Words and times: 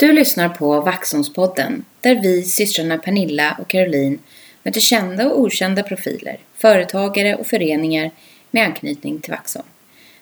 Du 0.00 0.12
lyssnar 0.12 0.48
på 0.48 0.80
Vaxholmspodden 0.80 1.84
där 2.00 2.14
vi, 2.14 2.42
systrarna 2.42 2.98
Pernilla 2.98 3.56
och 3.60 3.68
Caroline, 3.68 4.18
möter 4.62 4.80
kända 4.80 5.30
och 5.30 5.40
okända 5.40 5.82
profiler, 5.82 6.38
företagare 6.54 7.34
och 7.34 7.46
föreningar 7.46 8.10
med 8.50 8.64
anknytning 8.64 9.20
till 9.20 9.30
Vaxholm. 9.30 9.66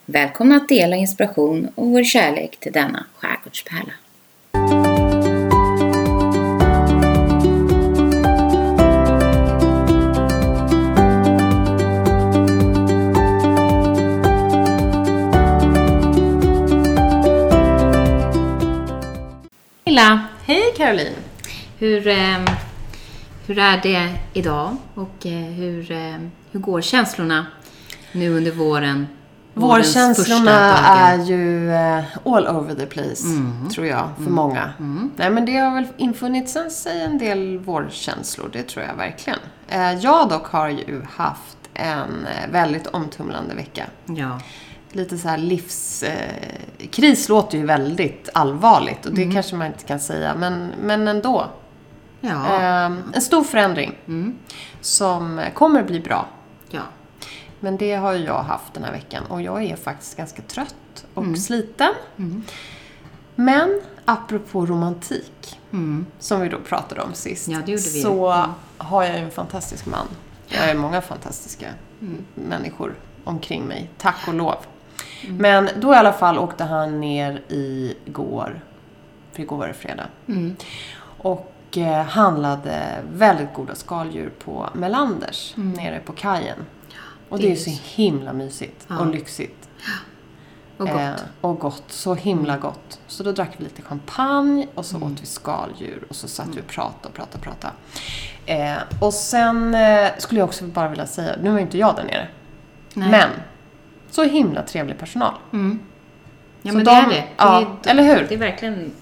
Välkomna 0.06 0.56
att 0.56 0.68
dela 0.68 0.96
inspiration 0.96 1.68
och 1.74 1.86
vår 1.86 2.04
kärlek 2.04 2.56
till 2.60 2.72
denna 2.72 3.06
skärgårdspärla. 3.16 3.92
Pernilla, 19.96 20.20
Hej 20.44 20.62
Caroline! 20.76 21.14
hur, 21.78 22.06
eh, 22.08 22.38
hur 23.46 23.58
är 23.58 23.80
det 23.82 24.12
idag 24.32 24.76
och 24.94 25.26
eh, 25.26 25.32
hur, 25.32 25.90
eh, 25.92 26.16
hur 26.50 26.60
går 26.60 26.80
känslorna 26.80 27.46
nu 28.12 28.36
under 28.36 28.50
våren? 28.52 29.06
Vårkänslorna 29.54 30.76
är 30.78 31.24
ju 31.24 31.70
eh, 31.72 32.04
all 32.24 32.46
over 32.48 32.74
the 32.74 32.86
place, 32.86 33.26
Mm. 33.26 33.68
tror 33.68 33.86
jag, 33.86 34.08
för 34.16 34.30
många. 34.30 34.72
Nej, 35.16 35.30
men 35.30 35.44
det 35.46 35.56
har 35.56 35.74
väl 35.74 35.86
infunnit 35.96 36.50
sig 36.50 37.02
en 37.02 37.18
del 37.18 37.58
vårkänslor, 37.58 38.50
det 38.52 38.62
tror 38.62 38.84
jag 38.84 38.94
verkligen. 38.94 39.38
Eh, 39.68 39.92
jag 39.92 40.28
dock 40.28 40.46
har 40.46 40.68
ju 40.68 41.02
haft 41.16 41.56
en 41.74 42.26
eh, 42.26 42.50
väldigt 42.52 42.86
omtumlande 42.86 43.54
vecka. 43.54 43.84
Ja. 44.06 44.40
Lite 44.96 45.18
så 45.18 45.28
här 45.28 45.38
livs... 45.38 46.02
Eh, 46.02 47.28
låter 47.28 47.58
ju 47.58 47.66
väldigt 47.66 48.28
allvarligt 48.34 49.06
och 49.06 49.14
det 49.14 49.30
kanske 49.32 49.56
man 49.56 49.66
inte 49.66 49.84
kan 49.84 50.00
säga, 50.00 50.34
men, 50.34 50.72
men 50.82 51.08
ändå. 51.08 51.46
Ja. 52.20 52.54
Eh, 52.56 52.84
en 53.14 53.20
stor 53.22 53.44
förändring 53.44 53.98
Mm. 54.06 54.38
som 54.80 55.40
kommer 55.54 55.82
bli 55.82 56.00
bra. 56.00 56.26
ja. 56.70 56.80
Men 57.60 57.76
det 57.76 57.94
har 57.94 58.12
ju 58.12 58.24
jag 58.24 58.42
haft 58.42 58.74
den 58.74 58.84
här 58.84 58.92
veckan 58.92 59.22
och 59.28 59.42
jag 59.42 59.62
är 59.64 59.76
faktiskt 59.76 60.16
ganska 60.16 60.42
trött 60.42 61.06
och 61.14 61.38
sliten. 61.38 61.92
Men 63.34 63.80
apropå 64.04 64.66
romantik, 64.66 65.60
Mm. 65.72 66.06
som 66.18 66.40
vi 66.40 66.48
då 66.48 66.58
pratade 66.58 67.00
om 67.02 67.14
sist, 67.14 67.48
Ja, 67.48 67.78
så 67.78 68.44
har 68.78 69.02
jag 69.04 69.18
ju 69.18 69.24
en 69.24 69.30
fantastisk 69.30 69.86
man. 69.86 70.06
Jag 70.48 70.60
har 70.60 70.68
ju 70.68 70.74
många 70.74 71.00
fantastiska 71.00 71.66
människor 72.34 72.94
omkring 73.24 73.64
mig, 73.64 73.90
tack 73.98 74.28
och 74.28 74.34
lov. 74.34 74.56
Men 75.28 75.68
då 75.80 75.92
i 75.92 75.96
alla 75.96 76.12
fall 76.12 76.38
åkte 76.38 76.64
han 76.64 77.00
ner 77.00 77.42
igår, 77.48 78.60
för 79.32 79.42
igår 79.42 79.56
var 79.56 79.68
det 79.68 79.74
fredag, 79.74 80.06
Mm. 80.28 80.56
och 81.18 81.52
eh, 81.76 82.02
handlade 82.04 82.82
väldigt 83.12 83.54
goda 83.54 83.74
skaldjur 83.74 84.32
på 84.44 84.68
Melanders, 84.74 85.52
nere 85.56 86.00
på 86.04 86.12
kajen. 86.12 86.58
Och 87.28 87.38
det 87.38 87.44
det 87.44 87.48
är 87.50 87.52
är 87.52 87.56
så 87.56 87.70
ju 87.70 87.76
himla 87.82 88.32
mysigt 88.32 88.86
Ja. 88.88 88.98
och 88.98 89.06
lyxigt. 89.06 89.68
Och 90.78 90.86
gott. 90.86 90.96
Mm. 90.96 91.12
Eh, 91.14 91.20
och 91.40 91.58
gott. 91.58 91.84
Så 91.88 92.14
himla 92.14 92.56
gott. 92.56 93.00
Så 93.06 93.22
då 93.22 93.32
drack 93.32 93.50
vi 93.56 93.64
lite 93.64 93.82
champagne 93.82 94.66
och 94.74 94.84
så 94.86 94.96
åt 94.96 95.22
vi 95.22 95.26
skaldjur 95.26 96.04
och 96.08 96.16
så 96.16 96.28
satt 96.28 96.48
vi 96.56 96.60
och 96.60 96.66
pratade 96.66 97.08
och 97.08 97.14
pratade 97.14 97.36
och 97.38 97.42
pratade. 97.42 97.72
Eh, 98.46 98.76
och 99.00 99.14
sen 99.14 99.74
eh, 99.74 100.08
skulle 100.18 100.40
jag 100.40 100.48
också 100.48 100.64
bara 100.64 100.88
vilja 100.88 101.06
säga, 101.06 101.36
nu 101.42 101.50
var 101.50 101.56
ju 101.56 101.62
inte 101.62 101.78
jag 101.78 101.96
där 101.96 102.04
nere. 102.04 102.28
Nej. 102.94 103.10
Men, 103.10 103.28
så 104.16 104.22
himla 104.24 104.62
trevlig 104.62 104.98
personal. 104.98 105.34
Mm. 105.52 105.78
Ja, 106.62 106.70
Så 106.70 106.76
men 106.76 106.84
de- 106.86 106.90
det 106.94 106.96
är 107.00 107.08
det. 107.08 107.14
det 107.14 107.24
ja, 107.36 107.60
är, 107.84 107.90
eller 107.90 108.02
hur? 108.02 108.26
Det 108.28 108.34
är 108.34 108.38
verkligen 108.38 108.92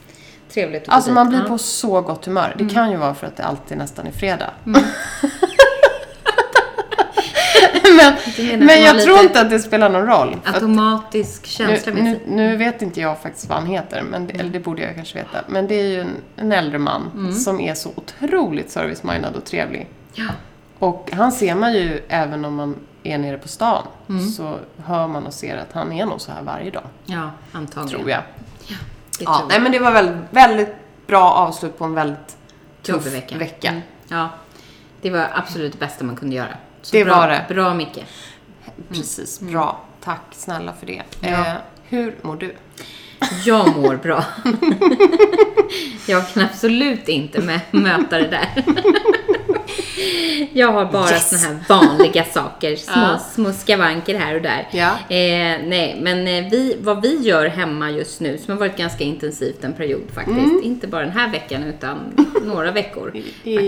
trevligt 0.52 0.82
att 0.82 0.88
Alltså 0.94 1.10
man 1.12 1.28
blir 1.28 1.38
Ja. 1.38 1.44
på 1.48 1.58
så 1.58 2.00
gott 2.00 2.24
humör. 2.26 2.54
Det 2.58 2.68
kan 2.74 2.90
ju 2.90 2.96
vara 2.96 3.14
för 3.14 3.26
att 3.26 3.36
det 3.36 3.42
alltid 3.44 3.78
nästan 3.78 4.06
är 4.06 4.12
fredag. 4.12 4.50
Mm. 4.66 4.82
men 7.96 8.14
men 8.66 8.82
jag 8.82 9.02
tror 9.02 9.18
inte 9.20 9.40
att 9.40 9.50
det 9.50 9.58
spelar 9.58 9.88
någon 9.88 10.06
roll. 10.06 10.36
Automatisk 10.44 11.46
känsla 11.46 11.92
nu, 11.92 12.02
nu, 12.02 12.20
nu 12.28 12.56
vet 12.56 12.82
inte 12.82 13.00
jag 13.00 13.18
faktiskt 13.22 13.48
vad 13.48 13.58
han 13.58 13.66
heter, 13.66 14.02
men 14.02 14.26
det, 14.26 14.32
eller 14.34 14.50
det 14.50 14.60
borde 14.60 14.82
jag 14.82 14.94
kanske 14.94 15.18
veta. 15.18 15.38
Men 15.48 15.66
det 15.68 15.74
är 15.74 15.86
ju 15.86 16.00
en, 16.00 16.10
en 16.36 16.52
äldre 16.52 16.78
man 16.78 17.10
Mm. 17.14 17.32
som 17.32 17.60
är 17.60 17.74
så 17.74 17.90
otroligt 17.94 18.70
service-minded 18.70 19.36
och 19.36 19.44
trevlig. 19.44 19.86
Ja. 20.14 20.28
Och 20.78 21.10
han 21.12 21.32
ser 21.32 21.54
man 21.54 21.72
ju 21.74 22.02
även 22.08 22.44
om 22.44 22.54
man 22.54 22.76
är 23.04 23.18
nere 23.18 23.38
på 23.38 23.48
stan. 23.48 23.86
Mm. 24.08 24.28
Så 24.28 24.58
hör 24.84 25.08
man 25.08 25.26
och 25.26 25.34
ser 25.34 25.56
att 25.56 25.72
han 25.72 25.92
är 25.92 26.06
nog 26.06 26.20
så 26.20 26.32
här 26.32 26.42
varje 26.42 26.70
dag, 26.70 26.82
ja, 27.06 27.30
antagligen. 27.52 27.98
tror 28.00 28.10
jag. 28.10 28.22
Det 29.18 29.24
Ja, 29.24 29.38
tror 29.38 29.48
nej 29.48 29.60
men 29.60 29.72
det 29.72 29.78
var 29.78 29.92
väldigt, 29.92 30.16
väldigt 30.30 30.74
bra 31.06 31.30
avslut 31.30 31.78
på 31.78 31.84
en 31.84 31.94
väldigt 31.94 32.36
tuff 32.82 33.06
vecka. 33.06 33.38
vecka. 33.38 33.68
Mm. 33.68 33.82
Ja, 34.08 34.28
det 35.02 35.10
var 35.10 35.28
absolut 35.34 35.72
det 35.72 35.78
bästa 35.78 36.04
man 36.04 36.16
kunde 36.16 36.36
göra. 36.36 36.56
Så 36.82 36.96
Det 36.96 37.04
bra, 37.04 37.16
var 37.16 37.28
det. 37.28 37.44
Bra 37.48 37.74
Micke. 37.74 38.04
Precis, 38.88 39.40
bra. 39.40 39.80
Tack 40.04 40.20
snälla 40.32 40.72
för 40.72 40.86
det. 40.86 41.02
Mm. 41.22 41.32
Ja. 41.40 41.46
Eh, 41.46 41.52
hur 41.84 42.14
mår 42.22 42.36
du? 42.36 42.54
Jag 43.44 43.76
mår 43.76 43.96
bra. 43.96 44.24
jag 46.06 46.28
kan 46.34 46.42
absolut 46.42 47.08
inte 47.08 47.60
möta 47.70 48.18
det 48.18 48.28
där. 48.28 48.64
jag 50.52 50.72
har 50.72 50.84
bara 50.84 51.10
Yes. 51.10 51.28
såna 51.30 51.42
här 51.54 51.58
vanliga 51.68 52.24
saker. 52.32 52.76
Små, 52.76 52.92
Ja. 52.96 53.18
små 53.34 53.52
skavanker 53.52 54.18
här 54.18 54.34
och 54.34 54.42
där. 54.42 54.68
Ja. 54.72 54.90
Eh, 55.16 55.58
nej, 55.64 55.98
men 56.00 56.28
eh, 56.28 56.50
vi, 56.50 56.76
vad 56.80 57.02
vi 57.02 57.22
gör 57.22 57.46
hemma 57.46 57.90
just 57.90 58.20
nu, 58.20 58.38
som 58.38 58.52
har 58.52 58.58
varit 58.58 58.76
ganska 58.76 59.04
intensivt 59.04 59.64
en 59.64 59.72
period 59.72 60.02
faktiskt. 60.14 60.38
Mm. 60.38 60.60
Inte 60.62 60.86
bara 60.86 61.02
den 61.02 61.12
här 61.12 61.28
veckan, 61.30 61.64
utan 61.64 61.98
några 62.44 62.70
veckor. 62.72 63.16
I, 63.44 63.50
i, 63.54 63.58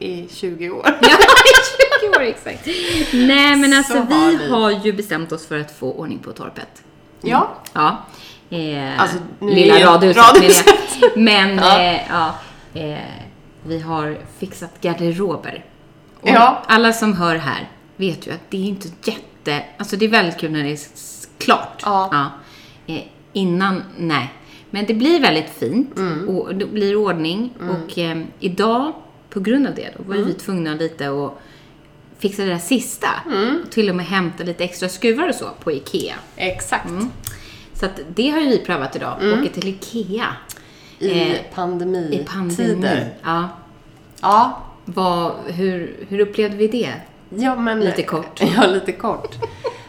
i, 0.00 0.06
I 0.06 0.28
20 0.34 0.70
år. 0.70 0.82
Ja, 1.00 1.08
i 1.08 2.06
20 2.10 2.16
år 2.18 2.22
exakt. 2.22 2.66
Nej, 3.12 3.56
men 3.56 3.72
alltså 3.72 3.94
har 3.98 4.30
vi 4.30 4.36
vi. 4.36 4.48
har 4.50 4.70
ju 4.70 4.92
bestämt 4.92 5.32
oss 5.32 5.46
för 5.46 5.58
att 5.60 5.78
få 5.78 5.92
ordning 5.92 6.18
på 6.18 6.32
torpet. 6.32 6.82
Ja. 7.22 7.54
Ja. 7.72 8.06
Eh, 8.50 9.00
Alltså, 9.02 9.16
lilla 9.40 9.74
radhuset 9.86 10.22
radhuset. 10.22 10.66
Men 11.16 11.56
Ja. 11.56 11.80
eh, 11.82 12.00
ja, 12.10 12.34
eh, 12.74 12.98
vi 13.66 13.80
har 13.80 14.18
fixat 14.38 14.80
garderober. 14.80 15.64
Och 16.20 16.28
Ja. 16.28 16.62
alla 16.66 16.92
som 16.92 17.12
hör 17.14 17.36
här 17.36 17.70
vet 17.96 18.26
ju 18.26 18.30
att 18.30 18.50
det 18.50 18.56
är 18.56 18.64
inte 18.68 18.88
jätte... 19.04 19.64
Alltså 19.78 19.96
det 19.96 20.04
är 20.04 20.08
väldigt 20.08 20.38
kul 20.38 20.50
när 20.52 20.62
det 20.64 20.70
är 20.72 20.78
klart. 21.38 21.82
Ja. 21.84 22.30
Eh, 22.86 23.02
innan, 23.32 23.82
nej. 23.98 24.32
Men 24.70 24.86
det 24.86 24.94
blir 24.94 25.20
väldigt 25.20 25.50
fint 25.50 25.98
Mm. 25.98 26.28
och 26.28 26.54
det 26.54 26.66
blir 26.66 26.96
ordning. 26.96 27.50
Och 27.60 27.98
eh, 27.98 28.18
idag, 28.40 28.92
på 29.30 29.40
grund 29.40 29.66
av 29.66 29.74
det, 29.74 29.90
då 29.96 30.02
var 30.02 30.14
Mm. 30.14 30.26
vi 30.26 30.34
tvungna 30.34 30.74
lite 30.74 31.08
att 31.10 31.38
fixa 32.18 32.42
det 32.44 32.48
där 32.48 32.58
sista. 32.58 33.08
Mm. 33.26 33.60
Och 33.64 33.70
till 33.70 33.90
och 33.90 33.96
med 33.96 34.06
hämta 34.06 34.44
lite 34.44 34.64
extra 34.64 34.88
skruvar 34.88 35.28
och 35.28 35.34
så 35.34 35.44
på 35.64 35.72
IKEA. 35.72 36.14
Exakt. 36.36 36.88
Så 37.74 37.86
att 37.86 38.00
det 38.14 38.30
har 38.30 38.40
ju 38.40 38.46
vi 38.48 38.58
prövat 38.58 38.96
idag. 38.96 39.16
Åka 39.40 39.48
till 39.52 39.68
IKEA 39.68 40.26
I 40.98 41.30
Eh, 41.32 41.36
pandemitider. 41.54 42.22
i 42.22 42.24
pandemin. 42.24 43.04
Ja. 43.24 43.48
Ja. 44.20 44.62
Vad, 44.84 45.32
hur, 45.46 45.96
hur 46.08 46.20
upplevde 46.20 46.56
vi 46.56 46.68
det? 46.68 46.92
ja 47.28 47.56
men, 47.56 47.80
Lite 47.80 48.02
kort. 48.02 48.40
Ja, 48.56 48.66
lite 48.66 48.92
kort. 48.92 49.34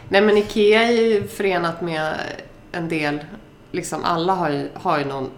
Nej, 0.08 0.20
men 0.22 0.36
IKEA 0.38 0.82
är 0.82 0.92
ju 0.92 1.26
förenat 1.28 1.80
med 1.82 2.14
en 2.72 2.88
del, 2.88 3.18
liksom 3.72 4.04
alla 4.04 4.34
har 4.34 4.50
ju, 4.50 4.68
har 4.74 4.98
ju 4.98 5.04
någon 5.04 5.30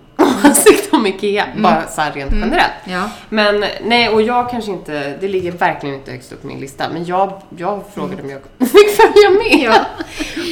åsikt 0.44 0.94
om 0.94 1.06
IKEA, 1.06 1.46
bara 1.56 1.86
så 1.86 2.02
rent 2.14 2.32
generellt. 2.32 2.72
Ja. 2.84 3.10
Men 3.28 3.64
nej, 3.84 4.08
och 4.08 4.22
jag 4.22 4.50
kanske 4.50 4.70
inte, 4.70 5.16
det 5.20 5.28
ligger 5.28 5.52
verkligen 5.52 5.94
inte 5.94 6.10
högst 6.10 6.32
upp 6.32 6.40
på 6.40 6.46
min 6.46 6.60
lista, 6.60 6.84
men 6.92 7.04
jag, 7.04 7.32
jag 7.56 7.82
frågade 7.94 8.22
om 8.22 8.30
jag 8.30 8.40
fick 8.68 8.88
följa 8.96 9.30
med. 9.30 9.74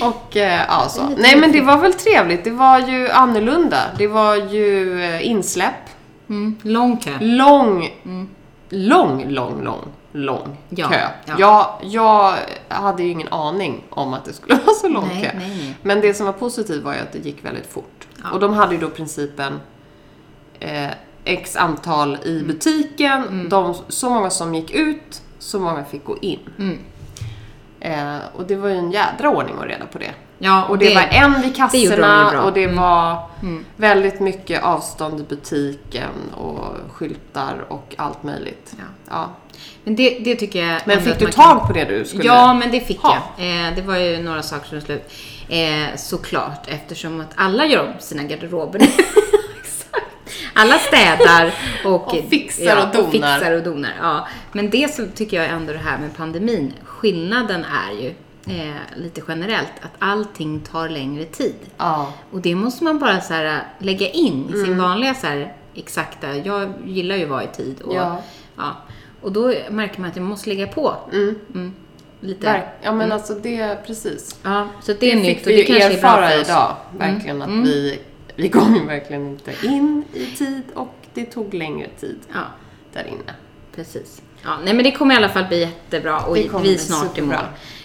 Ja. 0.01 0.09
Och 0.09 0.37
eh, 0.37 0.61
ja, 0.69 0.89
så. 0.89 1.03
Nej, 1.19 1.37
men 1.41 1.53
det 1.53 1.61
var 1.61 1.79
väl 1.79 1.93
trevligt. 1.95 2.45
Det 2.45 2.51
var 2.51 2.79
ju 2.79 3.09
annorlunda. 3.11 3.79
Det 3.99 4.07
var 4.07 4.35
ju 4.37 5.03
eh, 5.05 5.27
insläpp. 5.27 5.75
Mm, 6.29 6.57
lång 6.63 6.97
kö. 6.97 7.11
Lång, 7.21 7.91
lång, 8.69 9.25
lång, 9.29 9.63
lång, 9.65 9.85
lång 10.13 10.57
Ja, 10.69 10.89
kö. 10.89 11.01
ja. 11.25 11.35
Jag, 11.39 11.67
jag 11.83 12.35
hade 12.69 13.03
ju 13.03 13.11
ingen 13.11 13.29
aning 13.29 13.83
om 13.91 14.15
att 14.15 14.25
det 14.25 14.33
skulle 14.33 14.55
vara 14.67 14.75
så 14.77 14.89
lång 14.89 15.09
Nej, 15.09 15.23
kö. 15.23 15.39
nej, 15.39 15.49
nej. 15.49 15.75
Men 15.83 16.01
det 16.01 16.15
som 16.15 16.27
var 16.27 16.33
positivt 16.33 16.83
var 16.83 16.93
ju 16.95 16.99
att 17.01 17.13
det 17.13 17.19
gick 17.19 17.45
väldigt 17.45 17.73
fort. 17.73 18.07
Ja. 18.23 18.31
Och 18.33 18.41
de 18.41 18.55
hade 18.55 18.75
ju 18.75 18.81
då 18.81 18.89
principen 18.91 19.61
eh, 20.61 20.91
x 21.25 21.57
antal 21.57 22.19
i 22.25 22.37
Mm. 22.37 22.47
butiken. 22.47 23.49
De, 23.49 23.75
så 23.89 24.11
många 24.11 24.31
som 24.31 24.55
gick 24.55 24.71
ut, 24.71 25.23
så 25.39 25.61
många 25.61 25.85
fick 25.85 26.05
gå 26.05 26.19
in. 26.21 26.41
Mm. 26.59 26.79
Eh, 27.81 28.19
och 28.37 28.47
det 28.47 28.57
var 28.57 28.69
ju 28.69 28.77
en 28.77 28.91
jädra 28.93 29.31
ordning 29.31 29.57
och 29.57 29.65
reda 29.65 29.87
på 29.87 29.99
det. 29.99 30.11
Ja, 30.39 30.65
Och 30.65 30.79
det, 30.79 30.95
var 30.95 31.03
en 31.11 31.43
vid 31.43 31.57
kassorna 31.57 32.31
bra. 32.31 32.43
och 32.43 32.53
det 32.53 32.65
Mm. 32.65 32.77
var 32.77 33.23
Mm. 33.43 33.65
väldigt 33.77 34.21
mycket 34.21 34.63
avstånd 34.63 35.21
i 35.21 35.23
butiken 35.23 36.11
och 36.37 36.65
skyltar 36.93 37.65
och 37.69 37.95
allt 37.99 38.23
möjligt. 38.23 38.73
Ja. 38.79 38.85
Ja. 39.11 39.31
Men 39.85 39.97
det, 39.97 40.19
det 40.25 40.35
tycker 40.37 40.67
jag 40.67 40.81
Men 40.85 41.01
fick 41.03 41.19
du 41.19 41.27
tag 41.27 41.67
på 41.67 41.73
det 41.73 41.85
du 41.85 42.05
skulle 42.05 42.25
Ja, 42.25 42.55
men 42.55 42.71
det 42.71 42.81
fick 42.81 43.01
ha? 43.01 43.17
jag. 43.37 43.47
Eh, 43.69 43.75
det 43.77 43.83
var 43.83 43.97
ju 43.97 44.23
några 44.23 44.43
saker 44.43 44.69
som 44.69 44.81
slut. 44.81 45.13
Eh, 45.49 45.97
såklart, 45.97 46.67
eftersom 46.69 47.21
att 47.21 47.33
alla 47.35 47.67
gör 47.67 47.83
om 47.87 47.93
sina 48.01 48.23
garderober. 48.23 48.81
Alla 50.61 50.79
städar 50.79 51.55
och, 51.85 52.15
Och 52.15 52.25
fixar 52.31 52.77
och 52.77 52.93
donar. 52.97 53.11
fixar 53.11 53.53
och 53.53 53.63
donar. 53.63 53.93
Ja. 54.01 54.29
Men 54.53 54.71
det 54.71 54.95
som 54.95 55.09
tycker 55.09 55.37
jag 55.37 55.47
ändå 55.47 55.73
det 55.73 55.79
här 55.79 55.99
med 55.99 56.17
pandemin, 56.17 56.73
skillnaden 56.85 57.65
är 57.65 58.03
ju 58.03 58.09
eh, 58.57 58.75
lite 58.97 59.21
generellt 59.29 59.73
att 59.83 59.91
allting 59.99 60.61
tar 60.61 60.89
längre 60.89 61.25
tid. 61.25 61.55
Ja. 61.77 62.13
Och 62.33 62.41
det 62.41 62.55
måste 62.55 62.85
man 62.85 62.99
bara 62.99 63.21
så 63.21 63.35
här, 63.35 63.63
lägga 63.79 64.09
in 64.11 64.49
i 64.49 64.53
sin 64.53 64.65
Mm. 64.65 64.79
vanliga 64.79 65.15
så 65.15 65.27
här, 65.27 65.53
exakta, 65.75 66.37
jag 66.37 66.73
gillar 66.87 67.17
ju 67.17 67.23
att 67.25 67.29
vara 67.31 67.45
i 67.45 67.47
tid. 67.47 67.81
Och, 67.81 67.95
Ja. 67.95 68.23
ja. 68.57 68.77
och 69.21 69.33
då 69.33 69.53
märker 69.71 70.01
man 70.01 70.11
att 70.11 70.17
jag 70.17 70.25
måste 70.25 70.49
lägga 70.49 70.67
på. 70.67 70.95
Mm. 71.13 71.75
Lite. 72.21 72.47
Verk, 72.47 72.65
ja 72.83 72.93
men 72.93 73.13
alltså 73.13 73.35
det, 73.35 73.87
precis. 73.87 74.37
Ja, 74.43 74.69
så 74.83 74.93
det 75.01 75.13
är 75.13 75.17
Det 75.17 75.23
nytt 75.23 75.39
fick 75.39 75.47
och 75.47 75.53
det 75.53 75.65
kanske 75.65 75.85
är 75.85 76.01
bra 76.01 76.09
erfara 76.11 76.29
för 76.31 76.41
oss. 76.41 76.49
idag. 76.49 76.77
Verkligen 76.99 77.43
att 77.43 77.49
vi, 77.51 77.99
vi 78.39 78.49
kom 78.49 78.75
ju 78.75 78.87
verkligen 78.87 79.27
inte 79.29 79.55
in 79.67 80.05
i 80.15 80.27
tid 80.27 80.63
och 80.75 80.95
det 81.15 81.25
tog 81.25 81.55
längre 81.55 81.89
tid 82.01 82.19
Ja, 82.33 82.41
där 82.93 83.05
inne. 83.07 83.35
precis. 83.75 84.23
Ja, 84.45 84.59
nej 84.65 84.75
men 84.75 84.85
det 84.85 84.91
kommer 84.93 85.15
i 85.15 85.17
alla 85.17 85.29
fall 85.29 85.45
bli 85.45 85.61
jättebra 85.61 86.21
och 86.21 86.37
vi 86.37 86.75
är 86.75 86.79
snart 86.79 87.19
i 87.19 87.23
mål 87.23 87.37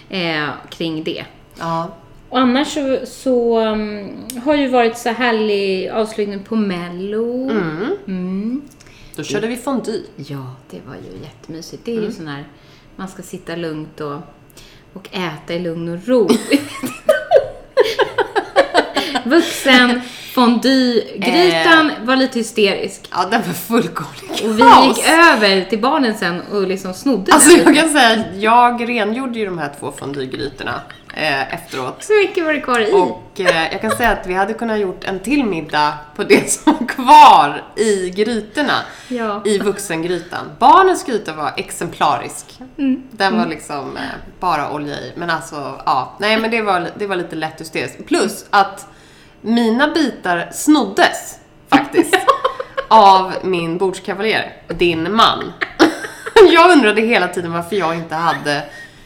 eh, 0.08 0.48
kring 0.70 1.04
det. 1.04 1.24
Ja. 1.58 1.94
Och 2.28 2.38
annars 2.38 2.68
så, 2.74 2.98
så 3.06 3.60
um, 3.66 4.10
har 4.44 4.54
ju 4.54 4.68
varit 4.68 4.98
så 4.98 5.08
härlig 5.08 5.88
avslutning 5.88 6.42
på 6.42 6.56
Mello. 6.56 7.50
Mm. 8.06 8.62
Då 9.16 9.22
körde 9.22 9.46
vi 9.46 9.56
fondue. 9.56 10.02
Ja, 10.16 10.54
det 10.70 10.80
var 10.86 10.94
ju 10.94 11.22
jättemysigt. 11.22 11.84
Det 11.84 11.92
är 11.92 11.96
Mm. 11.96 12.08
ju 12.10 12.12
sån 12.16 12.28
här, 12.28 12.44
man 12.96 13.08
ska 13.08 13.22
sitta 13.22 13.56
lugnt 13.56 14.00
och, 14.00 14.16
och 14.92 15.08
äta 15.12 15.54
i 15.54 15.58
lugn 15.58 15.88
och 15.88 16.08
ro. 16.08 16.28
Vuxen, 19.24 20.00
fondue-grytan 20.34 21.92
var 22.04 22.16
lite 22.16 22.38
hysterisk. 22.38 23.08
Ja, 23.10 23.24
den 23.30 23.42
var 23.42 23.52
fullkomligt 23.52 24.44
Och 24.44 24.58
vi 24.58 24.86
gick 24.88 25.08
över 25.08 25.64
till 25.64 25.80
barnen 25.80 26.14
sen 26.14 26.40
och 26.52 26.62
liksom 26.66 26.94
snodde 26.94 27.32
Alltså 27.32 27.56
den. 27.56 27.64
jag 27.64 27.76
kan 27.76 27.88
säga, 27.92 28.24
jag 28.36 28.88
rengjorde 28.88 29.38
ju 29.38 29.44
de 29.44 29.58
här 29.58 29.72
två 29.80 29.92
fondue-grytorna 29.98 30.80
eh, 31.14 31.54
efteråt. 31.54 32.04
Så 32.04 32.12
mycket 32.12 32.44
var 32.44 32.52
det 32.52 32.60
kvar 32.60 32.80
i. 32.80 32.92
Och 32.92 33.40
eh, 33.40 33.72
jag 33.72 33.80
kan 33.80 33.90
säga 33.90 34.10
att 34.10 34.26
vi 34.26 34.34
hade 34.34 34.54
kunnat 34.54 34.78
gjort 34.78 35.04
en 35.04 35.20
till 35.20 35.44
middag 35.44 35.94
på 36.16 36.24
det 36.24 36.50
som 36.52 36.72
var 36.72 36.86
kvar 36.86 37.62
i 37.76 38.10
grytorna. 38.10 38.78
Ja. 39.08 39.42
I 39.44 39.58
vuxengrytan. 39.58 40.50
Barnens 40.58 41.04
gryta 41.04 41.32
var 41.32 41.52
exemplarisk. 41.56 42.46
Mm. 42.78 43.02
Den 43.10 43.38
var 43.38 43.46
liksom 43.46 43.96
eh, 43.96 44.02
bara 44.40 44.70
olja 44.70 45.00
i. 45.00 45.12
Men 45.16 45.30
alltså, 45.30 45.80
ja. 45.86 46.16
Nej 46.20 46.40
men 46.40 46.50
det 46.50 46.62
var, 46.62 46.88
det 46.98 47.06
var 47.06 47.16
lite 47.16 47.36
lätt 47.36 47.60
hysteriskt. 47.60 48.06
Plus 48.06 48.46
att 48.50 48.86
mina 49.44 49.88
bitar 49.88 50.50
snoddes 50.52 51.38
faktiskt. 51.70 52.16
av 52.88 53.32
min 53.42 53.78
bordskavaljer, 53.78 54.52
din 54.68 55.16
man. 55.16 55.52
jag 56.52 56.70
undrade 56.70 57.00
hela 57.00 57.28
tiden 57.28 57.52
varför 57.52 57.76
jag 57.76 57.94
inte 57.94 58.14
hade, 58.14 58.62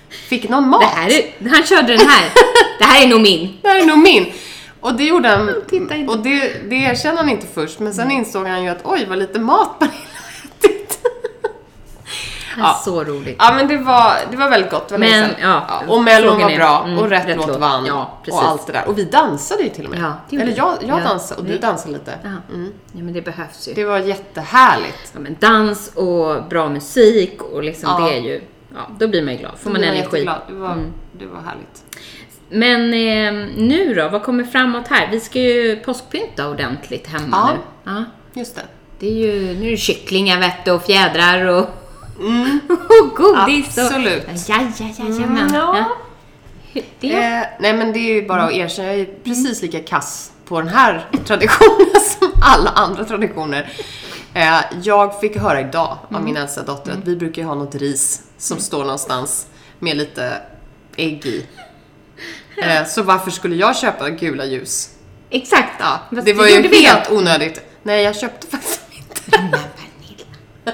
fick 0.09 0.49
någon 0.49 0.69
mat. 0.69 0.81
Det 0.81 0.87
här 0.87 1.11
är, 1.11 1.49
han 1.51 1.67
körde 1.67 1.97
den 1.97 2.09
här. 2.09 2.31
Det 2.79 2.85
här 2.85 3.05
är 3.05 3.09
nog 3.09 3.21
min. 3.21 3.59
Det 3.63 3.69
här 3.69 3.83
är 3.83 3.87
nog 3.87 3.99
min. 3.99 4.33
Och 4.81 4.95
det 4.95 5.05
gjorde 5.05 5.29
han, 5.29 5.49
och 6.09 6.19
det, 6.19 6.69
det 6.71 6.77
erkände 6.77 7.21
han 7.21 7.31
inte 7.31 7.47
först, 7.55 7.79
men 7.79 7.95
sen 7.95 8.11
insåg 8.11 8.47
han 8.47 8.63
ju 8.63 8.69
att 8.69 8.81
oj, 8.85 9.07
vad 9.09 9.19
lite 9.19 9.39
mat 9.39 9.79
Pernilla. 9.79 9.99
Ja. 12.57 12.81
Så 12.85 13.05
roligt. 13.05 13.37
Ja 13.39 13.53
men 13.55 13.69
det 13.69 13.77
var, 13.77 14.13
det 14.31 14.37
var 14.37 14.51
väldigt 14.51 14.71
gott, 14.71 14.91
var 14.91 14.99
Men, 14.99 15.09
sedan. 15.29 15.35
ja, 15.43 15.83
och 15.89 16.03
Mellon 16.03 16.41
var 16.41 16.57
bra, 16.57 16.85
mm, 16.85 16.99
och 16.99 17.09
rätt, 17.11 17.29
rätt 17.29 17.37
låt 17.37 17.57
vann. 17.57 17.87
Ja, 17.87 18.19
precis. 18.25 18.41
och 18.41 18.49
allt 18.49 18.67
det 18.67 18.73
där. 18.73 18.89
Och 18.89 18.99
vi 18.99 19.05
dansade 19.05 19.63
ju 19.63 19.69
till 19.69 19.85
och 19.85 19.91
med. 19.91 20.01
Ja, 20.31 20.41
Eller 20.41 20.55
jag, 20.57 20.75
jag 20.81 21.01
Ja, 21.01 21.05
dansade 21.09 21.41
och 21.41 21.47
du 21.47 21.59
dansade 21.59 21.93
lite. 21.93 22.15
Ja. 22.23 22.31
ja, 22.93 23.03
men 23.03 23.13
det 23.13 23.23
behövs 23.23 23.69
ju. 23.69 23.75
Det 23.75 23.85
var 23.85 23.99
jättehärligt. 23.99 25.11
Ja, 25.15 25.21
men 25.21 25.37
dans 25.41 25.89
och 25.95 26.45
bra 26.45 26.69
musik 26.69 27.43
och 27.43 27.63
liksom 27.63 27.91
Ja. 27.99 28.07
det 28.07 28.15
är 28.17 28.21
ju, 28.21 28.41
ja, 28.75 28.81
då 28.99 29.09
blir 29.09 29.23
man 29.23 29.33
ju 29.35 29.39
glad. 29.41 29.53
Får 29.59 29.71
man 29.71 29.85
energi. 29.85 29.99
Mm. 29.99 30.05
jätteglad. 30.05 30.41
Det 30.49 30.55
var, 30.55 30.77
det 31.13 31.27
var 31.27 31.41
härligt. 31.41 31.85
Men 32.51 32.81
eh, 32.85 33.47
nu 33.57 33.95
då, 33.95 34.09
vad 34.09 34.23
kommer 34.23 34.45
framåt 34.45 34.89
här? 34.89 35.09
Vi 35.11 35.21
ska 35.21 35.39
ju 35.39 35.77
påskpynta 35.77 36.49
ordentligt 36.49 37.07
hemma 37.07 37.27
Ja. 37.31 37.51
nu. 37.53 37.93
Ja. 37.93 38.05
Just 38.41 38.55
det. 38.57 38.63
Det 38.99 39.07
är 39.09 39.13
ju, 39.13 39.55
nu 39.61 39.67
är 39.67 39.71
det 39.71 39.77
kycklingar 39.77 40.39
vet 40.41 40.65
du, 40.65 40.71
och 40.71 40.83
fjädrar 40.83 41.47
och, 41.47 41.67
och 42.69 43.17
godis. 43.17 43.79
Absolut. 43.79 44.25
Och, 44.25 44.31
ja, 44.49 44.61
ja, 44.79 44.87
ja, 44.99 45.05
Mm, 45.05 45.55
ja. 45.55 45.77
ja. 45.77 45.97
Det, 47.01 47.13
Eh, 47.13 47.47
nej 47.61 47.75
men 47.75 47.93
det 47.93 47.99
är 47.99 48.15
ju 48.15 48.29
bara 48.29 48.43
att 48.43 48.53
erkänna, 48.53 48.89
jag 48.89 49.01
är 49.01 49.09
precis 49.25 49.63
lika 49.63 49.81
kass 49.81 50.33
på 50.45 50.61
den 50.61 50.69
här 50.69 51.07
traditionen 51.27 52.01
som 52.19 52.33
alla 52.43 52.71
andra 52.71 53.05
traditioner. 53.05 53.73
Eh, 54.35 54.61
jag 54.83 55.21
fick 55.21 55.37
höra 55.37 55.61
idag 55.61 55.99
av 56.11 56.23
min 56.23 56.37
äldsta 56.37 56.63
dotter 56.63 56.93
att 56.93 57.05
vi 57.09 57.17
brukar 57.17 57.43
ha 57.43 57.55
något 57.55 57.75
ris 57.75 58.23
som 58.39 58.59
står 58.59 58.81
någonstans 58.81 59.47
med 59.79 59.97
lite 59.97 60.33
ägg 60.97 61.27
i. 61.27 61.47
Eh, 62.63 62.87
så 62.87 63.03
varför 63.03 63.31
skulle 63.31 63.57
jag 63.57 63.77
köpa 63.77 64.11
gula 64.11 64.45
ljus? 64.45 64.91
exakt. 65.31 65.73
Ja, 65.79 66.01
det 66.23 66.33
var 66.33 66.47
ju 66.47 66.69
helt 66.69 67.11
onödigt. 67.11 67.61
Nej, 67.83 68.03
jag 68.03 68.17
köpte 68.17 68.47
faktiskt 68.47 68.81
inte. 68.93 69.59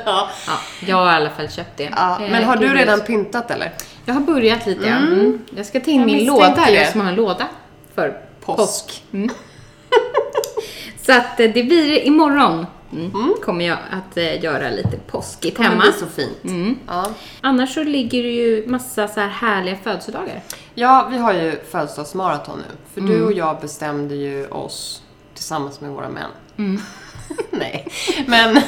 Ja. 0.06 0.28
Ja, 0.46 0.52
jag 0.86 0.96
har 0.96 1.06
i 1.12 1.14
alla 1.14 1.30
fall 1.30 1.48
köpt 1.50 1.76
det. 1.76 1.90
Ja, 1.96 2.18
Eh, 2.24 2.30
men 2.30 2.44
har 2.44 2.56
du 2.56 2.68
redan 2.74 3.00
pyntat 3.00 3.50
eller? 3.50 3.72
Jag 4.04 4.14
har 4.14 4.20
börjat 4.20 4.66
lite, 4.66 4.86
ja. 4.86 4.96
Mm. 4.96 5.38
Jag 5.56 5.66
ska 5.66 5.80
ta 5.80 5.90
in 5.90 5.98
Jag 6.00 6.06
min 6.06 6.26
låda. 6.26 6.54
det. 6.66 6.70
Jag 6.70 6.92
som 6.92 7.00
har 7.00 7.08
en 7.08 7.14
låda 7.14 7.46
för 7.94 8.20
Påsk. 8.44 8.56
påsk. 8.58 9.02
Mm. 9.12 9.28
Så 11.06 11.12
att 11.12 11.40
eh, 11.40 11.50
det 11.54 11.62
blir 11.62 12.06
imorgon. 12.06 12.66
Mm. 12.92 13.34
Kommer 13.44 13.64
jag 13.64 13.78
att 13.90 14.16
eh, 14.16 14.44
göra 14.44 14.70
lite 14.70 14.96
påskigt 15.06 15.56
Det 15.56 15.62
hemma. 15.62 15.80
blir 15.82 15.92
så 15.92 16.06
fint. 16.06 16.44
Mm. 16.44 16.78
Ja. 16.88 17.06
Annars 17.40 17.74
så 17.74 17.82
ligger 17.82 18.22
det 18.22 18.28
ju 18.30 18.66
massa 18.66 19.08
så 19.08 19.20
här 19.20 19.28
härliga 19.28 19.76
födelsedagar. 19.76 20.40
Ja, 20.74 21.08
vi 21.10 21.18
har 21.18 21.32
ju 21.32 21.60
födelsedagsmaraton 21.70 22.58
nu. 22.58 22.76
För 22.94 23.00
Mm. 23.00 23.12
du 23.12 23.24
och 23.24 23.32
jag 23.32 23.60
bestämde 23.60 24.14
ju 24.14 24.46
oss 24.46 25.02
tillsammans 25.34 25.80
med 25.80 25.90
våra 25.90 26.08
män. 26.08 26.78
Mm. 27.38 27.44
Nej, 27.50 27.88
men, 28.26 28.62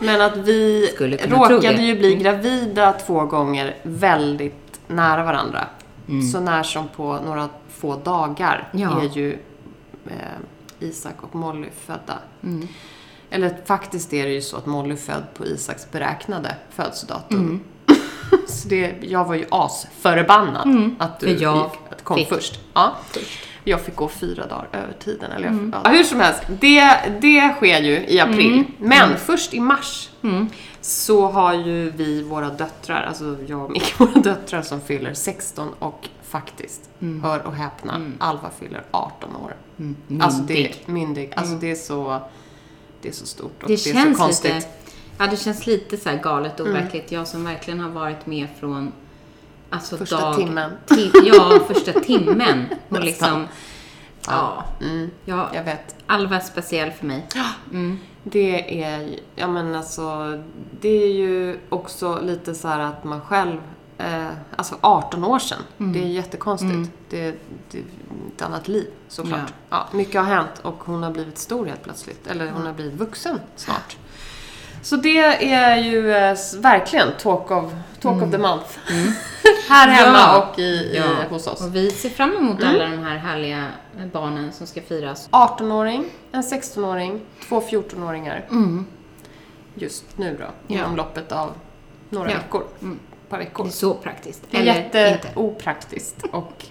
men 0.00 0.20
att 0.20 0.36
vi 0.36 0.90
råkade. 0.98 1.68
Mm. 1.68 1.84
ju 1.84 1.98
bli 1.98 2.14
gravida 2.14 2.92
två 2.92 3.24
gånger 3.24 3.76
väldigt 3.82 4.80
nära 4.86 5.24
varandra. 5.24 5.66
Så 6.32 6.40
när 6.40 6.62
som 6.62 6.88
på 6.88 7.18
några 7.26 7.48
få 7.68 7.96
dagar 7.96 8.68
Mm. 8.72 8.88
Ja. 8.88 9.02
är 9.02 9.18
ju 9.18 9.32
eh, 10.06 10.88
Isak 10.88 11.14
och 11.20 11.34
Molly 11.34 11.68
födda. 11.86 12.18
Mm. 12.42 12.68
Eller 13.30 13.56
faktiskt 13.64 14.12
är 14.12 14.24
det 14.24 14.32
ju 14.32 14.42
så 14.42 14.56
att 14.56 14.66
Molly 14.66 14.92
är 14.92 14.96
född 14.96 15.24
på 15.34 15.46
Isaks 15.46 15.90
beräknade 15.90 16.54
födelsedatum. 16.70 17.38
Mm. 17.38 17.60
så 18.48 18.68
det, 18.68 18.94
jag 19.00 19.24
var 19.24 19.34
ju 19.34 19.46
asförbannad 19.50 20.90
att 20.98 21.20
du 21.20 21.30
jag 21.30 21.56
gick, 21.56 21.92
att 21.92 22.04
kom 22.04 22.16
fick 22.16 22.28
först. 22.28 22.60
Ja. 22.74 22.96
Jag 23.68 23.80
fick 23.80 23.96
gå 23.96 24.08
fyra 24.08 24.46
dagar 24.46 24.68
över 24.72 24.92
tiden. 24.92 25.32
Eller 25.32 25.48
Mm. 25.48 25.72
jag, 25.74 25.80
ja, 25.92 25.96
hur 25.96 26.04
som 26.04 26.20
helst, 26.20 26.42
det, 26.60 26.98
det 27.20 27.54
sker 27.56 27.80
ju 27.82 28.06
i 28.08 28.20
april. 28.20 28.64
Men 28.78 29.16
först 29.18 29.54
i 29.54 29.60
mars 29.60 30.10
Mm. 30.22 30.46
så 30.80 31.26
har 31.26 31.54
ju 31.54 31.90
vi 31.90 32.22
våra 32.22 32.48
döttrar, 32.50 33.02
alltså 33.02 33.36
jag 33.46 33.64
och 33.64 33.70
Micke, 33.70 33.94
våra 34.00 34.20
döttrar 34.20 34.62
som 34.62 34.80
fyller 34.80 35.14
16 35.14 35.68
och 35.78 36.08
faktiskt, 36.22 36.90
Mm. 37.02 37.22
hör 37.22 37.46
och 37.46 37.52
häpna, 37.54 38.12
Alva 38.18 38.50
fyller 38.58 38.82
18 38.90 39.36
år. 39.36 39.54
Alltså 40.20 40.42
det 40.42 40.54
Myndig. 40.54 40.82
är 40.86 40.90
myndig. 40.92 41.32
Alltså 41.36 41.54
det 41.54 41.70
är 41.70 41.74
så, 41.74 42.20
det 43.02 43.08
är 43.08 43.12
så 43.12 43.26
stort 43.26 43.62
och 43.62 43.68
Det, 43.68 43.84
det, 43.84 43.90
är 43.90 44.12
så 44.12 44.18
konstigt. 44.18 44.54
lite, 44.54 44.66
ja 45.18 45.26
det 45.26 45.36
känns 45.36 45.66
lite 45.66 45.96
så 45.96 46.08
här 46.08 46.22
galet 46.22 46.60
Mm. 46.60 46.72
och 46.72 46.78
overkligt. 46.78 47.12
Jag 47.12 47.28
som 47.28 47.44
verkligen 47.44 47.80
har 47.80 47.90
varit 47.90 48.26
med 48.26 48.46
från 48.60 48.92
alltså 49.70 49.96
Första 49.96 50.20
dag, 50.20 50.36
timmen. 50.36 50.70
Till, 50.86 51.12
ja, 51.24 51.60
första 51.68 51.92
timmen. 51.92 52.64
Och 52.88 53.00
liksom, 53.00 53.46
ja. 54.26 54.64
Mm, 54.80 55.10
ja. 55.24 55.50
jag 55.54 55.64
vet. 55.64 55.96
Alva 56.06 56.36
är 56.36 56.40
speciell 56.40 56.90
för 56.90 57.06
mig. 57.06 57.26
Mm. 57.70 57.98
Det 58.22 58.82
är, 58.84 59.18
ja 59.34 59.46
men 59.48 59.74
alltså, 59.74 60.38
det 60.80 60.88
är 61.04 61.12
ju 61.12 61.58
också 61.68 62.20
lite 62.22 62.54
så 62.54 62.68
här 62.68 62.80
att 62.80 63.04
man 63.04 63.20
själv, 63.20 63.58
eh, 63.98 64.28
alltså 64.56 64.74
18 64.80 65.24
år 65.24 65.38
sedan, 65.38 65.58
Mm. 65.78 65.92
det 65.92 65.98
är 66.02 66.06
jättekonstigt. 66.08 66.90
Det, 67.10 67.34
det 67.70 67.78
är 67.78 67.82
ett 68.36 68.42
annat 68.42 68.68
liv 68.68 68.86
såklart. 69.08 69.52
Ja. 69.70 69.88
mycket 69.92 70.20
har 70.20 70.28
hänt 70.34 70.60
och 70.62 70.82
hon 70.84 71.02
har 71.02 71.10
blivit 71.10 71.38
stor 71.38 71.66
helt 71.66 71.82
plötsligt, 71.82 72.26
eller 72.26 72.50
hon 72.50 72.66
har 72.66 72.72
blivit 72.72 72.94
vuxen 73.00 73.40
snart. 73.56 73.96
Så 74.82 74.96
det 74.96 75.18
är 75.52 75.76
ju 75.76 76.12
eh, 76.12 76.36
verkligen 76.58 77.08
talk 77.18 77.50
of, 77.50 77.72
talk 78.00 78.22
of 78.22 78.30
the 78.30 78.38
month. 78.38 78.78
Här 79.68 79.88
hemma 79.88 80.08
Mm. 80.08 80.20
Ja. 80.20 80.48
och 80.52 80.58
i, 80.58 80.62
i, 80.62 80.96
Ja. 80.96 81.04
hos 81.30 81.46
oss. 81.46 81.60
Och 81.66 81.74
vi 81.76 81.90
ser 81.90 82.08
fram 82.08 82.36
emot 82.36 82.60
Mm. 82.62 82.74
alla 82.74 82.84
de 82.84 82.98
här 82.98 83.16
härliga 83.16 83.66
barnen 84.12 84.52
som 84.52 84.66
ska 84.66 84.80
firas. 84.82 85.28
18-åring, 85.30 86.04
en 86.32 86.42
16-åring, 86.42 87.20
två 87.48 87.60
14-åringar. 87.60 88.44
Mm. 88.50 88.86
Just 89.74 90.04
nu 90.18 90.36
då, 90.40 90.74
inom 90.74 90.96
loppet 90.96 91.32
av 91.32 91.52
några 92.10 92.30
Ja. 92.30 92.36
veckor. 92.36 92.64
Mm. 92.82 92.98
Par 93.28 93.38
Det 93.38 93.44
veckor. 93.44 93.66
är 93.66 93.70
så 93.70 93.94
praktiskt. 93.94 94.42
Det 94.50 94.56
är 94.56 94.60
Eller 94.60 94.74
jätte 94.74 95.18
inte. 95.24 95.38
opraktiskt 95.40 96.22
och 96.32 96.64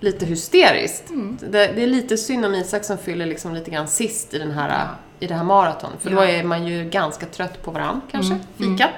lite 0.00 0.26
hysteriskt. 0.26 1.10
Mm. 1.10 1.38
Det, 1.40 1.48
det 1.48 1.82
är 1.82 1.86
lite 1.86 2.16
synd 2.16 2.44
om 2.44 2.54
Isak 2.54 2.84
som 2.84 2.98
fyller 2.98 3.26
liksom 3.26 3.54
lite 3.54 3.70
grann 3.70 3.88
sist 3.88 4.34
i 4.34 4.38
den 4.38 4.50
här 4.50 4.88
i 5.20 5.26
det 5.26 5.34
här 5.34 5.44
maraton. 5.44 5.90
För 6.00 6.10
då 6.10 6.16
Ja. 6.16 6.24
är 6.24 6.42
man 6.44 6.66
ju 6.66 6.84
ganska 6.84 7.26
trött 7.26 7.62
på 7.62 7.70
varandra 7.70 8.00
kanske. 8.10 8.38
Fikat. 8.56 8.90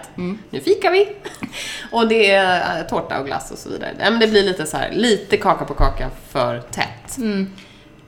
Nu 0.50 0.60
fikar 0.60 0.90
vi! 0.92 1.08
och 1.90 2.08
det 2.08 2.30
är 2.30 2.78
eh, 2.80 2.86
tårta 2.86 3.20
och 3.20 3.26
glass 3.26 3.50
och 3.50 3.58
så 3.58 3.68
vidare. 3.68 3.94
Men 3.98 4.18
det 4.20 4.26
blir 4.28 4.42
lite 4.42 4.66
så 4.66 4.76
här, 4.76 4.90
lite 4.92 5.36
kaka 5.36 5.64
på 5.64 5.74
kaka 5.74 6.10
för 6.28 6.60
tätt. 6.60 7.16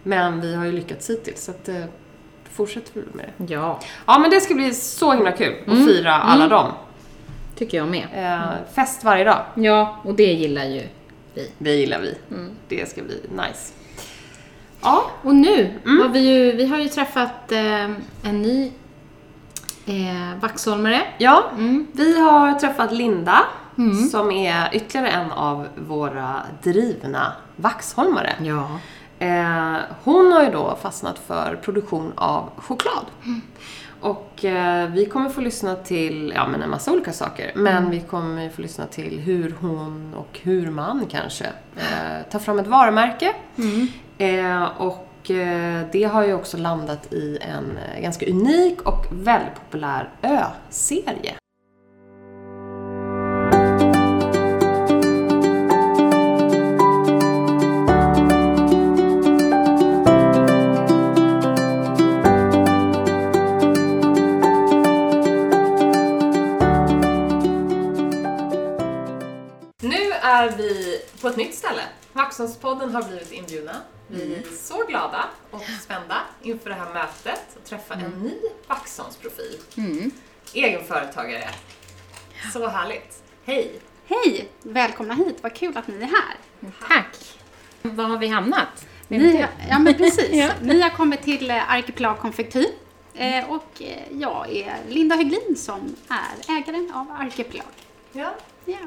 Men 0.02 0.40
vi 0.40 0.54
har 0.54 0.64
ju 0.64 0.72
lyckats 0.72 1.10
hittills 1.10 1.44
så 1.44 1.50
att 1.50 1.68
eh, 1.68 1.84
fortsätter 2.52 2.92
vi 2.94 3.02
med 3.12 3.26
det. 3.36 3.54
Ja, 3.54 3.80
Ja 4.06 4.18
men 4.18 4.30
det 4.30 4.40
ska 4.40 4.54
bli 4.54 4.74
så 4.74 5.12
himla 5.12 5.32
kul 5.32 5.54
att 5.66 5.86
fira 5.86 6.14
alla 6.14 6.48
dem. 6.48 6.72
tycker 7.56 7.78
jag 7.78 7.88
med. 7.88 8.06
Eh, 8.14 8.50
fest 8.74 9.04
varje 9.04 9.24
dag. 9.24 9.44
Ja, 9.54 10.00
och 10.04 10.14
det 10.14 10.32
gillar 10.32 10.64
ju 10.64 10.82
vi. 11.34 11.50
Det 11.58 11.70
gillar 11.74 12.00
vi. 12.00 12.14
Det 12.68 12.88
ska 12.90 13.02
bli 13.02 13.20
nice. 13.30 13.72
Ja, 14.84 15.04
Och 15.22 15.34
nu 15.34 15.70
har 15.84 16.08
vi 16.08 16.18
ju, 16.20 16.52
vi 16.56 16.66
har 16.66 16.78
ju 16.78 16.88
träffat 16.88 17.52
eh, 17.52 17.84
en 18.22 18.42
ny 18.42 18.72
eh, 19.86 20.40
Vaxholmare. 20.40 21.00
ja 21.18 21.44
vi 21.92 22.20
har 22.20 22.52
träffat 22.52 22.92
Linda 22.92 23.38
som 24.10 24.30
är 24.30 24.74
ytterligare 24.76 25.08
en 25.08 25.32
av 25.32 25.66
våra 25.76 26.36
drivna 26.62 27.32
vaxholmare. 27.56 28.32
Ja. 28.42 28.68
Eh, 29.18 29.76
hon 30.04 30.32
har 30.32 30.42
ju 30.44 30.50
då 30.50 30.78
fastnat 30.82 31.18
för 31.18 31.58
produktion 31.64 32.12
av 32.16 32.50
choklad. 32.56 33.04
Och 34.00 34.44
eh, 34.44 34.88
vi 34.90 35.06
kommer 35.06 35.30
få 35.30 35.40
lyssna 35.40 35.74
till 35.76 36.32
ja, 36.36 36.48
men 36.48 36.62
en 36.62 36.70
massa 36.70 36.92
olika 36.92 37.12
saker. 37.12 37.52
Men 37.54 37.90
vi 37.90 38.00
kommer 38.00 38.48
få 38.50 38.62
lyssna 38.62 38.86
till 38.86 39.18
hur 39.20 39.54
hon 39.60 40.14
och 40.14 40.40
hur 40.42 40.70
man 40.70 41.06
kanske 41.10 41.44
eh, 41.76 42.30
tar 42.30 42.38
fram 42.38 42.58
ett 42.58 42.66
varumärke. 42.66 43.32
Eh, 43.56 43.64
Eh, 44.18 44.64
och 44.64 45.30
eh, 45.30 45.86
det 45.92 46.04
har 46.04 46.24
ju 46.24 46.34
också 46.34 46.56
landat 46.56 47.12
i 47.12 47.38
en 47.40 47.78
eh, 47.78 48.02
ganska 48.02 48.26
unik 48.26 48.82
och 48.82 49.06
väldigt 49.10 49.54
populär 49.54 50.10
ö-serie. 50.22 51.34
Nu 69.82 70.12
är 70.22 70.56
vi 70.56 71.00
på 71.20 71.28
ett 71.28 71.36
nytt 71.36 71.54
ställe. 71.54 71.82
Vaxholmspodden 72.12 72.94
har 72.94 73.02
blivit 73.02 73.32
inbjudna. 73.32 73.72
Vi 74.08 74.34
är 74.34 74.42
så 74.56 74.84
glada 74.84 75.24
och 75.50 75.62
spända 75.82 76.16
inför 76.42 76.70
det 76.70 76.76
här 76.76 76.94
mötet 76.94 77.56
och 77.56 77.64
träffa 77.64 77.94
en 77.94 78.10
ny 78.10 78.34
Vaxholmsprofil. 78.66 79.60
Egenföretagare. 80.54 81.48
Så 82.52 82.66
härligt. 82.68 83.22
Hej! 83.44 83.80
Hej! 84.06 84.48
Välkomna 84.62 85.14
hit, 85.14 85.38
vad 85.42 85.54
kul 85.54 85.76
att 85.76 85.86
ni 85.88 85.94
är 85.94 86.00
här. 86.00 86.36
Tack. 86.88 87.38
Var 87.82 88.04
har 88.04 88.18
vi 88.18 88.26
hamnat? 88.28 88.86
Ni, 89.08 89.46
ja 89.70 89.78
men 89.78 89.94
precis. 89.94 90.28
Ja. 90.32 90.50
Ni 90.62 90.80
har 90.80 90.90
kommit 90.90 91.22
till 91.22 91.50
eh, 91.50 91.70
Arkipelag 91.72 92.18
Konfektyr 92.18 92.66
eh, 93.14 93.50
och 93.50 93.82
eh, 93.82 94.02
jag 94.10 94.52
är 94.52 94.76
Linda 94.88 95.16
Höglin 95.16 95.56
som 95.56 95.96
är 96.08 96.56
ägaren 96.58 96.92
av 96.94 97.16
Arkipelag. 97.20 97.66
Ja. 98.12 98.34
Ja. 98.64 98.78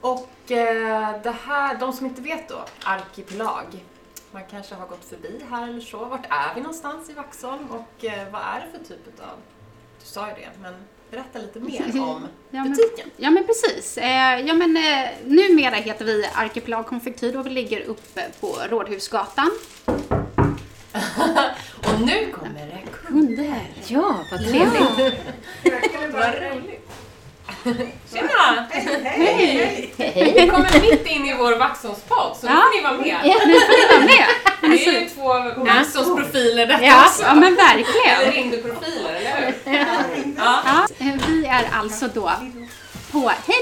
Och 0.00 0.50
eh, 0.50 1.22
det 1.22 1.36
här, 1.46 1.78
de 1.78 1.92
som 1.92 2.06
inte 2.06 2.22
vet 2.22 2.48
då, 2.48 2.64
arkipelag. 2.82 3.66
Man 4.32 4.42
kanske 4.50 4.74
har 4.74 4.86
gått 4.86 5.04
förbi 5.04 5.40
här 5.50 5.68
eller 5.68 5.80
så. 5.80 6.04
Vart 6.04 6.26
är 6.30 6.54
vi 6.54 6.60
någonstans 6.60 7.10
i 7.10 7.12
Vaxholm 7.12 7.66
och 7.70 8.04
eh, 8.04 8.30
vad 8.32 8.40
är 8.42 8.66
det 8.72 8.78
för 8.78 8.84
typ 8.94 9.20
av... 9.20 9.36
Du 10.00 10.06
sa 10.06 10.28
ju 10.28 10.34
det, 10.34 10.48
men 10.62 10.74
berätta 11.10 11.38
lite 11.38 11.60
mer 11.60 11.82
om 12.02 12.26
Ja, 12.50 12.62
men- 12.62 12.70
butiken. 12.72 13.10
Ja 13.16 13.30
men 13.30 13.46
precis. 13.46 13.98
Eh, 13.98 14.40
ja, 14.40 14.54
men, 14.54 14.76
eh, 14.76 15.08
numera 15.24 15.74
heter 15.74 16.04
vi 16.04 16.26
Arkipelag 16.34 16.86
Konfektyr 16.86 17.36
och 17.36 17.46
vi 17.46 17.50
ligger 17.50 17.80
uppe 17.80 18.28
på 18.40 18.56
Rådhusgatan. 18.70 19.50
Och 21.86 22.00
nu 22.00 22.32
kommer 22.32 22.66
det 22.66 22.82
kunder. 23.06 23.62
Ja, 23.86 24.24
vad 24.30 24.40
trevligt. 24.40 25.14
Vad 26.12 26.34
roligt. 26.34 26.90
Tjena! 28.12 28.66
Hej! 29.04 29.92
Hej. 29.98 30.34
Vi 30.36 30.48
kommer 30.50 30.80
mitt 30.80 31.06
in 31.06 31.26
i 31.26 31.34
vår 31.38 31.56
Vaxholmspodd, 31.58 32.36
så 32.40 32.46
nu 32.46 32.52
Ja. 32.52 32.60
får 32.62 32.76
ni 32.76 32.82
vara 32.82 32.92
med. 32.92 33.18
Nu 33.24 33.60
får 33.60 33.70
ni 33.72 33.86
vara 33.94 34.06
med. 34.06 34.26
Det 34.60 34.86
är 34.86 35.00
ju 35.00 35.08
två 35.08 35.28
Vaxholmsprofiler 35.64 36.66
detta 36.66 36.84
Ja, 36.84 37.04
också. 37.06 37.22
ja 37.22 37.34
men 37.34 37.44
Eller 37.44 37.56
verkligen. 37.56 38.32
Rindu-profiler, 38.32 39.14
eller 39.14 39.54
hur? 39.64 39.74
Ja. 40.38 40.62
Ja, 40.64 40.86
eh, 40.98 41.14
vi 41.28 41.46
är 41.46 41.68
alltså 41.72 42.08
då 42.14 42.32
på, 43.12 43.32
hej 43.46 43.56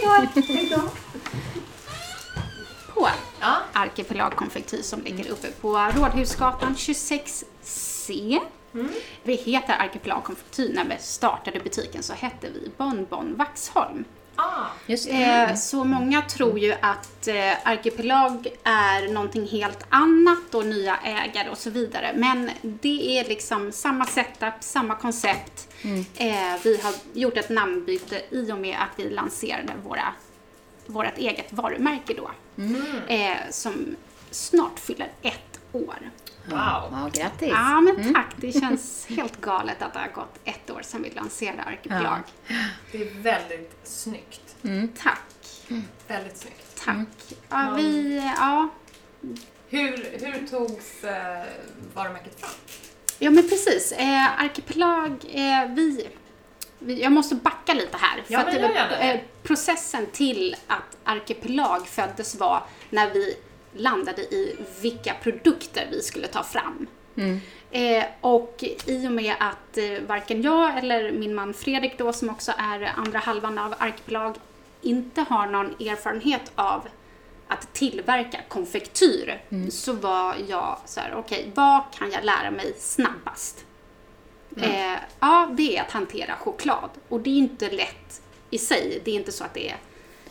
då! 0.71 0.81
På 2.95 3.09
Ja. 3.41 3.57
Arkipelag 3.73 4.37
Konfektyr 4.37 4.83
som 4.83 5.03
ligger 5.05 5.31
uppe 5.31 5.47
på 5.61 5.69
Rådhusgatan 5.97 6.75
26C. 6.79 8.39
Vi 9.23 9.35
heter 9.35 9.75
Arkipelag 9.79 10.25
Konfektyr. 10.25 10.73
När 10.75 10.85
vi 10.85 10.97
startade 10.99 11.61
butiken 11.61 12.03
så 12.03 12.13
hette 12.13 12.49
vi 12.51 12.71
Bonbon 12.77 13.37
Vaxholm. 13.37 14.05
Ah. 14.37 14.67
Just 14.87 15.09
det. 15.09 15.25
Eh, 15.25 15.55
så 15.55 15.85
många 15.85 16.23
tror 16.23 16.59
ju 16.59 16.73
att 16.81 17.29
eh, 17.29 17.53
Arkipelag 17.65 18.47
är 18.65 19.13
någonting 19.13 19.47
helt 19.49 19.87
annat 19.89 20.55
och 20.55 20.67
nya 20.67 20.97
ägare 20.97 21.51
och 21.51 21.59
så 21.59 21.71
vidare. 21.71 22.13
Men 22.15 22.51
det 22.63 23.19
är 23.19 23.29
liksom 23.29 23.73
samma 23.73 24.05
setup, 24.07 24.55
samma 24.61 24.95
koncept. 24.95 25.69
Eh, 26.17 26.63
vi 26.65 26.81
har 26.83 26.95
gjort 27.13 27.37
ett 27.37 27.49
namnbyte 27.49 28.23
i 28.31 28.53
och 28.53 28.59
med 28.59 28.77
att 28.81 28.99
vi 29.05 29.11
lanserade 29.11 29.73
våra, 29.85 30.15
vårt 30.87 31.19
eget 31.19 31.53
varumärke 31.53 32.15
då. 32.15 32.31
Eh, 33.09 33.37
som 33.51 33.97
snart 34.31 34.79
fyller 34.79 35.09
ett 35.23 35.61
år. 35.73 36.11
Wow. 36.51 36.89
Ja, 36.93 37.11
grattis. 37.13 37.49
Ja, 37.49 37.81
men 37.81 38.15
tack. 38.15 38.35
Det 38.37 38.53
känns 38.53 39.07
helt 39.07 39.41
galet 39.41 39.83
att 39.83 39.93
det 39.93 39.99
har 39.99 40.09
gått 40.09 40.39
ett 40.45 40.71
år 40.71 40.83
sedan 40.83 41.03
vi 41.03 41.11
lanserade 41.11 41.63
Arkipelag. 41.63 42.21
Det 42.93 43.03
är 43.03 43.23
väldigt 43.23 43.79
snyggt. 43.85 44.57
Tack. 45.03 45.21
Väldigt 46.09 46.37
snyggt. 46.39 46.85
Tack. 46.85 47.07
Ja, 47.49 47.75
vi, 47.77 48.17
ja, 48.37 48.69
Hur, 49.69 50.19
hur 50.27 50.47
togs 50.47 51.05
eh, 51.05 51.43
varumärket 51.95 52.41
fram? 52.41 52.51
Ja 53.19 53.31
men 53.31 53.49
precis. 53.49 53.93
Eh, 53.93 54.41
Arkipelag, 54.43 55.11
eh, 55.33 55.69
vi, 55.75 56.09
vi... 56.79 57.03
Jag 57.03 57.13
måste 57.13 57.35
backa 57.35 57.75
lite 57.75 57.97
här. 57.97 58.23
Ja, 58.29 58.39
men 58.45 58.55
det 58.55 58.61
gör 58.61 58.69
var- 58.69 58.75
gärna 58.75 58.89
det. 58.99 59.13
eh, 59.13 59.21
processen 59.43 60.07
till 60.13 60.57
att 60.67 60.97
Arkipelag 61.05 61.87
föddes 61.89 62.35
var 62.35 62.63
när 62.91 63.11
vi 63.11 63.37
landade 63.77 64.23
i 64.23 64.57
vilka 64.81 65.15
produkter 65.15 65.89
vi 65.91 66.03
skulle 66.03 66.27
ta 66.27 66.43
fram. 66.43 66.87
Eh, 67.71 68.05
och 68.21 68.65
i 68.87 69.07
och 69.07 69.13
med 69.13 69.35
att 69.41 69.79
eh, 69.79 70.07
varken 70.07 70.43
jag 70.43 70.79
eller 70.79 71.13
min 71.13 71.35
man 71.35 71.55
Fredrik 71.55 71.99
då, 71.99 72.13
som 72.13 72.31
också 72.31 72.53
är 72.59 72.93
andra 72.97 73.19
halvan 73.19 73.59
av 73.59 73.75
Arkipelag, 73.79 74.37
inte 74.83 75.21
har 75.21 75.47
någon 75.47 75.67
erfarenhet 75.67 76.53
av 76.55 76.89
att 77.49 77.73
tillverka 77.75 78.39
konfektyr 78.49 79.41
så 79.71 79.93
var 79.93 80.35
jag 80.49 80.79
så 80.85 81.01
här, 81.01 81.15
okej, 81.17 81.51
vad 81.55 81.83
kan 81.99 82.11
jag 82.11 82.25
lära 82.25 82.51
mig 82.51 82.75
snabbast? 82.79 83.65
Eh, 84.57 84.99
ja, 85.21 85.51
det 85.53 85.77
är 85.77 85.83
att 85.83 85.91
hantera 85.91 86.37
choklad. 86.37 86.91
Och 87.09 87.21
det 87.21 87.31
är 87.31 87.39
inte 87.39 87.71
lätt 87.71 88.23
i 88.51 88.59
sig. 88.59 89.03
Det 89.05 89.11
är 89.11 89.15
inte 89.15 89.33
så 89.33 89.45
att 89.45 89.55
det 89.55 89.71
är, 89.71 89.77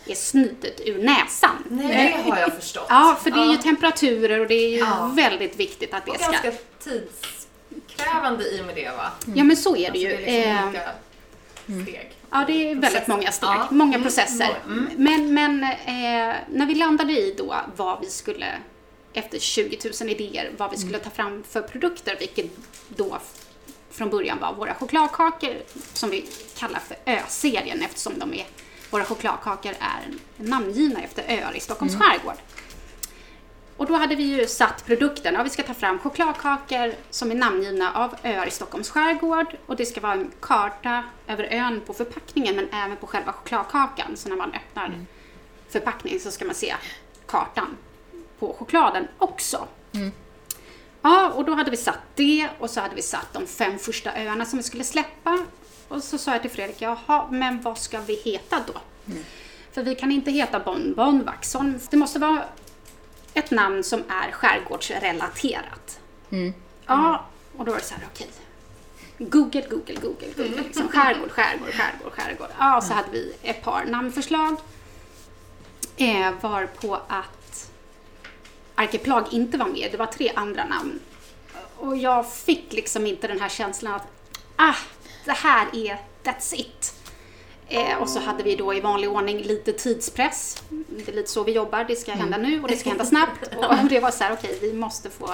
är 0.09 0.15
snutet 0.15 0.81
ur 0.85 1.03
näsan. 1.03 1.63
Nej, 1.69 2.21
det 2.25 2.31
har 2.31 2.37
jag 2.39 2.53
förstått. 2.55 2.85
Ja, 2.89 3.17
för 3.23 3.31
det 3.31 3.39
är 3.39 3.51
ju 3.51 3.57
temperaturer 3.57 4.39
och 4.39 4.47
det 4.47 4.53
är 4.55 4.69
ju 4.69 4.77
Ja. 4.77 5.11
väldigt 5.15 5.55
viktigt 5.59 5.93
att 5.93 6.05
det 6.05 6.11
Och 6.11 6.17
ska... 6.19 6.31
ganska 6.31 6.51
tidskrävande 6.83 8.43
i 8.55 8.61
och 8.61 8.65
med 8.65 8.75
det 8.75 8.89
va? 8.89 9.11
Ja, 9.35 9.43
men 9.43 9.57
så 9.57 9.75
är 9.75 9.79
det 9.79 9.87
Alltså, 9.87 10.01
ju. 10.03 10.09
det 10.09 10.15
är 10.15 10.19
liksom 10.19 10.59
Eh, 10.59 10.67
olika 10.67 11.83
steg. 11.85 12.11
Ja, 12.31 12.43
det 12.47 12.53
är 12.53 12.65
väldigt 12.75 12.81
Processer. 12.91 13.11
många 13.11 13.31
steg, 13.31 13.49
Ja. 13.49 13.67
många 13.71 13.95
Mm. 13.95 14.03
processer. 14.03 14.49
Mm. 14.65 14.89
Men, 14.97 15.33
men 15.33 15.63
eh, 15.63 16.35
när 16.49 16.65
vi 16.65 16.75
landade 16.75 17.13
i 17.13 17.35
då 17.37 17.55
vad 17.75 18.01
vi 18.01 18.07
skulle, 18.09 18.45
efter 19.13 19.39
20 19.39 19.77
000 20.01 20.09
idéer, 20.09 20.51
vad 20.57 20.71
vi 20.71 20.77
skulle 20.77 20.99
ta 20.99 21.09
fram 21.09 21.43
för 21.49 21.61
produkter, 21.61 22.15
vilket 22.19 22.45
då 22.87 23.17
från 23.91 24.09
början 24.09 24.37
var 24.39 24.53
våra 24.53 24.73
chokladkakor 24.73 25.55
som 25.93 26.09
vi 26.09 26.25
kallar 26.57 26.79
för 26.79 26.97
Ö-serien 27.05 27.81
eftersom 27.81 28.19
de 28.19 28.33
är, 28.33 28.45
våra 28.89 29.05
chokladkakor 29.05 29.71
är 29.79 30.13
namngivna 30.37 31.01
efter 31.01 31.23
öar 31.27 31.57
i 31.57 31.59
Stockholms 31.59 31.95
skärgård. 31.95 32.37
Och 33.77 33.85
då 33.85 33.93
hade 33.93 34.15
vi 34.15 34.23
ju 34.23 34.47
satt 34.47 34.85
produkten, 34.85 35.33
ja 35.33 35.43
vi 35.43 35.49
ska 35.49 35.63
ta 35.63 35.73
fram 35.73 35.99
chokladkakor 35.99 36.93
som 37.09 37.31
är 37.31 37.35
namngivna 37.35 37.93
av 37.93 38.15
öar 38.23 38.47
i 38.47 38.51
Stockholms 38.51 38.89
skärgård 38.89 39.57
och 39.65 39.75
det 39.75 39.85
ska 39.85 40.01
vara 40.01 40.13
en 40.13 40.31
karta 40.39 41.03
över 41.27 41.43
ön 41.43 41.81
på 41.85 41.93
förpackningen 41.93 42.55
men 42.55 42.69
även 42.71 42.97
på 42.97 43.07
själva 43.07 43.33
chokladkakan. 43.33 44.17
Så 44.17 44.29
när 44.29 44.35
man 44.35 44.53
öppnar 44.53 45.05
förpackningen 45.69 46.19
så 46.19 46.31
ska 46.31 46.45
man 46.45 46.55
se 46.55 46.75
kartan 47.25 47.77
på 48.39 48.53
chokladen 48.59 49.07
också. 49.17 49.67
Ja, 51.01 51.29
och 51.29 51.45
då 51.45 51.53
hade 51.53 51.71
vi 51.71 51.77
satt 51.77 51.99
det 52.15 52.49
och 52.59 52.69
så 52.69 52.81
hade 52.81 52.95
vi 52.95 53.01
satt 53.01 53.33
de 53.33 53.47
fem 53.47 53.79
första 53.79 54.11
öarna 54.15 54.45
som 54.45 54.57
vi 54.57 54.63
skulle 54.63 54.83
släppa. 54.83 55.45
Och 55.87 56.03
så 56.03 56.17
sa 56.17 56.31
jag 56.31 56.41
till 56.41 56.51
Fredrik, 56.51 56.81
jaha, 56.81 57.27
men 57.31 57.61
vad 57.61 57.77
ska 57.77 57.99
vi 58.01 58.15
heta 58.15 58.63
då? 58.67 58.73
För 59.71 59.83
vi 59.83 59.95
kan 59.95 60.11
inte 60.11 60.31
heta 60.31 60.59
Bonbon 60.59 61.23
Vaxholm. 61.23 61.79
Det 61.89 61.97
måste 61.97 62.19
vara 62.19 62.43
ett 63.33 63.51
namn 63.51 63.83
som 63.83 64.03
är 64.09 64.31
skärgårdsrelaterat. 64.31 65.99
Ja, 66.85 67.25
och 67.57 67.65
då 67.65 67.71
var 67.71 67.79
det 67.79 67.85
så 67.85 67.93
här, 67.93 68.07
okej. 68.13 68.29
Google, 69.17 69.65
Google, 69.69 69.95
Google, 70.01 70.27
Google. 70.37 70.63
Liksom, 70.63 70.87
skärgård, 70.87 71.31
skärgård, 71.31 71.73
skärgård, 71.73 72.13
skärgård. 72.13 72.49
Ja, 72.59 72.77
och 72.77 72.83
så 72.83 72.93
hade 72.93 73.11
vi 73.11 73.33
ett 73.41 73.63
par 73.63 73.85
namnförslag. 73.85 74.57
Eh, 75.97 76.31
var 76.41 76.65
på 76.65 76.95
att 76.95 77.71
Arkepelag 78.75 79.25
inte 79.31 79.57
var 79.57 79.67
med. 79.67 79.87
Det 79.91 79.97
var 79.97 80.05
tre 80.05 80.31
andra 80.35 80.65
namn. 80.65 80.99
Och 81.77 81.97
jag 81.97 82.31
fick 82.31 82.73
liksom 82.73 83.07
inte 83.07 83.27
den 83.27 83.39
här 83.39 83.49
känslan 83.49 83.93
att 83.93 84.07
ah, 84.55 84.75
det 85.27 85.33
här 85.33 85.67
är, 85.73 86.01
that's 86.23 86.55
it. 86.55 86.93
Eh, 87.67 87.97
och 87.97 88.09
så 88.09 88.19
hade 88.19 88.43
vi 88.43 88.55
då 88.55 88.73
i 88.73 88.79
vanlig 88.79 89.09
ordning 89.09 89.41
lite 89.41 89.73
tidspress. 89.73 90.63
Det 90.69 91.07
är 91.07 91.15
lite 91.15 91.29
så 91.29 91.43
vi 91.43 91.51
jobbar, 91.51 91.83
det 91.83 91.95
ska 91.95 92.11
hända 92.11 92.37
nu 92.37 92.61
och 92.61 92.67
det 92.67 92.77
ska 92.77 92.89
hända 92.89 93.05
snabbt. 93.05 93.55
Och 93.55 93.89
det 93.89 93.99
var 93.99 94.11
så 94.11 94.23
här, 94.23 94.33
okej, 94.33 94.57
vi 94.61 94.73
måste 94.73 95.09
få 95.09 95.33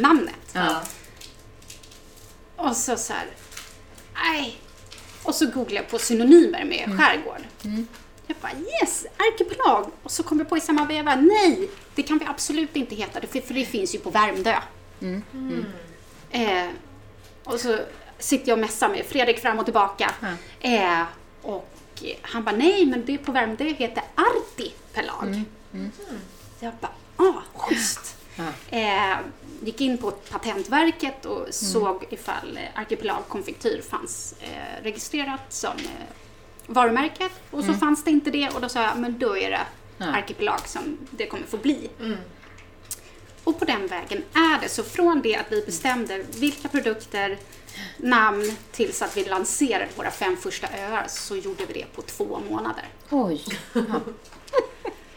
namnet. 0.00 0.50
Ja. 0.52 0.82
Och 2.56 2.76
så 2.76 2.96
så 2.96 3.12
här, 3.12 3.26
nej. 4.14 4.60
Och 5.22 5.34
så 5.34 5.46
googlade 5.46 5.74
jag 5.74 5.88
på 5.88 5.98
synonymer 5.98 6.64
med 6.64 6.98
skärgård. 6.98 7.42
Jag 8.26 8.36
bara 8.40 8.52
yes, 8.52 9.06
arkepelag. 9.16 9.90
Och 10.02 10.10
så 10.10 10.22
kom 10.22 10.38
jag 10.38 10.48
på 10.48 10.56
i 10.56 10.60
samma 10.60 10.84
veva, 10.84 11.16
nej, 11.16 11.70
det 11.94 12.02
kan 12.02 12.18
vi 12.18 12.26
absolut 12.26 12.76
inte 12.76 12.94
heta, 12.94 13.20
för, 13.20 13.54
det 13.54 13.64
finns 13.64 13.94
ju 13.94 13.98
på 13.98 14.10
Värmdö. 14.10 14.56
Eh, 16.30 16.68
och 17.44 17.60
så 17.60 17.78
sitter 18.24 18.48
jag 18.48 18.56
och 18.56 18.60
messar 18.60 18.88
med 18.88 19.06
Fredrik 19.06 19.38
fram 19.38 19.58
och 19.58 19.64
tillbaka. 19.64 20.10
Eh, 20.60 21.02
och 21.42 21.70
han 22.22 22.44
bara, 22.44 22.56
nej, 22.56 22.86
men 22.86 23.04
det 23.04 23.18
på 23.18 23.32
Värmdö 23.32 23.64
heter 23.64 24.02
artipelag. 24.14 25.42
Jag 26.60 26.72
bara, 26.80 26.92
ah, 27.16 27.42
schysst. 27.54 28.16
Eh, 28.68 29.16
gick 29.62 29.80
in 29.80 29.98
på 29.98 30.10
Patentverket 30.10 31.24
och 31.26 31.46
såg 31.50 32.04
ifall 32.10 32.56
eh, 32.56 32.80
Arkepelag 32.80 33.22
konfektyr 33.28 33.82
fanns 33.90 34.34
eh, 34.40 34.82
registrerat 34.82 35.40
som 35.52 35.72
eh, 35.76 36.06
varumärke. 36.66 37.28
Och 37.50 37.64
så 37.64 37.72
fanns 37.74 38.04
det 38.04 38.10
inte 38.10 38.30
det 38.30 38.48
och 38.48 38.60
då 38.60 38.68
sa 38.68 38.82
jag, 38.82 38.98
men 38.98 39.18
då 39.18 39.38
är 39.38 39.50
det 39.50 39.60
Arkepelag 40.06 40.60
som 40.68 40.98
det 41.10 41.26
kommer 41.26 41.46
få 41.46 41.56
bli. 41.56 41.90
Och 43.44 43.58
på 43.58 43.64
den 43.64 43.86
vägen 43.86 44.22
är 44.34 44.60
det. 44.60 44.68
Så 44.68 44.82
från 44.82 45.22
det 45.22 45.36
att 45.36 45.46
vi 45.52 45.62
bestämde 45.66 46.18
vilka 46.34 46.68
produkter, 46.68 47.38
namn, 47.96 48.56
tills 48.72 49.02
att 49.02 49.16
vi 49.16 49.24
lanserade 49.24 49.88
våra 49.96 50.10
fem 50.10 50.36
första 50.36 50.66
öar 50.78 51.04
så 51.08 51.36
gjorde 51.36 51.66
vi 51.66 51.72
det 51.74 51.84
på 51.96 52.02
två 52.02 52.40
månader. 52.50 52.84
Oj. 53.10 53.44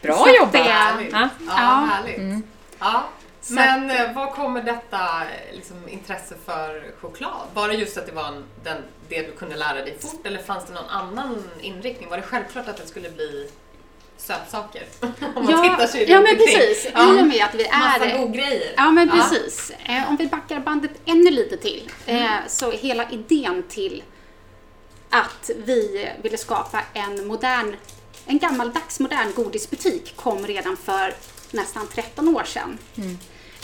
Bra 0.02 0.16
Så 0.16 0.28
jobbat! 0.36 0.52
det- 0.52 0.58
Härligt. 0.58 1.12
Ja. 1.12 1.28
Ja, 1.46 1.52
härligt. 1.92 2.44
Ja. 2.78 3.04
Men 3.50 3.90
eh, 3.90 4.12
var 4.14 4.30
kommer 4.32 4.62
detta 4.62 5.22
liksom, 5.52 5.88
intresse 5.88 6.34
för 6.44 6.94
choklad? 7.00 7.46
Var 7.54 7.68
det 7.68 7.74
just 7.74 7.96
att 7.98 8.06
det 8.06 8.12
var 8.12 8.24
en, 8.28 8.44
den, 8.64 8.82
det 9.08 9.22
du 9.22 9.32
kunde 9.32 9.56
lära 9.56 9.74
dig 9.74 9.96
fort 10.00 10.26
eller 10.26 10.42
fanns 10.42 10.64
det 10.66 10.72
någon 10.72 10.88
annan 10.88 11.42
inriktning? 11.60 12.08
Var 12.08 12.16
det 12.16 12.22
självklart 12.22 12.68
att 12.68 12.76
det 12.76 12.86
skulle 12.86 13.10
bli 13.10 13.50
sötsaker? 14.18 14.82
Om 15.00 15.44
man 15.44 15.62
tittar 15.70 15.86
sig 15.86 16.10
ja 16.10 16.20
men 16.20 16.30
omkring. 16.32 16.46
precis. 16.46 16.86
I 16.86 16.90
Ja. 16.94 17.08
och 17.20 17.26
med 17.26 17.44
att 17.44 17.54
vi 17.54 17.68
Massa 17.70 18.04
är... 18.06 18.18
godgrejer. 18.18 18.74
Ja 18.76 18.90
men 18.90 19.10
precis. 19.10 19.72
Eh, 19.84 20.08
om 20.08 20.16
vi 20.16 20.26
backar 20.26 20.60
bandet 20.60 20.90
ännu 21.04 21.30
lite 21.30 21.56
till. 21.56 21.90
Eh, 22.06 22.26
så 22.48 22.70
hela 22.70 23.10
idén 23.10 23.62
till 23.68 24.02
att 25.10 25.50
vi 25.56 26.08
ville 26.22 26.36
skapa 26.36 26.80
en 26.94 27.26
modern, 27.26 27.76
en 28.26 28.38
gammaldags 28.38 29.00
modern 29.00 29.32
godisbutik 29.36 30.16
kom 30.16 30.46
redan 30.46 30.76
för 30.76 31.14
nästan 31.50 31.86
13 31.94 32.36
år 32.36 32.44
sedan. 32.44 32.78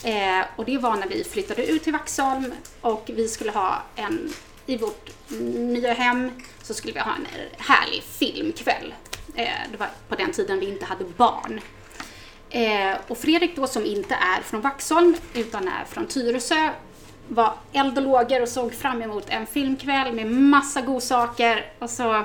Eh, 0.04 0.44
och 0.56 0.64
det 0.64 0.78
var 0.78 0.96
när 0.96 1.08
vi 1.08 1.24
flyttade 1.24 1.66
ut 1.66 1.82
till 1.84 1.92
Vaxholm 1.92 2.52
och 2.80 3.10
vi 3.14 3.28
skulle 3.28 3.50
ha 3.50 3.82
en, 3.96 4.32
i 4.66 4.76
vårt 4.76 5.10
nya 5.54 5.92
hem 5.92 6.30
så 6.62 6.74
skulle 6.74 6.92
vi 6.92 7.00
ha 7.00 7.14
en 7.14 7.26
härlig 7.58 8.02
filmkväll. 8.02 8.94
Eh, 9.34 9.48
det 9.72 9.76
var 9.76 9.88
på 10.08 10.14
den 10.14 10.32
tiden 10.32 10.60
vi 10.60 10.68
inte 10.68 10.84
hade 10.84 11.04
barn. 11.04 11.60
Eh, 12.50 12.96
och 13.08 13.18
Fredrik 13.18 13.56
då 13.56 13.66
som 13.66 13.84
inte 13.84 14.14
är 14.14 14.42
från 14.42 14.60
Vaxholm 14.60 15.16
utan 15.34 15.68
är 15.68 15.84
från 15.84 16.06
Tyresö 16.06 16.70
var 17.28 17.54
eld 17.72 17.98
och 17.98 18.04
lågor 18.04 18.42
och 18.42 18.48
såg 18.48 18.74
fram 18.74 19.02
emot 19.02 19.24
en 19.28 19.46
filmkväll 19.46 20.12
med 20.12 20.26
massa 20.26 20.80
godsaker 20.80 21.72
och 21.78 21.90
så 21.90 22.24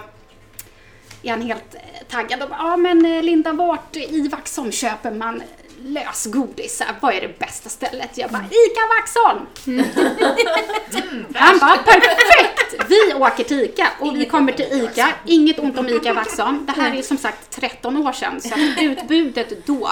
är 1.23 1.29
han 1.29 1.41
helt 1.41 1.75
taggad 2.09 2.43
och 2.43 2.49
bara, 2.49 2.59
ja 2.59 2.77
men 2.77 3.05
eh, 3.05 3.23
Linda 3.23 3.53
vart 3.53 3.95
i 3.95 4.27
Vaxholm 4.27 4.71
köper 4.71 5.11
man 5.11 5.43
lösgodis? 5.83 6.77
Så 6.77 6.83
här, 6.83 6.95
Vad 7.01 7.13
är 7.13 7.21
det 7.21 7.39
bästa 7.39 7.69
stället? 7.69 8.17
Jag 8.17 8.31
bara, 8.31 8.43
ICA 8.43 8.81
Vaxholm! 8.97 9.45
Han 11.35 11.59
bara, 11.59 11.77
perfekt! 11.77 12.75
Vi 12.89 13.13
åker 13.13 13.43
till 13.43 13.61
ICA 13.61 13.87
och 13.99 14.15
vi 14.15 14.25
kommer 14.25 14.51
till 14.51 14.65
ICA. 14.83 15.13
Inget 15.25 15.59
ont 15.59 15.77
om 15.77 15.89
ICA 15.89 16.13
Vaxholm. 16.13 16.65
Det 16.65 16.81
här 16.81 16.95
är 16.95 17.01
som 17.01 17.17
sagt 17.17 17.49
13 17.49 17.97
år 17.97 18.11
sedan 18.11 18.41
så 18.41 18.55
utbudet 18.81 19.65
då 19.65 19.91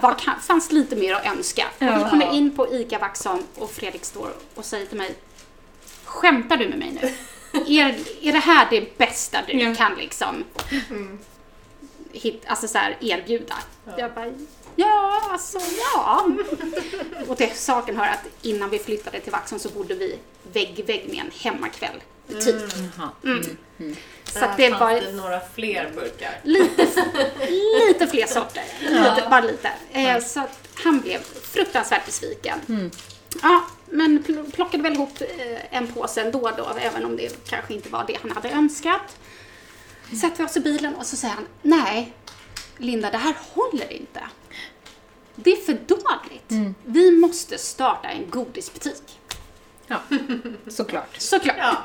var, 0.00 0.40
fanns 0.40 0.72
lite 0.72 0.96
mer 0.96 1.14
att 1.14 1.26
önska. 1.26 1.64
Och 1.78 1.86
vi 1.86 2.10
kommer 2.10 2.32
in 2.32 2.56
på 2.56 2.74
ICA 2.74 2.98
Vaxholm 2.98 3.42
och 3.54 3.70
Fredrik 3.70 4.04
står 4.04 4.30
och 4.54 4.64
säger 4.64 4.86
till 4.86 4.98
mig, 4.98 5.14
skämtar 6.04 6.56
du 6.56 6.68
med 6.68 6.78
mig 6.78 6.98
nu? 7.02 7.08
Är, 7.66 7.98
är 8.22 8.32
det 8.32 8.38
här 8.38 8.66
det 8.70 8.98
bästa 8.98 9.38
du 9.46 9.74
kan 9.74 9.94
liksom 9.94 10.44
hit, 12.12 12.44
alltså 12.46 12.68
så 12.68 12.78
här, 12.78 12.96
erbjuda? 13.00 13.54
Jag 13.98 14.12
bara, 14.14 14.32
ja, 14.76 15.22
alltså 15.32 15.58
ja. 15.94 16.26
Och 17.28 17.36
till 17.38 17.50
saken 17.54 17.96
hör 17.96 18.06
att 18.06 18.26
innan 18.42 18.70
vi 18.70 18.78
flyttade 18.78 19.20
till 19.20 19.32
Vaxholm 19.32 19.60
så 19.60 19.68
bodde 19.68 19.94
vi 19.94 20.18
vägg 20.52 20.78
i 20.78 20.82
vägg 20.82 21.08
med 21.08 21.18
en 21.18 21.30
hemmakväll 21.40 22.02
butik. 22.26 22.54
Jaha. 22.96 23.08
Så 24.24 24.38
Där 24.38 24.54
det 24.56 24.68
fanns 24.70 24.80
var 24.80 24.92
det 25.00 25.12
några 25.12 25.40
fler 25.54 25.90
burkar. 25.94 26.40
lite, 26.42 26.86
lite 27.88 28.06
fler 28.06 28.26
sorter. 28.26 28.64
Lite, 28.80 29.26
bara 29.30 29.40
lite. 29.40 29.70
Eh, 29.92 30.20
så 30.24 30.40
att 30.40 30.68
han 30.84 31.00
blev 31.00 31.18
fruktansvärt 31.42 32.06
besviken. 32.06 32.90
Ja, 33.42 33.64
men 33.90 34.24
pl- 34.24 34.52
plockade 34.52 34.82
väl 34.82 34.92
ihop 34.92 35.20
eh, 35.20 35.76
en 35.76 35.92
påse 35.92 36.20
ändå 36.22 36.50
då, 36.56 36.68
även 36.80 37.04
om 37.04 37.16
det 37.16 37.46
kanske 37.48 37.74
inte 37.74 37.88
var 37.88 38.04
det 38.06 38.18
han 38.22 38.30
hade 38.30 38.50
önskat. 38.50 39.16
Sätter 40.20 40.38
vi 40.38 40.44
oss 40.44 40.56
i 40.56 40.60
bilen 40.60 40.94
och 40.94 41.06
så 41.06 41.16
säger 41.16 41.34
han, 41.34 41.46
nej, 41.62 42.12
Linda, 42.78 43.10
det 43.10 43.18
här 43.18 43.34
håller 43.54 43.92
inte. 43.92 44.20
Det 45.34 45.52
är 45.52 45.56
för 45.56 45.72
dåligt. 45.86 46.74
Vi 46.84 47.10
måste 47.10 47.58
starta 47.58 48.08
en 48.08 48.30
godisbutik. 48.30 49.18
Ja, 49.86 49.96
såklart. 50.68 51.14
Såklart. 51.18 51.56
Ja. 51.58 51.76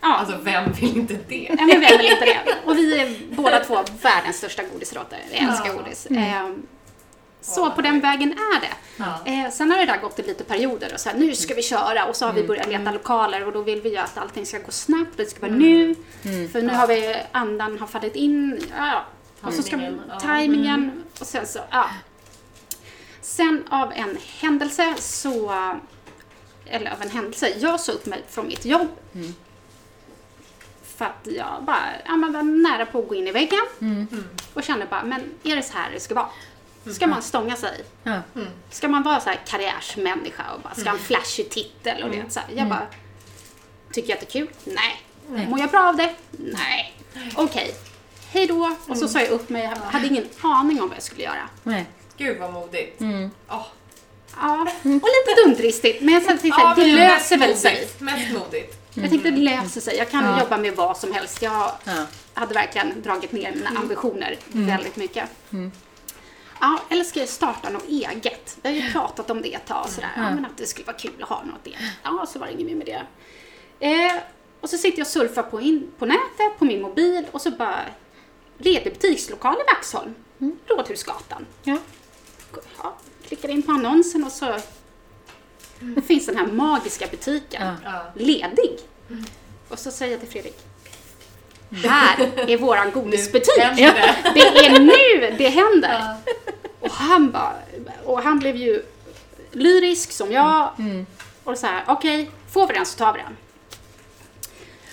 Ja. 0.00 0.16
Alltså 0.16 0.38
vem 0.42 0.72
vill 0.72 0.96
inte 0.96 1.14
det? 1.28 1.50
Nej, 1.54 1.66
men 1.66 1.80
vem 1.80 1.98
vill 1.98 2.10
inte 2.12 2.24
det? 2.24 2.40
Och 2.64 2.76
vi 2.78 3.00
är 3.00 3.16
båda 3.36 3.64
två 3.64 3.78
världens 4.02 4.36
största 4.36 4.62
godisråttor. 4.72 5.18
Vi 5.30 5.36
älskar 5.38 5.74
godis. 5.74 6.06
Ehm, 6.10 6.62
Så 7.40 7.70
på 7.70 7.82
den 7.82 8.00
vägen 8.00 8.32
är 8.32 8.60
det. 8.60 8.72
Ja. 8.96 9.32
Eh, 9.32 9.50
sen 9.50 9.70
har 9.70 9.78
det 9.78 9.86
där 9.86 9.98
gått 10.00 10.18
i 10.18 10.22
lite 10.22 10.44
perioder 10.44 10.90
och 10.94 11.00
så 11.00 11.08
här, 11.08 11.16
nu 11.18 11.34
ska 11.34 11.54
vi 11.54 11.62
köra 11.62 12.04
och 12.04 12.16
så 12.16 12.26
har 12.26 12.32
vi 12.32 12.42
börjat 12.44 12.68
leta 12.68 12.90
lokaler 12.92 13.46
och 13.46 13.52
då 13.52 13.62
vill 13.62 13.80
vi 13.80 13.90
ju 13.90 13.96
att 13.96 14.18
allting 14.18 14.46
ska 14.46 14.58
gå 14.58 14.70
snabbt, 14.70 15.10
det 15.16 15.26
ska 15.26 15.40
vara 15.40 15.52
nu. 15.52 15.94
För 16.52 16.62
nu 16.62 16.68
har 16.74 16.86
vi, 16.86 17.16
andan 17.32 17.78
har 17.78 17.86
fallit 17.86 18.16
in, 18.16 18.60
ja, 18.76 19.04
och 19.42 19.54
så 19.54 19.62
ska 19.62 19.76
ja. 20.08 20.20
tajmingen 20.20 21.04
och 21.20 21.26
sen 21.26 21.46
så, 21.46 21.60
ja. 21.70 21.90
Sen 23.20 23.64
av 23.70 23.92
en 23.92 24.18
händelse 24.40 24.94
så, 24.98 25.52
eller 26.66 26.90
av 26.90 27.02
en 27.02 27.10
händelse, 27.10 27.48
jag 27.58 27.80
sa 27.80 27.92
upp 27.92 28.06
mig 28.06 28.22
från 28.28 28.46
mitt 28.46 28.64
jobb. 28.64 28.88
För 30.82 31.04
att 31.04 31.26
jag 31.36 31.64
bara, 31.64 31.82
ja 32.04 32.16
men 32.16 32.32
var 32.32 32.42
nära 32.42 32.86
på 32.86 32.98
att 32.98 33.08
gå 33.08 33.14
in 33.14 33.28
i 33.28 33.32
väggen. 33.32 33.60
Och 34.54 34.62
kände 34.62 34.86
bara, 34.86 35.04
men 35.04 35.34
är 35.42 35.56
det 35.56 35.62
så 35.62 35.72
här 35.78 35.90
det 35.90 36.00
ska 36.00 36.14
vara? 36.14 36.28
Ska 36.94 37.06
man 37.06 37.22
stånga 37.22 37.56
sig? 37.56 37.84
Ja. 38.02 38.20
Ska 38.70 38.88
man 38.88 39.02
vara 39.02 39.20
så 39.20 39.30
här 39.30 39.40
karriärsmänniska 39.46 40.42
och 40.54 40.60
bara 40.60 40.74
ska 40.74 40.84
ha 40.84 40.96
en 40.96 41.02
flashig 41.04 41.50
titel 41.50 42.02
och 42.02 42.10
det 42.10 42.24
så 42.32 42.40
här. 42.40 42.48
Jag 42.56 42.68
bara, 42.68 42.86
tycker 43.92 44.08
jag 44.08 44.16
att 44.16 44.20
det 44.20 44.38
är 44.38 44.44
kul? 44.44 44.50
Nej. 44.64 45.02
Mår 45.48 45.60
jag 45.60 45.70
bra 45.70 45.88
av 45.88 45.96
det? 45.96 46.14
Nej. 46.30 46.96
Okej. 47.36 47.74
Hej 48.32 48.46
då. 48.46 48.76
Och 48.88 48.96
så 48.98 49.08
sa 49.08 49.20
jag 49.20 49.28
upp 49.30 49.48
mig. 49.48 49.62
Jag 49.62 49.76
hade 49.76 50.06
ingen 50.06 50.28
aning 50.40 50.82
om 50.82 50.88
vad 50.88 50.96
jag 50.96 51.02
skulle 51.02 51.22
göra. 51.22 51.48
Nej. 51.62 51.86
Gud 52.16 52.38
vad 52.40 52.52
modigt. 52.52 53.02
Åh. 53.50 53.66
Ja, 54.40 54.66
och 54.84 54.86
lite 54.92 55.42
dumdristigt. 55.44 56.02
Men 56.02 56.14
jag 56.14 56.24
tänkte 56.26 56.48
Ja, 56.48 56.70
att 56.70 56.76
det 56.76 56.86
löser 56.86 57.38
väl 57.38 57.56
sig. 57.56 57.74
modigt. 57.74 58.00
Mest 58.00 58.32
modigt. 58.32 58.78
Jag 58.94 59.10
tänkte 59.10 59.30
det 59.30 59.36
löser 59.40 59.80
sig. 59.80 59.96
Jag 59.96 60.10
kan 60.10 60.24
Ja. 60.24 60.40
jobba 60.40 60.56
med 60.58 60.76
vad 60.76 60.96
som 60.96 61.12
helst. 61.12 61.42
Jag 61.42 61.70
Ja. 61.84 62.06
hade 62.34 62.54
verkligen 62.54 63.02
dragit 63.02 63.32
ner 63.32 63.52
mina 63.54 63.80
ambitioner 63.80 64.36
väldigt 64.46 64.96
mycket. 64.96 65.24
ja, 66.60 66.78
eller 66.88 67.04
ska 67.04 67.20
jag 67.20 67.28
starta 67.28 67.70
något 67.70 67.88
eget? 67.88 68.56
Vi 68.62 68.68
har 68.68 68.86
ju 68.86 68.92
pratat 68.92 69.30
om 69.30 69.42
det 69.42 69.54
ett 69.54 69.66
tag 69.66 69.88
sådär. 69.88 70.10
Ja, 70.16 70.22
men 70.22 70.44
att 70.46 70.56
det 70.58 70.66
skulle 70.66 70.86
vara 70.86 70.96
kul 70.96 71.12
att 71.22 71.28
ha 71.28 71.44
något 71.44 71.66
eget. 71.66 71.78
Ja, 72.02 72.26
så 72.32 72.38
var 72.38 72.46
det 72.46 72.52
inget 72.52 72.66
mer 72.66 72.74
med 72.74 72.86
det. 72.86 73.02
Eh, 73.86 74.12
och 74.60 74.70
så 74.70 74.76
sitter 74.78 74.98
jag 74.98 75.04
och 75.06 75.10
surfar 75.10 75.42
på, 75.42 75.60
in, 75.60 75.90
på 75.98 76.06
nätet, 76.06 76.58
på 76.58 76.64
min 76.64 76.82
mobil 76.82 77.26
och 77.32 77.40
så 77.40 77.50
bara 77.50 77.80
ledig 78.64 78.92
butikslokal 78.92 79.54
i 79.54 79.64
Vaxholm. 79.74 80.14
Rådhusgatan. 80.66 81.46
Ja. 81.62 81.78
Ja, 82.82 82.96
klickar 83.28 83.48
in 83.48 83.62
på 83.62 83.72
annonsen 83.72 84.24
och 84.24 84.32
så 84.32 84.56
finns 86.06 86.26
den 86.26 86.36
här 86.36 86.46
magiska 86.46 87.06
butiken. 87.06 87.62
Ja. 87.66 87.74
Ja. 87.84 88.04
Ledig. 88.14 88.78
Och 89.68 89.78
så 89.78 89.90
säger 89.90 90.12
jag 90.12 90.20
till 90.20 90.30
Fredrik. 90.30 90.56
Här 91.84 92.48
är 92.50 92.58
våran 92.58 92.90
godisbutik. 92.90 93.54
det. 93.76 93.94
Det 94.34 94.66
är 94.66 94.80
nu 94.80 95.36
det 95.38 95.48
händer. 95.48 96.16
Och 96.80 96.90
han 96.90 97.30
bara, 97.30 97.54
och 98.04 98.22
han 98.22 98.38
blev 98.38 98.56
ju 98.56 98.82
lyrisk 99.50 100.12
som 100.12 100.32
jag. 100.32 100.70
Och 101.44 101.58
så 101.58 101.66
här, 101.66 101.84
okej, 101.86 102.30
får 102.52 102.66
vi 102.66 102.74
den 102.74 102.86
så 102.86 102.98
tar 102.98 103.12
vi 103.12 103.18
den. 103.18 103.36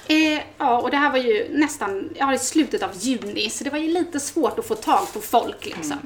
Eh, 0.10 0.42
ja, 0.58 0.78
och 0.78 0.92
det 0.92 0.98
här 0.98 1.12
var 1.12 1.18
ju 1.18 1.48
nästan 1.50 2.10
ja, 2.16 2.34
i 2.34 2.40
slutet 2.40 2.84
av 2.84 2.90
juni, 2.94 3.50
så 3.50 3.64
det 3.64 3.70
var 3.70 3.78
ju 3.78 3.88
lite 3.88 4.20
svårt 4.20 4.60
att 4.60 4.66
få 4.66 4.76
tag 4.76 5.14
på 5.14 5.22
folk 5.22 5.66
liksom. 5.66 5.98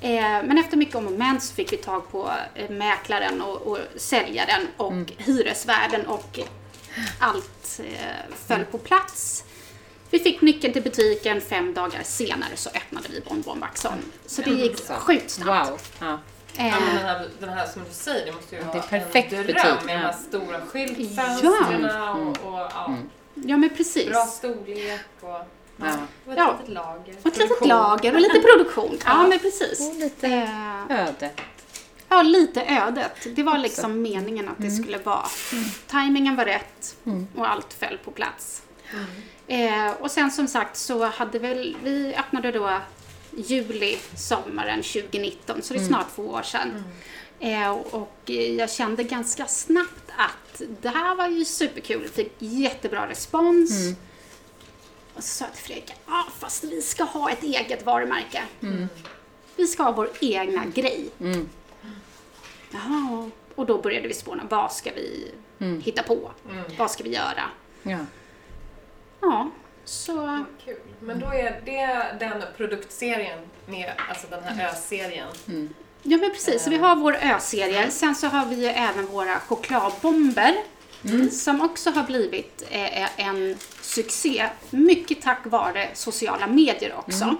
Eh, 0.00 0.20
men 0.20 0.58
efter 0.58 0.76
mycket 0.76 0.94
om 0.94 1.06
och 1.06 1.12
men 1.12 1.40
så 1.40 1.54
fick 1.54 1.72
vi 1.72 1.76
tag 1.76 2.10
på 2.10 2.30
eh, 2.54 2.70
mäklaren 2.70 3.42
och, 3.42 3.56
och 3.62 3.78
säljaren 3.96 4.68
och 4.76 5.12
hyresvärden 5.18 6.06
och 6.06 6.38
allt 7.18 7.80
eh, 7.84 8.34
föll 8.46 8.64
på 8.64 8.78
plats. 8.78 9.44
Vi 10.10 10.18
fick 10.18 10.40
nyckeln 10.40 10.72
till 10.72 10.82
butiken, 10.82 11.40
fem 11.40 11.74
dagar 11.74 12.00
senare 12.02 12.56
så 12.56 12.70
öppnade 12.70 13.08
vi 13.10 13.20
Bonbon 13.20 13.60
Vaxholm. 13.60 14.12
Så 14.26 14.42
det 14.42 14.50
gick 14.50 14.78
Så. 14.78 14.92
sjukt 14.94 15.30
snabbt. 15.30 15.70
Wow. 15.70 15.80
Ja. 16.00 16.18
Eh, 16.56 16.68
Ja, 16.68 16.80
men 16.80 16.96
den, 16.96 17.04
här, 17.04 17.28
den 17.40 17.48
här 17.48 17.66
som 17.66 17.82
du 17.84 17.90
säger, 17.94 18.26
det 18.26 18.32
måste 18.32 18.56
ju 18.56 18.60
det 18.62 18.68
är 18.68 18.72
vara 18.72 18.82
perfekt 18.82 19.32
en 19.32 19.46
butik, 19.46 19.62
dröm 19.62 19.76
med 19.86 19.96
de 19.96 20.00
ja. 20.02 20.06
här 20.06 20.12
stora 20.12 20.60
skyltfönstren 20.60 21.84
och, 21.84 22.28
och 22.28 22.60
ja, 22.74 22.96
ja 23.34 23.56
men 23.56 23.70
precis. 23.70 24.08
bra 24.08 24.26
storlek 24.26 25.00
och, 25.20 25.28
Ja. 25.76 25.96
och 26.26 26.32
ett 26.32 26.38
Ja. 26.38 26.56
litet 26.60 26.74
lager. 26.74 27.14
Och 27.22 27.26
ett 27.26 27.36
litet 27.38 27.66
lager 27.66 28.14
och 28.14 28.20
lite 28.20 28.40
produktion. 28.40 28.98
Ja, 29.04 29.26
men 29.28 29.38
precis. 29.38 29.80
Och 29.80 29.94
lite 29.96 30.26
Eh, 30.26 31.06
öde. 31.06 31.30
Ja, 32.08 32.22
lite 32.22 32.62
ödet. 32.64 33.26
Det 33.36 33.42
var 33.42 33.58
liksom 33.58 34.02
meningen 34.02 34.48
att 34.48 34.54
det 34.58 34.70
skulle 34.70 34.98
vara. 34.98 35.26
Timingen 35.86 36.36
var 36.36 36.44
rätt 36.44 36.96
och 37.36 37.48
allt 37.50 37.72
föll 37.72 37.98
på 38.04 38.10
plats. 38.10 38.62
Eh, 39.46 39.90
och 40.00 40.10
sen 40.10 40.30
som 40.30 40.48
sagt 40.48 40.76
så 40.76 41.04
hade 41.04 41.38
väl, 41.38 41.76
vi 41.82 42.14
öppnade 42.18 42.52
då 42.52 42.78
juli 43.36 43.98
sommaren 44.16 44.82
2019, 44.82 45.62
så 45.62 45.74
det 45.74 45.80
är 45.80 45.84
snart 45.84 46.14
två 46.14 46.22
år 46.22 46.42
sedan. 46.42 46.84
Eh, 47.44 47.70
och 47.70 48.30
jag 48.30 48.70
kände 48.70 49.04
ganska 49.04 49.46
snabbt 49.46 50.10
att 50.16 50.62
det 50.82 50.88
här 50.88 51.14
var 51.14 51.28
ju 51.28 51.44
superkul, 51.44 52.02
vi 52.02 52.08
fick 52.08 52.32
jättebra 52.38 53.08
respons. 53.08 53.70
Och 55.14 55.22
så 55.24 55.28
sa 55.28 55.44
jag 55.44 55.54
till 55.54 55.64
Fredrik, 55.64 55.92
ja 56.06 56.26
fast 56.38 56.64
vi 56.64 56.82
ska 56.82 57.04
ha 57.04 57.30
ett 57.30 57.42
eget 57.42 57.86
varumärke. 57.86 58.42
Vi 59.56 59.66
ska 59.66 59.82
ha 59.82 59.92
vår 59.92 60.10
egna 60.20 60.64
grej. 60.66 61.08
Mm. 61.20 61.48
Jaha, 62.70 63.30
och 63.54 63.66
då 63.66 63.78
började 63.82 64.08
vi 64.08 64.14
spåna, 64.14 64.42
vad 64.50 64.72
ska 64.72 64.90
vi 64.92 65.30
hitta 65.82 66.02
på? 66.02 66.30
Vad 66.78 66.90
ska 66.90 67.04
vi 67.04 67.10
göra? 67.14 67.50
Ja. 67.82 67.98
Ja, 69.20 69.50
så 69.84 70.44
Kul. 70.64 70.76
Men 71.00 71.20
då 71.20 71.26
är 71.26 71.62
det 71.64 72.16
den 72.26 72.42
produktserien 72.56 73.38
med 73.66 73.92
alltså 74.08 74.26
den 74.30 74.42
här 74.42 74.68
ö-serien. 74.68 75.28
Ja 76.06 76.16
men 76.18 76.30
precis, 76.30 76.64
så 76.64 76.70
vi 76.70 76.76
har 76.76 76.96
vår 76.96 77.16
ö-serie. 77.20 77.90
Sen 77.90 78.14
så 78.14 78.26
har 78.26 78.46
vi 78.46 78.56
ju 78.56 78.66
även 78.66 79.06
våra 79.06 79.40
chokladbomber. 79.40 80.54
Som 81.30 81.60
också 81.60 81.90
har 81.90 82.02
blivit 82.04 82.62
eh, 82.70 83.20
en 83.28 83.56
succé. 83.80 84.48
Mycket 84.70 85.22
tack 85.22 85.40
vare 85.44 85.88
sociala 85.94 86.46
medier 86.46 86.94
också. 86.98 87.36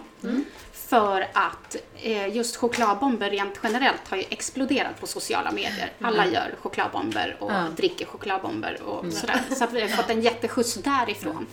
För 0.73 1.27
att 1.33 1.77
eh, 2.03 2.37
just 2.37 2.57
chokladbomber 2.57 3.31
rent 3.31 3.61
generellt 3.63 4.09
har 4.09 4.17
ju 4.17 4.25
exploderat 4.31 5.01
på 5.01 5.07
sociala 5.07 5.53
medier. 5.53 5.93
Alla 6.01 6.27
gör 6.27 6.55
chokladbomber 6.63 7.37
och 7.41 7.51
dricker 7.77 8.07
chokladbomber 8.07 8.83
och 8.83 9.13
sådär. 9.13 9.41
Så 9.57 9.65
att 9.65 9.73
vi 9.73 9.81
har 9.81 9.89
fått 9.89 10.11
en 10.11 10.21
jätteskjuts 10.23 10.75
därifrån. 10.75 11.47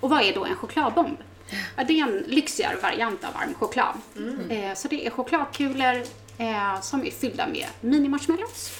Och 0.00 0.10
vad 0.10 0.22
är 0.22 0.34
då 0.34 0.44
en 0.44 0.56
chokladbomb? 0.56 1.16
Ja, 1.76 1.84
det 1.84 2.00
är 2.00 2.02
en 2.04 2.24
lyxigare 2.26 2.76
variant 2.82 3.24
av 3.24 3.32
varm 3.34 3.54
choklad. 3.54 3.94
Eh, 4.50 4.74
så 4.74 4.88
det 4.88 5.06
är 5.06 5.10
chokladkulor 5.10 6.02
eh, 6.38 6.80
som 6.80 7.06
är 7.06 7.10
fyllda 7.10 7.46
med 7.46 7.66
mini-marshmallows. 7.80 8.70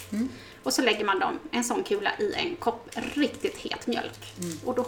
Och 0.63 0.73
så 0.73 0.81
lägger 0.81 1.05
man 1.05 1.19
dem, 1.19 1.39
en 1.51 1.63
sån 1.63 1.83
kula, 1.83 2.11
i 2.19 2.33
en 2.35 2.55
kopp 2.55 2.89
riktigt 3.13 3.57
het 3.57 3.87
mjölk. 3.87 4.33
Och 4.65 4.75
då 4.75 4.85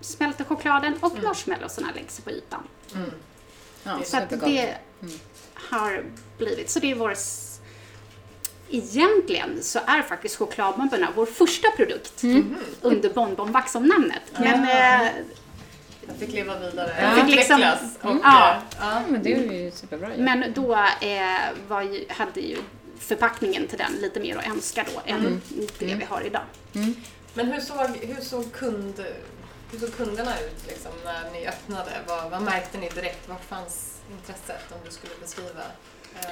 smälter 0.00 0.44
chokladen 0.44 0.94
och 1.00 1.22
marshmallowsarna 1.22 1.88
läggs 1.94 2.20
på 2.20 2.30
ytan. 2.30 2.62
Ja, 3.84 4.00
Så 4.04 4.16
att 4.16 4.30
det 4.30 4.76
har 5.54 6.04
blivit, 6.38 6.70
så 6.70 6.78
det 6.80 6.90
är 6.90 6.94
vår 6.94 7.14
Egentligen 8.70 9.62
så 9.62 9.78
är 9.86 10.02
faktiskt 10.02 10.36
chokladbomberna 10.36 11.08
vår 11.16 11.26
första 11.26 11.70
produkt 11.70 12.22
under 12.82 13.10
Bonbon 13.10 13.52
Vaxholm-namnet. 13.52 14.22
Men 14.38 14.64
eh, 14.64 15.08
Jag 16.08 16.16
fick 16.16 16.32
leva 16.32 16.58
vidare, 16.58 16.94
Ja. 17.02 17.10
Fick 17.24 17.34
liksom- 17.36 17.56
utvecklas 17.60 17.80
och 18.02 18.10
Ja. 18.10 18.14
eh, 18.16 18.20
ja. 18.22 18.62
Ja, 18.80 19.00
men 19.08 19.22
det 19.22 19.32
är 19.34 19.52
ju 19.52 19.70
superbra 19.70 20.16
ju. 20.16 20.22
Men 20.22 20.52
då 20.54 20.74
eh, 21.00 21.36
var 21.68 21.82
ju, 21.82 22.04
hade 22.08 22.40
ju 22.40 22.56
förpackningen 22.98 23.66
till 23.66 23.78
den 23.78 23.92
lite 23.92 24.20
mer 24.20 24.36
att 24.36 24.46
önska 24.46 24.84
då 24.94 25.00
än 25.12 25.40
det 25.78 25.94
vi 25.94 26.04
har 26.04 26.22
idag. 26.26 26.42
Men 27.34 27.46
hur 27.52 27.60
såg, 27.60 27.86
hur 28.00 28.20
såg, 28.20 28.52
kund, 28.52 29.04
hur 29.72 29.78
såg 29.78 29.96
kunderna 29.96 30.40
ut 30.40 30.66
liksom, 30.68 30.92
när 31.04 31.30
ni 31.32 31.46
öppnade? 31.48 31.90
Vad, 32.06 32.30
vad 32.30 32.42
märkte 32.42 32.78
ni 32.78 32.88
direkt? 32.88 33.28
Var 33.28 33.36
fanns 33.48 33.92
intresset 34.10 34.72
om 34.72 34.78
du 34.84 34.90
skulle 34.90 35.12
beskriva 35.20 35.62
eh, 36.20 36.28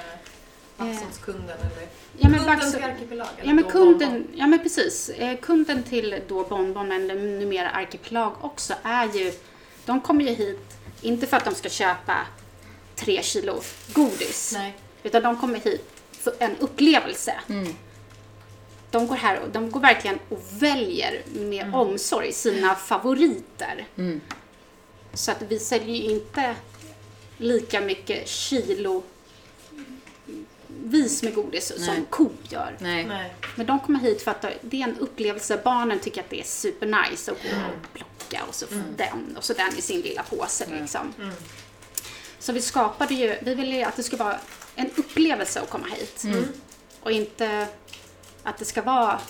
Vaxholmskunden 0.77 1.57
eller 1.61 1.89
Ja, 2.19 2.29
men 2.29 2.39
kunden 2.39 2.47
Vaxholm- 2.59 2.73
till 2.73 2.85
Arkipelag? 2.85 3.27
eller 3.39 3.49
Ja 3.49 3.55
men 3.55 3.65
kunden, 3.65 4.11
Bonbon? 4.13 4.29
ja 4.35 4.47
men 4.47 4.59
precis. 4.59 5.09
Eh, 5.11 5.37
kunden 5.39 5.83
till 5.83 6.21
då 6.29 6.45
Bonbon, 6.45 6.89
men 6.89 7.07
numera 7.39 7.71
Arkipelag 7.71 8.33
också, 8.41 8.75
är 8.83 9.05
ju, 9.13 9.33
de 9.87 10.01
kommer 10.01 10.25
ju 10.25 10.31
hit, 10.31 10.77
inte 11.01 11.27
för 11.27 11.37
att 11.37 11.45
de 11.45 11.55
ska 11.55 11.69
köpa 11.69 12.27
tre 12.97 13.23
kilo 13.23 13.63
godis, 13.93 14.53
Nej. 14.57 14.75
utan 15.03 15.23
de 15.23 15.37
kommer 15.41 15.59
hit 15.59 15.91
för 16.13 16.35
en 16.39 16.57
upplevelse. 16.57 17.35
De 18.91 19.07
går 19.07 19.17
här 19.17 19.41
och 19.41 19.49
de 19.49 19.71
går 19.71 19.81
verkligen 19.81 20.19
och 20.29 20.41
väljer 20.51 21.23
med 21.35 21.75
omsorg 21.75 22.33
sina 22.33 22.75
favoriter. 22.75 23.87
Så 25.15 25.31
att 25.31 25.43
vi 25.43 25.59
säljer 25.59 25.97
ju 25.97 26.11
inte 26.11 26.55
lika 27.39 27.81
mycket 27.81 28.29
kilo 28.29 29.03
vis 30.67 31.23
med 31.23 31.35
godis 31.35 31.73
Nej. 31.77 31.87
som 31.87 32.05
Coop 32.05 32.53
gör. 32.53 32.77
Nej. 32.79 33.05
Nej. 33.05 33.35
Men 33.55 33.67
de 33.67 33.81
kommer 33.81 34.01
hit 34.01 34.23
för 34.23 34.31
att 34.31 34.45
det 34.61 34.83
är 34.83 34.89
en 34.89 34.99
upplevelse. 34.99 35.61
Barnen 35.65 35.99
tycker 35.99 36.21
att 36.21 36.31
det 36.31 36.41
är 36.41 36.45
supernice 36.45 37.33
att 37.33 37.43
gå 37.43 37.49
och 37.49 37.93
plocka 37.93 38.14
och 38.49 38.55
så 38.55 38.67
den 38.97 39.37
och 39.37 39.45
så 39.45 39.53
den 39.53 39.79
i 39.79 39.83
sin 39.83 40.01
lilla 40.01 40.23
påse 40.23 40.67
liksom. 40.81 41.15
Så 42.39 42.53
vi 42.53 42.61
skapade 42.61 43.15
ju, 43.15 43.37
vi 43.43 43.55
ville 43.55 43.77
ju 43.77 43.83
att 43.83 43.97
det 43.97 44.03
ska 44.03 44.17
vara 44.17 44.39
en 44.75 44.91
upplevelse 44.97 45.61
att 45.61 45.71
komma 45.71 45.87
hit. 45.87 46.25
Och 47.01 47.11
inte 47.13 47.67
att 48.43 48.59
det 48.59 48.65
ska 48.65 48.83
vara 48.83 49.21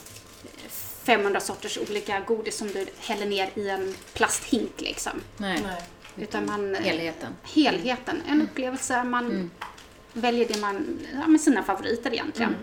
500 1.05 1.41
sorters 1.41 1.79
olika 1.79 2.21
godis 2.21 2.57
som 2.57 2.69
du 2.69 2.87
häller 2.99 3.27
ner 3.27 3.51
i 3.55 3.69
en 3.69 3.95
plasthink 4.13 4.81
liksom. 4.81 5.13
Nej. 5.37 5.61
Nej. 5.63 5.83
Utan 6.17 6.47
man, 6.47 6.75
Helheten. 6.75 7.33
helheten, 7.43 8.23
en 8.29 8.43
upplevelse. 8.43 9.05
Man 9.05 9.51
väljer 10.13 10.49
det 10.49 10.61
man, 10.61 11.01
ja, 11.15 11.27
med 11.27 11.41
sina 11.41 11.63
favoriter 11.63 12.13
egentligen. 12.13 12.57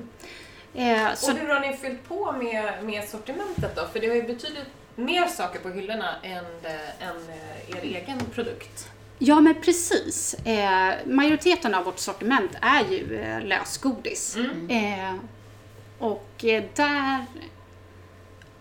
Eh, 0.74 1.13
så, 1.15 1.32
Och 1.32 1.38
hur 1.38 1.48
har 1.48 1.60
ni 1.60 1.78
fyllt 1.78 2.08
på 2.08 2.32
med, 2.32 2.86
med 2.86 3.10
sortimentet 3.10 3.76
då? 3.76 3.88
För 3.94 4.00
det 4.00 4.08
har 4.08 4.15
ju 4.15 4.24
betydligt 4.24 4.67
mer 5.06 5.28
saker 5.28 5.60
på 5.60 5.70
hyllorna 5.70 6.16
än, 6.24 6.46
eh, 6.64 7.08
än 7.08 7.16
eh, 7.30 7.78
er 7.78 8.02
egen 8.02 8.20
produkt. 8.34 8.90
ja 9.18 9.42
men 9.42 9.62
precis. 9.62 10.34
Eh, 10.34 10.94
majoriteten 11.06 11.76
av 11.76 11.84
vårt 11.86 12.00
sortiment 12.00 12.52
är 12.62 12.86
ju 12.92 13.22
eh, 13.22 13.42
lösgodis. 13.42 14.38
Eh, 14.70 15.16
och 16.00 16.46
eh, 16.46 16.64
där, 16.76 17.26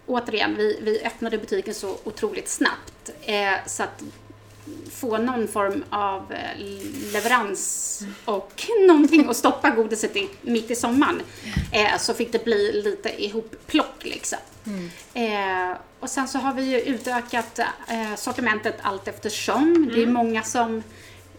återigen, 0.06 0.56
vi, 0.56 0.78
vi 0.82 1.02
öppnade 1.04 1.38
butiken 1.38 1.74
så 1.74 1.96
otroligt 2.04 2.48
snabbt. 2.48 3.10
Så 3.66 3.82
att 3.82 4.02
få 4.90 5.18
någon 5.18 5.48
form 5.48 5.84
av 5.90 6.32
eh, 6.32 6.64
leverans 7.12 8.00
och 8.24 8.64
någonting 8.86 9.28
att 9.28 9.36
stoppa 9.36 9.70
godiset 9.70 10.16
i, 10.16 10.28
mitt 10.42 10.70
i 10.70 10.74
sommaren. 10.74 11.22
Eh, 11.72 11.98
så 11.98 12.14
fick 12.14 12.32
det 12.32 12.44
bli 12.44 12.82
lite 12.84 13.24
ihopplock 13.24 13.94
liksom. 14.04 14.38
Eh, 15.14 15.76
och 16.00 16.10
sen 16.10 16.28
så 16.28 16.38
har 16.38 16.54
vi 16.54 16.62
ju 16.62 16.80
utökat 16.80 17.58
eh, 17.58 18.14
sortimentet 18.16 18.74
allt 18.82 19.08
eftersom. 19.08 19.90
Det 19.94 20.02
är 20.02 20.06
många 20.06 20.42
som 20.42 20.82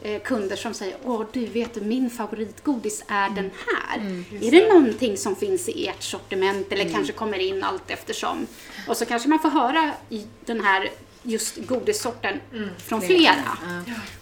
eh, 0.04 0.22
kunder 0.22 0.56
som 0.56 0.74
säger 0.74 0.98
Åh, 1.04 1.24
du 1.34 1.46
vet 1.46 1.76
min 1.76 2.10
favoritgodis 2.10 3.04
är 3.08 3.28
Mm. 3.28 3.36
den 3.36 3.52
här. 3.68 4.00
är 4.48 4.52
det 4.52 4.68
någonting 4.74 5.18
som 5.18 5.36
finns 5.36 5.70
i 5.70 5.88
ert 5.88 6.04
sortiment 6.04 6.72
eller 6.72 6.90
kanske 6.90 7.14
kommer 7.14 7.38
in 7.40 7.64
allt 7.64 7.90
eftersom? 7.92 8.48
Och 8.88 8.98
så 8.98 9.06
kanske 9.06 9.30
man 9.30 9.40
får 9.40 9.50
höra 9.50 9.92
i 10.10 10.26
den 10.46 10.62
här 10.62 10.90
just 11.24 11.58
godissorten 11.68 12.40
från 12.78 13.02
flera. 13.02 13.58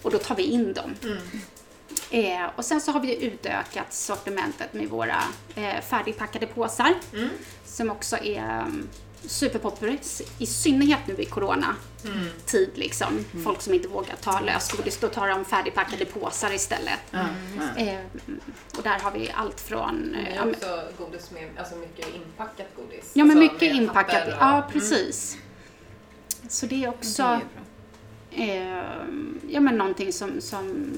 Och 0.02 0.10
då 0.10 0.18
tar 0.18 0.34
vi 0.34 0.42
in 0.42 0.72
dem. 0.72 0.94
Eh, 2.10 2.46
och 2.56 2.64
sen 2.64 2.80
så 2.80 2.92
har 2.92 3.00
vi 3.00 3.24
utökat 3.24 3.92
sortimentet 3.92 4.72
med 4.74 4.88
våra 4.88 5.22
eh, 5.54 5.80
färdigpackade 5.80 6.46
påsar. 6.46 6.94
Som 7.64 7.90
också 7.90 8.16
är 8.16 8.60
um, 8.66 8.88
superpopulärt, 9.26 10.06
i 10.38 10.46
synnerhet 10.46 10.98
nu 11.06 11.14
i 11.14 11.24
corona-tid. 11.24 12.70
Liksom. 12.74 13.24
Folk 13.44 13.60
som 13.62 13.74
inte 13.74 13.88
vågar 13.88 14.16
ta 14.20 14.40
lösgodis, 14.40 14.98
då 15.00 15.08
tar 15.08 15.28
de 15.28 15.44
färdigpackade 15.44 16.04
påsar 16.04 16.52
istället. 16.54 17.00
Eh, 17.76 17.98
och 18.76 18.82
där 18.82 18.98
har 18.98 19.10
vi 19.10 19.30
allt 19.34 19.60
från... 19.60 20.12
Det 20.12 20.18
Eh, 20.18 20.34
ja, 20.36 20.44
men- 20.44 20.54
också 20.54 20.82
godis 20.98 21.30
med, 21.30 21.50
alltså 21.58 21.76
mycket 21.76 22.14
inpackat 22.14 22.66
godis. 22.76 23.10
ja, 23.12 23.24
men 23.24 23.38
alltså 23.38 23.52
mycket 23.54 23.74
inpackat. 23.76 24.26
och- 24.28 24.34
Ja, 24.40 24.68
precis. 24.72 25.36
Så 26.50 26.66
det 26.66 26.84
är 26.84 26.88
också... 26.88 27.40
Det 28.30 28.58
är 28.58 28.96
eh, 29.00 29.06
ja, 29.48 29.60
men 29.60 29.78
någonting 29.78 30.12
som, 30.12 30.40
som 30.40 30.92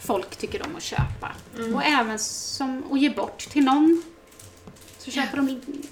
folk 0.00 0.36
tycker 0.36 0.66
om 0.66 0.76
att 0.76 0.82
köpa. 0.82 1.32
Och 1.74 1.84
även 1.84 2.18
som 2.18 2.92
att 2.92 3.00
ge 3.00 3.10
bort 3.10 3.38
till 3.38 3.64
någon. 3.64 4.02
Så 4.98 5.10
köper 5.10 5.36
de 5.36 5.48
in 5.48 5.86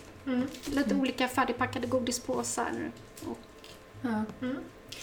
lite 0.64 0.94
olika 0.94 1.28
färdigpackade 1.28 1.86
godispåsar. 1.86 2.90
Och 3.26 3.38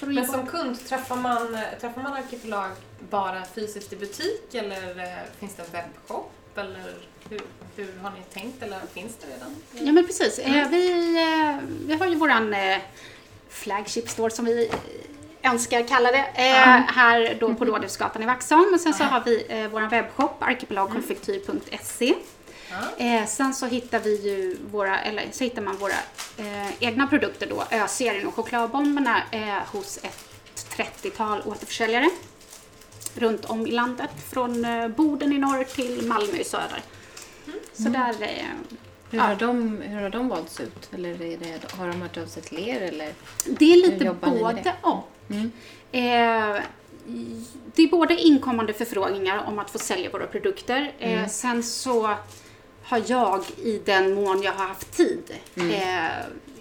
ge 0.02 0.14
Men 0.14 0.26
som 0.28 0.42
bort. 0.42 0.50
kund, 0.52 0.88
träffar 0.88 1.16
man, 1.16 1.58
träffar 1.82 2.04
man 2.04 2.14
Arkipelag 2.14 2.72
bara 3.10 3.46
fysiskt 3.46 3.94
i 3.94 3.96
butik 3.96 4.54
eller 4.54 5.00
eh, 5.00 5.24
finns 5.40 5.56
det 5.56 5.64
en 5.64 5.72
webbshop? 5.72 6.32
Eller 6.56 6.94
hur, 7.30 7.42
hur 7.76 7.98
har 8.02 8.12
ni 8.12 8.22
tänkt 8.34 8.64
eller 8.64 8.80
finns 8.94 9.18
det 9.18 9.28
redan? 9.34 9.56
Ja 9.88 9.92
men 9.92 10.06
precis. 10.06 10.40
Eh, 10.40 10.70
vi, 10.70 11.16
eh, 11.18 11.58
vi 11.88 11.94
har 11.94 12.08
ju 12.08 12.16
våran 12.16 12.54
flagship 13.50 14.10
store 14.10 14.32
som 14.32 14.46
vi 14.46 14.68
eh, 14.68 15.52
önskar 15.52 15.88
kalla 15.88 16.12
det. 16.12 16.26
Eh, 16.36 16.82
här 16.88 17.38
då 17.40 17.54
på 17.54 17.66
Rådhusgatan 17.66 18.24
i 18.24 18.26
Vaxholm. 18.26 18.74
Och 18.74 18.80
sen 18.80 18.94
så 18.94 19.04
har 19.04 19.24
vi 19.26 19.46
eh, 19.50 19.68
våran 19.68 19.90
webbshop 19.90 20.44
arkipelagkonfektyr.se. 20.44 22.16
Ja. 22.72 23.06
Eh, 23.06 23.26
sen 23.26 23.54
så 23.54 23.66
hittar 23.66 24.00
vi 24.00 24.16
ju 24.16 24.58
våra, 24.72 25.00
eller 25.00 25.24
så 25.32 25.44
hittar 25.44 25.62
man 25.62 25.78
våra 25.78 25.94
eh, 26.38 26.84
egna 26.84 27.08
produkter 27.08 27.48
då, 27.50 27.64
Ö-serien 27.72 28.28
och 28.28 28.36
chokladbomberna 28.36 29.24
eh, 29.32 29.58
hos 29.72 29.98
ett 29.98 30.26
30-tal 30.78 31.42
återförsäljare 31.46 32.10
runt 33.16 33.46
om 33.46 33.68
i 33.68 33.72
landet. 33.72 34.10
Från 34.32 34.66
eh, 34.66 34.88
Boden 34.88 35.34
i 35.34 35.38
norr 35.38 35.64
till 35.64 36.08
Malmö 36.08 36.38
i 36.38 36.44
söder. 36.44 36.82
Så 37.74 37.90
där, 37.90 38.16
eh, 38.22 38.46
Hur, 39.12 39.18
Ja. 39.20 39.24
har 39.24 39.36
de, 39.36 39.82
hur 39.82 40.02
har 40.02 40.10
de 40.10 40.30
valts 40.30 40.60
ut? 40.60 40.90
Eller 40.94 41.14
det, 41.18 41.72
har 41.72 41.88
de 41.88 42.02
hört 42.02 42.18
av 42.18 42.26
sig 42.26 42.44
till 42.44 42.70
er? 42.70 42.82
Eller? 42.82 43.14
det 43.46 43.74
är 43.74 43.78
lite 43.92 44.16
både 44.22 44.74
och. 44.82 45.08
Mm. 45.30 45.52
Eh, 45.92 46.62
det 47.76 47.84
är 47.84 47.88
både 47.90 48.16
inkommande 48.16 48.74
förfrågningar 48.74 49.44
om 49.48 49.60
att 49.60 49.70
få 49.70 49.80
sälja 49.80 50.10
våra 50.10 50.28
produkter. 50.28 50.92
Mm. 51.00 51.20
Eh, 51.20 51.28
sen 51.28 51.64
så 51.64 52.16
har 52.84 53.04
jag 53.08 53.44
i 53.58 53.82
den 53.86 54.14
mån 54.14 54.42
jag 54.42 54.52
har 54.52 54.66
haft 54.68 54.92
tid 54.92 55.32
eh, 55.56 56.10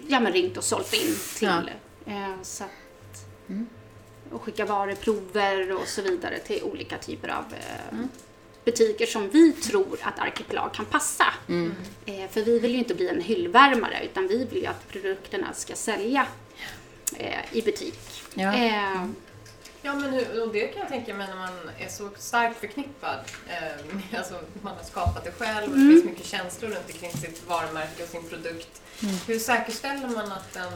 ja, 0.07 0.19
men 0.19 0.31
ringt 0.33 0.57
och 0.57 0.63
sålt 0.63 0.93
in 0.93 1.15
till. 1.37 1.47
Mm. 1.47 1.65
Ja. 2.05 2.13
Eh, 2.13 2.41
så 2.41 2.63
att, 2.63 2.69
Mm. 3.49 3.67
Och 4.31 4.41
skicka 4.41 4.65
varuprover 4.65 5.71
och 5.75 5.87
så 5.87 6.01
vidare 6.01 6.39
till 6.39 6.63
olika 6.63 6.97
typer 6.97 7.27
av 7.27 7.43
eh, 7.53 7.93
Mm. 7.93 8.09
Butiker 8.71 9.05
som 9.05 9.29
vi 9.29 9.53
tror 9.53 9.97
att 10.03 10.19
Arkipelag 10.19 10.73
kan 10.73 10.85
passa. 10.85 11.25
Mm. 11.47 11.75
Eh, 12.05 12.29
för 12.29 12.41
vi 12.41 12.59
vill 12.59 12.71
ju 12.71 12.77
inte 12.77 12.95
bli 12.95 13.09
en 13.09 13.21
hyllvärmare 13.21 14.03
utan 14.03 14.27
vi 14.27 14.45
vill 14.45 14.61
ju 14.61 14.65
att 14.65 14.87
produkterna 14.89 15.53
ska 15.53 15.75
sälja 15.75 16.27
eh, 17.17 17.39
i 17.57 17.61
butik. 17.61 17.99
Ja. 18.33 18.53
Eh, 18.55 19.05
Ja, 19.81 19.95
men 19.95 20.09
hur, 20.13 20.41
och 20.43 20.53
det 20.53 20.67
kan 20.67 20.79
jag 20.79 20.89
tänka 20.89 21.13
mig 21.13 21.27
när 21.27 21.35
man 21.35 21.49
är 21.79 21.87
så 21.87 22.09
starkt 22.17 22.59
förknippad. 22.59 23.19
Eh, 23.47 23.85
med- 23.95 24.03
alltså, 24.17 24.33
man 24.61 24.75
har 24.77 24.83
skapat 24.83 25.23
det 25.23 25.31
själv 25.31 25.71
och 25.71 25.77
det 25.79 25.91
finns 25.91 26.03
mycket 26.05 26.25
känslor 26.25 26.69
runt 26.69 26.85
omkring 26.93 27.11
sitt 27.11 27.47
varumärke 27.47 28.03
och 28.03 28.09
sin 28.09 28.23
produkt. 28.29 28.81
Hur 29.27 29.39
säkerställer 29.39 30.07
man 30.07 30.31
att 30.31 30.53
den, 30.53 30.73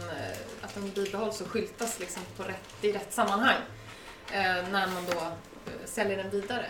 att 0.62 0.74
den 0.74 0.92
bibehålls 0.92 1.42
och 1.42 1.48
skyltas 1.48 2.00
liksom 2.00 2.22
på 2.38 2.44
rätt, 2.44 2.64
i 2.82 2.92
rätt 2.92 3.14
sammanhang 3.14 3.56
eh, 4.32 4.42
när 4.72 4.88
man 4.88 5.06
då 5.12 5.22
säljer 5.86 6.18
den 6.18 6.30
vidare? 6.30 6.66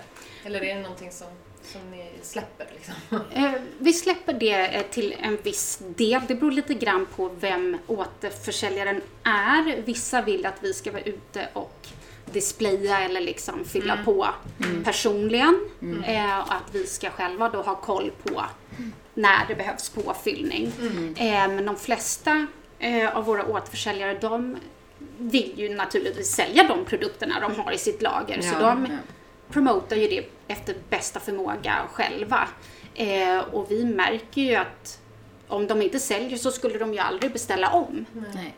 Eller 0.45 0.63
är 0.63 0.75
det 0.75 0.81
någonting 0.81 1.11
som, 1.11 1.27
som 1.63 1.91
ni 1.91 2.11
släpper? 2.21 2.67
Liksom? 2.75 2.93
Eh, 3.33 3.51
Vi 3.79 3.93
släpper 3.93 4.33
det 4.33 4.75
eh, 4.75 4.81
till 4.91 5.15
en 5.21 5.37
viss 5.43 5.81
del. 5.95 6.21
Det 6.27 6.35
beror 6.35 6.51
lite 6.51 6.73
grann 6.73 7.05
på 7.15 7.29
vem 7.39 7.77
återförsäljaren 7.87 9.01
är. 9.23 9.81
Vissa 9.81 10.21
vill 10.21 10.45
att 10.45 10.57
vi 10.63 10.73
ska 10.73 10.91
vara 10.91 11.01
ute 11.03 11.47
och 11.53 11.87
displaya 12.31 12.99
eller 12.99 13.21
liksom 13.21 13.65
fylla 13.65 13.97
på 14.05 14.27
personligen. 14.83 15.59
Eh, 16.05 16.39
och 16.39 16.53
att 16.53 16.69
vi 16.71 16.87
ska 16.87 17.09
själva 17.09 17.49
då 17.49 17.61
ha 17.61 17.75
koll 17.75 18.11
på 18.23 18.43
när 19.13 19.47
det 19.47 19.55
behövs 19.55 19.89
påfyllning. 19.89 20.71
Eh, 21.17 21.47
men 21.47 21.65
de 21.65 21.75
flesta 21.75 22.47
eh, 22.79 23.17
av 23.17 23.25
våra 23.25 23.45
återförsäljare 23.45 24.17
de 24.21 24.57
vill 25.31 25.53
ju 25.55 25.75
naturligtvis 25.75 26.31
sälja 26.31 26.63
de 26.63 26.85
produkterna 26.85 27.39
de 27.39 27.55
har 27.61 27.71
i 27.71 27.77
sitt 27.77 28.01
lager. 28.01 28.41
så 28.41 28.47
Ja, 28.53 28.59
de 28.59 28.85
ja. 28.85 28.97
promotar 29.49 29.95
ju 29.95 30.07
det 30.07 30.25
efter 30.47 30.75
bästa 30.89 31.19
förmåga 31.19 31.75
själva. 31.91 32.47
Eh, 32.95 33.39
och 33.39 33.71
vi 33.71 33.85
märker 33.85 34.41
ju 34.41 34.55
att 34.55 34.99
om 35.47 35.67
de 35.67 35.81
inte 35.81 35.99
säljer 35.99 36.37
så 36.37 36.51
skulle 36.51 36.79
de 36.79 36.93
ju 36.93 36.99
aldrig 36.99 37.33
beställa 37.33 37.69
om 37.69 38.05
Nej. 38.33 38.55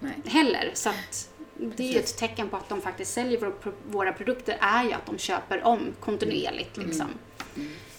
Nej. 0.00 0.12
heller. 0.26 0.70
Så 0.74 0.88
att 0.88 1.28
det 1.56 1.82
är 1.88 1.92
ju 1.92 1.98
ett 1.98 2.16
tecken 2.18 2.48
på 2.48 2.56
att 2.56 2.68
de 2.68 2.80
faktiskt 2.80 3.12
säljer 3.12 3.52
våra, 3.90 4.12
produkter 4.12 4.56
är 4.60 4.84
ju 4.84 4.92
att 4.92 5.06
de 5.06 5.18
köper 5.18 5.64
om 5.64 5.80
kontinuerligt. 6.00 6.76
Liksom. 6.76 7.06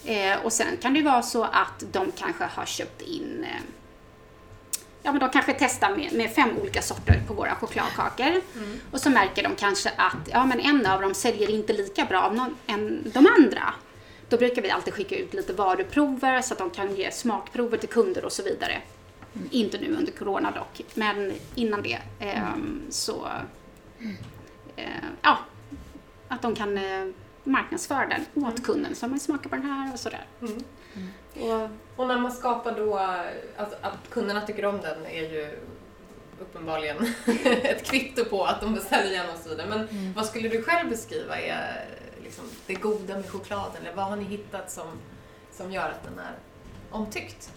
Eh, 0.06 0.38
och 0.44 0.54
sen 0.54 0.78
kan 0.82 0.94
det 0.94 1.00
ju 1.00 1.06
vara 1.06 1.22
så 1.22 1.44
att 1.44 1.84
de 1.92 2.12
kanske 2.12 2.44
har 2.44 2.66
köpt 2.66 3.02
in 3.02 3.44
eh, 3.50 3.62
Ja 5.04 5.12
men 5.12 5.20
de 5.20 5.30
kanske 5.30 5.54
testar 5.54 5.96
med, 5.96 6.14
med 6.14 6.32
fem 6.32 6.50
olika 6.62 6.82
sorter 6.82 7.22
på 7.28 7.34
våra 7.34 7.56
chokladkakor. 7.56 8.42
Och 8.92 9.02
så 9.02 9.10
märker 9.10 9.44
de 9.44 9.56
kanske 9.56 9.90
att 9.90 10.30
ja, 10.32 10.46
men 10.46 10.60
en 10.60 10.86
av 10.86 11.02
dem 11.02 11.14
säljer 11.14 11.50
inte 11.50 11.74
lika 11.74 12.06
bra 12.06 12.32
någon, 12.32 12.56
än 12.68 13.12
de 13.14 13.28
andra. 13.40 13.74
Då 14.30 14.38
brukar 14.38 14.62
vi 14.62 14.70
alltid 14.70 14.94
skicka 14.94 15.16
ut 15.18 15.34
lite 15.34 15.54
varuprover 15.54 16.42
så 16.42 16.54
att 16.54 16.58
de 16.58 16.70
kan 16.70 16.96
ge 16.96 17.12
smakprover 17.12 17.78
till 17.78 17.90
kunder 17.90 18.26
och 18.26 18.32
så 18.32 18.44
vidare. 18.44 18.82
Inte 19.52 19.78
nu 19.78 19.96
under 19.96 20.12
corona 20.12 20.52
dock, 20.52 20.82
men 20.94 21.34
innan 21.56 21.82
det 21.82 22.00
ehm, 22.20 22.82
så 22.90 23.28
eh, 24.76 24.86
ja, 25.22 25.38
att 26.28 26.42
de 26.42 26.56
kan 26.56 26.78
eh, 26.78 27.06
marknadsföra 27.44 28.08
den 28.08 28.46
åt 28.46 28.64
kunden. 28.64 28.96
Så 28.96 29.08
man 29.08 29.20
smakar 29.20 29.50
på 29.50 29.56
den 29.56 29.66
här 29.66 29.94
och 29.94 30.00
sådär. 30.00 30.26
Mm. 30.42 30.64
Och, 31.34 31.70
Och 32.00 32.08
när 32.08 32.18
man 32.18 32.32
skapar 32.32 32.72
då, 32.72 32.98
alltså, 33.58 33.78
att 33.82 34.10
kunderna 34.10 34.42
tycker 34.42 34.66
om 34.66 34.82
den 34.82 35.06
är 35.06 35.22
ju 35.22 35.60
uppenbarligen 36.42 36.98
ett 37.64 37.86
kvitto 37.86 38.26
på 38.26 38.46
att 38.46 38.62
de 38.62 38.74
beställer 38.76 39.12
igen 39.12 39.26
och 39.34 39.40
så 39.40 39.50
vidare. 39.50 39.68
Men 39.70 40.14
vad 40.14 40.26
skulle 40.26 40.50
du 40.50 40.62
själv 40.62 40.90
beskriva 40.90 41.40
är 41.40 41.86
liksom, 42.24 42.44
det 42.68 42.74
goda 42.74 43.16
med 43.16 43.30
chokladen? 43.30 43.82
Eller 43.82 43.96
vad 43.96 44.06
har 44.06 44.16
ni 44.16 44.24
hittat 44.24 44.72
som, 44.72 44.88
som 45.52 45.72
gör 45.72 45.90
att 45.90 46.04
den 46.04 46.20
är 46.20 46.34
omtyckt? 46.92 47.52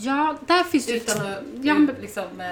Ja, 0.00 0.36
där 0.46 0.64
finns 0.64 0.86
det 0.86 0.92
ju 0.92 0.98
Utan 0.98 1.16
att 1.26 1.38
Ja, 1.62 1.74
liksom, 2.00 2.40
eh, 2.40 2.46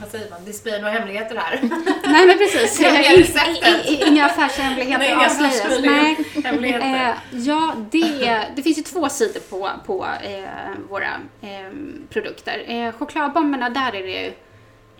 vad 0.00 0.10
säger 0.10 0.30
man, 0.30 0.44
displaya 0.44 0.78
några 0.78 0.92
hemligheter 0.92 1.36
här. 1.36 1.60
Nej 2.12 2.26
men 2.26 2.38
precis. 2.38 2.78
Det 2.78 2.84
är 2.86 3.18
I- 3.18 3.22
receptet. 3.22 3.86
i- 3.86 3.92
i- 3.94 4.04
Inga 4.08 4.26
affärshemligheter 4.26 4.98
Nej, 4.98 5.12
inga 5.12 5.26
avslöjas. 5.26 5.80
Nej. 5.80 6.16
hemligheter. 6.44 6.94
Eh, 7.32 7.38
ja, 7.40 7.74
det, 7.90 8.46
det 8.56 8.62
finns 8.62 8.78
ju 8.78 8.82
två 8.82 9.08
sidor 9.08 9.40
på, 9.40 9.70
på 9.86 10.06
eh, 10.22 10.44
våra 10.88 11.10
eh, 11.42 11.70
produkter. 12.10 12.64
Eh, 12.68 12.92
chokladbomberna, 12.92 13.70
där 13.70 13.94
är 13.94 14.02
det 14.02 14.22
ju 14.24 14.32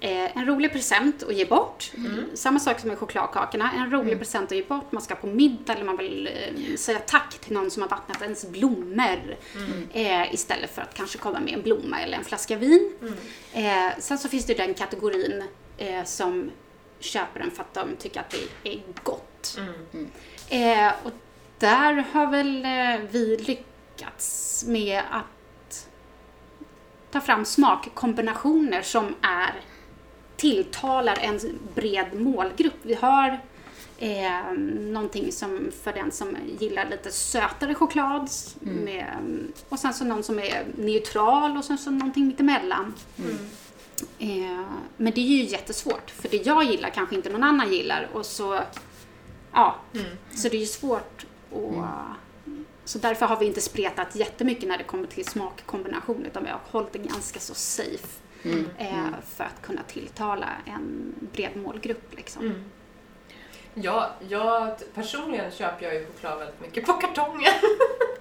eh, 0.00 0.36
en 0.36 0.46
rolig 0.46 0.72
present 0.72 1.22
att 1.22 1.34
ge 1.34 1.44
bort. 1.44 1.92
Samma 2.34 2.60
sak 2.60 2.80
som 2.80 2.88
med 2.88 2.98
chokladkakorna. 2.98 3.70
En 3.76 3.90
rolig 3.90 4.18
present 4.18 4.52
att 4.52 4.58
ge 4.58 4.64
bort. 4.64 4.92
Man 4.92 5.02
ska 5.02 5.14
på 5.14 5.26
middag 5.26 5.72
eller 5.72 5.84
man 5.84 5.96
vill 5.96 6.26
eh, 6.26 6.76
säga 6.76 6.98
tack 6.98 7.38
till 7.38 7.52
någon 7.52 7.70
som 7.70 7.82
har 7.82 7.88
vattnat 7.88 8.22
ens 8.22 8.48
blommor. 8.48 9.36
Eh, 9.92 10.34
istället 10.34 10.70
för 10.74 10.82
att 10.82 10.94
kanske 10.94 11.18
komma 11.18 11.40
med 11.40 11.54
en 11.54 11.62
blomma 11.62 12.00
eller 12.00 12.18
en 12.18 12.24
flaska 12.24 12.56
vin. 12.56 12.92
Eh, 13.52 13.98
sen 13.98 14.18
så 14.18 14.28
finns 14.28 14.46
det 14.46 14.54
den 14.54 14.74
kategorin 14.74 15.44
eh, 15.78 16.04
som 16.04 16.50
köper 17.00 17.40
den 17.40 17.50
för 17.50 17.62
att 17.62 17.74
de 17.74 17.96
tycker 17.96 18.20
att 18.20 18.30
det 18.30 18.70
är 18.70 18.80
gott. 19.02 19.58
Mm. 19.92 20.10
Eh, 20.48 20.92
och 21.02 21.12
där 21.58 22.04
har 22.12 22.26
väl 22.26 22.64
eh, 22.64 23.08
vi 23.10 23.36
lyckats 23.36 24.64
med 24.66 25.02
att 25.10 25.88
ta 27.10 27.20
fram 27.20 27.44
smakkombinationer 27.44 28.82
som 28.82 29.14
är 29.22 29.54
tilltalar 30.36 31.18
en 31.22 31.40
bred 31.74 32.20
målgrupp. 32.20 32.78
Vi 32.82 32.94
har 32.94 33.40
Eh, 33.98 34.52
någonting 34.78 35.32
som 35.32 35.72
för 35.82 35.92
den 35.92 36.12
som 36.12 36.36
gillar 36.60 36.90
lite 36.90 37.12
sötare 37.12 37.74
choklad. 37.74 38.30
Med, 38.60 39.06
och 39.68 39.78
sen 39.78 39.94
så 39.94 40.04
någon 40.04 40.22
som 40.22 40.38
är 40.38 40.64
neutral 40.76 41.56
och 41.56 41.64
sen 41.64 41.78
så 41.78 41.90
någonting 41.90 42.26
mittemellan. 42.26 42.94
Eh, 44.18 44.66
men 44.96 45.12
det 45.14 45.20
är 45.20 45.36
ju 45.36 45.44
jättesvårt, 45.44 46.10
för 46.10 46.28
det 46.28 46.46
jag 46.46 46.64
gillar 46.64 46.90
kanske 46.90 47.14
inte 47.14 47.30
någon 47.30 47.42
annan 47.42 47.72
gillar. 47.72 48.08
Och 48.12 48.26
så, 48.26 48.60
ja, 49.52 49.76
så 50.34 50.48
det 50.48 50.56
är 50.56 50.60
ju 50.60 50.66
svårt 50.66 51.26
att... 51.52 51.86
Så 52.84 52.98
därför 52.98 53.26
har 53.26 53.36
vi 53.36 53.46
inte 53.46 53.60
spretat 53.60 54.16
jättemycket 54.16 54.68
när 54.68 54.78
det 54.78 54.84
kommer 54.84 55.06
till 55.06 55.24
smakkombination, 55.24 56.26
utan 56.26 56.44
vi 56.44 56.50
har 56.50 56.60
hållit 56.70 56.92
det 56.92 56.98
ganska 56.98 57.40
så 57.40 57.54
safe. 57.54 58.25
Eh, 58.78 59.10
för 59.26 59.44
att 59.44 59.62
kunna 59.62 59.82
tilltala 59.82 60.48
en 60.66 61.14
bred 61.32 61.56
målgrupp. 61.56 62.16
Liksom. 62.16 62.54
Ja, 63.82 64.10
jag, 64.28 64.70
personligen 64.94 65.50
köper 65.50 65.84
jag 65.84 65.94
ju 65.94 66.06
choklad 66.06 66.38
väldigt 66.38 66.60
mycket 66.60 66.86
på 66.86 66.92
kartongen. 66.92 67.52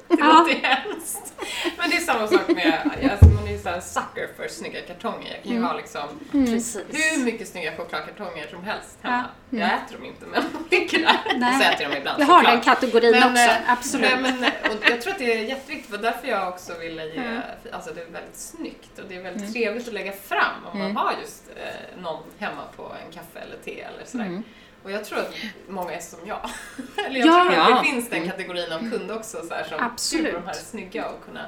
Det 0.07 0.15
Ja. 0.19 0.25
låter 0.25 0.55
hemskt. 0.55 1.33
Men 1.77 1.89
det 1.89 1.95
är 1.95 1.99
samma 2.01 2.27
sak 2.27 2.47
med, 2.47 2.89
alltså 3.11 3.25
man 3.25 3.47
är 3.47 3.51
ju 3.51 3.59
såhär 3.59 3.79
sucker 3.79 4.29
för 4.37 4.47
snygga 4.47 4.81
kartonger. 4.81 5.31
Jag 5.33 5.43
kan 5.43 5.51
ju 5.51 5.61
ha 5.61 5.73
liksom 5.77 6.01
Precis. 6.31 6.77
hur 6.89 7.23
mycket 7.25 7.47
snygga 7.47 7.77
chokladkartonger 7.77 8.47
som 8.47 8.63
helst 8.63 8.97
hemma. 9.01 9.25
Jag 9.49 9.61
äter 9.73 9.95
dem 9.97 10.05
inte 10.05 10.25
men 10.25 10.43
ligger 10.71 10.99
där. 10.99 11.17
Nej. 11.37 11.61
Så 11.63 11.69
äter 11.69 11.81
jag 11.81 11.91
dem 11.91 11.97
ibland 11.97 12.21
Jag 12.21 12.25
har 12.25 12.43
den 12.43 12.61
kategorin 12.61 13.11
Men, 13.11 13.31
också, 13.31 13.43
eh, 13.43 13.71
absolut. 13.71 14.11
Nej, 14.21 14.33
men, 14.39 14.43
och 14.77 14.89
jag 14.89 15.01
tror 15.01 15.13
att 15.13 15.19
det 15.19 15.33
är 15.33 15.43
jätteviktigt, 15.43 15.91
för 15.91 15.97
därför 15.97 16.27
jag 16.27 16.47
också 16.47 16.73
ville 16.79 17.05
ge, 17.05 17.41
alltså 17.71 17.93
det 17.93 18.01
är 18.01 18.05
väldigt 18.05 18.37
snyggt 18.37 18.99
och 18.99 19.05
det 19.09 19.15
är 19.15 19.21
väldigt 19.21 19.53
trevligt 19.53 19.87
att 19.87 19.93
lägga 19.93 20.11
fram 20.11 20.65
om 20.71 20.79
man 20.79 20.97
har 20.97 21.13
just 21.21 21.43
eh, 21.55 22.01
någon 22.01 22.23
hemma 22.39 22.61
på 22.75 22.83
en 22.83 23.11
kaffe 23.13 23.39
eller 23.39 23.57
te 23.65 23.81
eller 23.81 24.05
sådär. 24.05 24.41
Och 24.85 24.91
jag 24.91 25.05
tror 25.05 25.19
att 25.19 25.33
många 25.67 25.91
är 25.91 25.99
som 25.99 26.19
jag. 26.25 26.49
eller 27.05 27.19
jag 27.19 27.27
Ja. 27.27 27.31
tror 27.43 27.47
att 27.51 27.69
Ja. 27.69 27.77
det 27.81 27.89
finns 27.89 28.09
den 28.09 28.29
kategorin 28.29 28.71
av 28.71 28.79
kunder 28.91 29.15
också 29.15 29.41
så 29.47 29.53
här, 29.53 29.63
som 29.63 29.77
Absolut. 29.79 30.25
gud, 30.25 30.33
de 30.33 30.43
här 30.43 30.49
är 30.49 30.53
snygga 30.53 31.07
och 31.09 31.25
kunna 31.25 31.45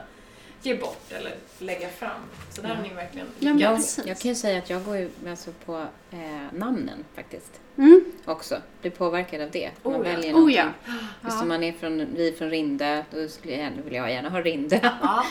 ge 0.61 0.75
bort 0.75 1.11
eller 1.11 1.35
lägga 1.59 1.89
fram. 1.89 2.21
Så 2.53 2.61
där 2.61 2.69
har 2.75 2.83
ni 2.83 2.89
verkligen 2.93 3.27
Ja, 3.39 3.49
men 3.49 3.59
Jag, 3.59 3.81
jag 4.05 4.19
kan 4.19 4.29
ju 4.29 4.35
säga 4.35 4.57
att 4.57 4.69
jag 4.69 4.83
går 4.85 4.97
ju 4.97 5.09
alltså 5.29 5.51
på 5.65 5.85
eh, 6.11 6.17
namnen 6.51 7.05
faktiskt 7.15 7.51
Mm. 7.77 8.05
också. 8.25 8.61
Blir 8.81 8.91
påverkad 8.91 9.41
av 9.41 9.51
det. 9.51 9.69
Man 9.83 9.93
Oh 9.93 10.07
ja. 10.07 10.13
väljer 10.15 10.33
Oh 10.33 10.53
ja. 10.53 10.65
Just 11.23 11.41
om 11.41 11.47
man 11.47 11.63
är 11.63 11.71
från, 11.71 12.07
vi 12.15 12.27
är 12.27 12.31
från 12.31 12.49
Rinde, 12.49 13.05
då 13.11 13.27
skulle 13.27 13.53
jag 13.55 13.71
vill 13.85 13.93
jag 13.93 14.11
gärna 14.11 14.29
ha 14.29 14.41
Rinde. 14.41 14.93
Ja, 15.01 15.25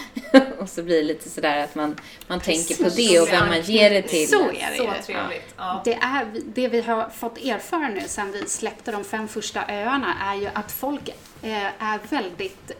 och 0.58 0.68
så 0.68 0.82
blir 0.82 0.96
det 0.96 1.02
lite 1.02 1.28
sådär 1.30 1.64
att 1.64 1.74
man, 1.74 1.96
man 2.26 2.40
tänker 2.40 2.84
på 2.84 2.90
det 2.96 3.20
och 3.20 3.28
vem 3.28 3.46
man 3.48 3.60
ger 3.62 3.90
det 3.90 4.02
till. 4.02 4.28
Så 4.28 4.40
är 4.50 4.70
det 4.70 4.76
så 4.76 4.82
ju. 4.84 5.02
trevligt. 5.14 5.54
Ja. 5.56 5.82
Det, 5.84 5.94
är, 5.94 6.26
det 6.44 6.68
vi 6.68 6.80
har 6.80 7.08
fått 7.08 7.38
erfara 7.38 7.88
nu 7.88 8.00
sen 8.06 8.32
vi 8.32 8.46
släppte 8.48 8.92
de 8.92 9.04
fem 9.04 9.28
första 9.28 9.60
öarna 9.68 10.14
är 10.22 10.34
ju 10.34 10.48
att 10.52 10.72
folk 10.72 11.08
eh, 11.42 11.82
är 11.82 12.00
väldigt 12.10 12.72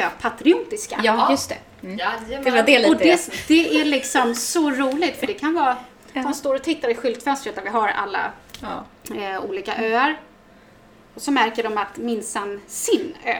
öpatriotiska. 0.00 1.00
Ja, 1.04 1.30
just 1.30 1.48
det. 1.48 1.56
Mm. 1.86 1.96
Det 2.44 2.50
var 2.50 2.62
det 2.62 2.86
Och 2.86 2.92
lite. 2.92 3.04
det, 3.04 3.30
det 3.48 3.80
är 3.80 3.84
liksom 3.84 4.34
så 4.34 4.70
roligt 4.70 5.16
för 5.16 5.26
det 5.26 5.34
kan 5.34 5.54
vara, 5.54 5.76
de 6.12 6.34
står 6.34 6.54
och 6.54 6.62
tittar 6.62 6.88
i 6.88 6.94
skyltfönstret 6.94 7.54
där 7.54 7.62
vi 7.62 7.68
har 7.68 7.88
alla 7.88 8.32
Ja. 8.60 8.84
eh, 9.16 9.44
olika 9.44 9.76
öar. 9.76 10.16
Och 11.14 11.22
så 11.22 11.30
märker 11.30 11.62
de 11.62 11.78
att 11.78 11.96
minsann 11.96 12.60
sin 12.66 13.14
ö 13.24 13.34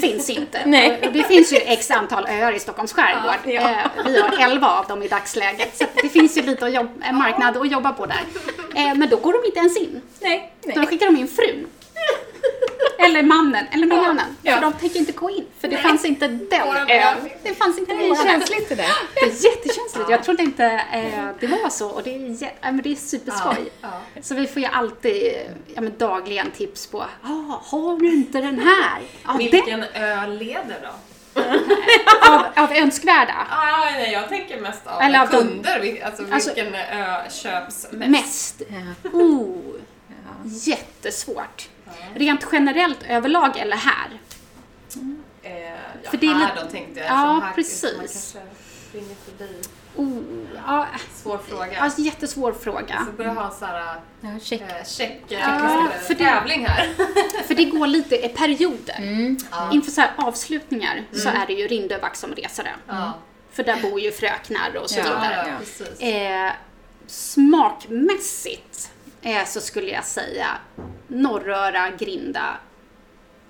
finns 0.00 0.30
inte. 0.30 0.58
Mm. 0.58 0.70
Nej. 0.80 0.98
Och, 1.00 1.06
och 1.06 1.12
det 1.12 1.22
finns 1.24 1.52
ju 1.52 1.56
x 1.56 1.90
antal 1.90 2.26
öar 2.26 2.52
i 2.52 2.58
Stockholms 2.60 2.92
skärgård. 2.92 3.34
Ja, 3.44 3.52
ja. 3.52 3.70
Eh, 3.70 4.04
vi 4.06 4.20
har 4.20 4.38
11 4.50 4.68
av 4.68 4.86
dem 4.86 5.02
i 5.02 5.08
dagsläget. 5.08 5.76
Så 5.78 5.84
det 6.02 6.08
finns 6.08 6.36
ju 6.38 6.42
lite 6.42 6.66
att 6.66 6.72
jobb, 6.74 7.02
en 7.04 7.16
marknad 7.16 7.56
att 7.56 7.70
jobba 7.70 7.92
på 7.92 8.06
där. 8.06 8.20
Eh, 8.74 8.94
men 8.94 9.08
då 9.08 9.16
går 9.16 9.32
de 9.32 9.46
inte 9.46 9.58
ens 9.58 9.76
in. 9.78 10.02
Nej. 10.20 10.52
Då 10.74 10.86
skickar 10.86 11.06
de 11.06 11.16
in 11.16 11.28
frun. 11.28 11.66
Eller 13.04 13.22
mannen, 13.22 13.66
eller 13.72 13.86
någon 13.86 14.04
annan. 14.04 14.36
Ja. 14.42 14.54
För 14.54 14.60
de 14.62 14.72
tänker 14.72 14.98
inte 14.98 15.12
gå 15.12 15.30
in, 15.30 15.46
för 15.60 15.68
det 15.68 15.76
fanns 15.76 16.04
inte 16.04 16.28
den 16.28 16.48
ön. 16.90 17.16
Det 17.42 17.54
fanns 17.54 17.78
inte 17.78 17.94
Det 17.94 18.08
är 18.08 18.24
känsligt 18.30 18.68
det 18.68 18.74
där. 18.74 18.86
Det 19.14 19.20
är 19.20 19.26
jättekänsligt. 19.44 20.10
Jag 20.10 20.24
trodde 20.24 20.42
inte 20.42 20.64
eh, 20.92 21.28
det 21.40 21.46
var 21.46 21.68
så 21.70 21.88
och 21.90 22.02
det 22.02 22.14
är, 22.14 22.36
ja, 22.42 22.48
men 22.72 22.82
det 22.82 22.92
är 22.92 22.96
superskoj. 22.96 23.72
Ja, 23.80 23.88
Så 24.22 24.34
vi 24.34 24.46
får 24.46 24.62
ju 24.62 24.68
alltid 24.68 25.32
ja, 25.74 25.80
men 25.80 25.98
dagligen 25.98 26.50
tips 26.50 26.86
på, 26.86 27.00
ah, 27.22 27.60
har 27.64 27.98
du 27.98 28.12
inte 28.14 28.40
den 28.40 28.58
här? 28.58 29.00
Ja, 29.24 29.28
den, 29.32 29.38
Vilken 29.38 29.82
ö 29.94 30.26
leder 30.26 30.76
då? 30.82 30.88
av, 32.32 32.42
av 32.64 32.72
önskvärda. 32.72 33.34
Ah, 33.50 33.90
nej, 33.90 34.12
jag 34.12 34.28
tänker 34.28 34.60
mest 34.60 34.86
av 34.86 35.02
Eller 35.02 35.20
av 35.20 35.28
de- 35.28 35.36
kunder. 35.36 35.80
Vil- 35.80 36.02
Alltså, 36.04 36.22
Alltså- 36.32 36.54
vilken 36.54 36.74
ö 36.74 37.30
köps 37.30 37.86
mest? 37.92 38.10
Mest. 38.10 38.62
Ja. 39.02 39.10
Oh, 39.12 39.56
jättesvårt. 40.44 41.68
Rent 42.14 42.46
generellt 42.52 43.02
överlag 43.08 43.56
eller 43.58 43.76
här? 43.76 44.20
Eh, 45.42 45.52
ja, 46.02 46.10
För 46.10 46.16
det 46.16 46.26
är 46.26 46.34
här 46.34 46.52
då 46.64 46.70
tänkte 46.70 47.00
jag. 47.00 47.08
Ja, 47.08 47.40
här 47.44 47.52
precis. 47.54 47.82
Man 47.82 47.92
kanske 48.06 48.38
springer 48.88 49.14
förbi. 49.24 49.60
Oh, 49.96 50.18
ja, 50.66 50.86
Svår 51.14 51.38
fråga. 51.48 51.78
alltså, 51.80 52.00
jättesvår 52.00 52.52
fråga. 52.52 53.06
Så 53.06 53.12
börjar 53.16 53.34
ha 53.34 53.44
en 53.46 53.52
sån 53.52 53.68
här 53.68 54.00
Ja, 54.20 54.28
check. 54.42 54.60
eh, 54.60 54.84
check, 54.84 55.20
Ja, 55.28 55.38
ja, 55.38 55.88
för 56.06 56.14
det- 56.14 56.24
tävling 56.24 56.66
här. 56.66 56.88
För 57.46 57.54
det 57.54 57.64
går 57.64 57.86
lite 57.86 58.16
i 58.26 58.28
perioder. 58.28 58.96
Mm. 58.98 59.36
Inför 59.72 59.90
så 59.90 60.00
här 60.00 60.10
avslutningar 60.16 61.02
så 61.12 61.28
är 61.28 61.46
det 61.46 61.52
ju 61.52 61.66
Rindö 61.66 61.98
som 62.12 62.32
resare. 62.34 62.70
Ja, 62.88 63.12
För 63.52 63.64
där 63.64 63.82
bor 63.82 64.00
ju 64.00 64.12
fröknar 64.12 64.76
och 64.76 64.90
så 64.90 64.98
Ja. 64.98 65.04
vidare. 65.04 65.58
ja, 65.78 65.86
Ja. 65.98 66.46
Eh, 66.46 66.52
smakmässigt 67.06 68.91
eh, 69.22 69.44
så 69.46 69.60
skulle 69.60 69.90
jag 69.90 70.04
säga 70.04 70.46
Norröra, 71.08 71.90
Grinda, 71.98 72.56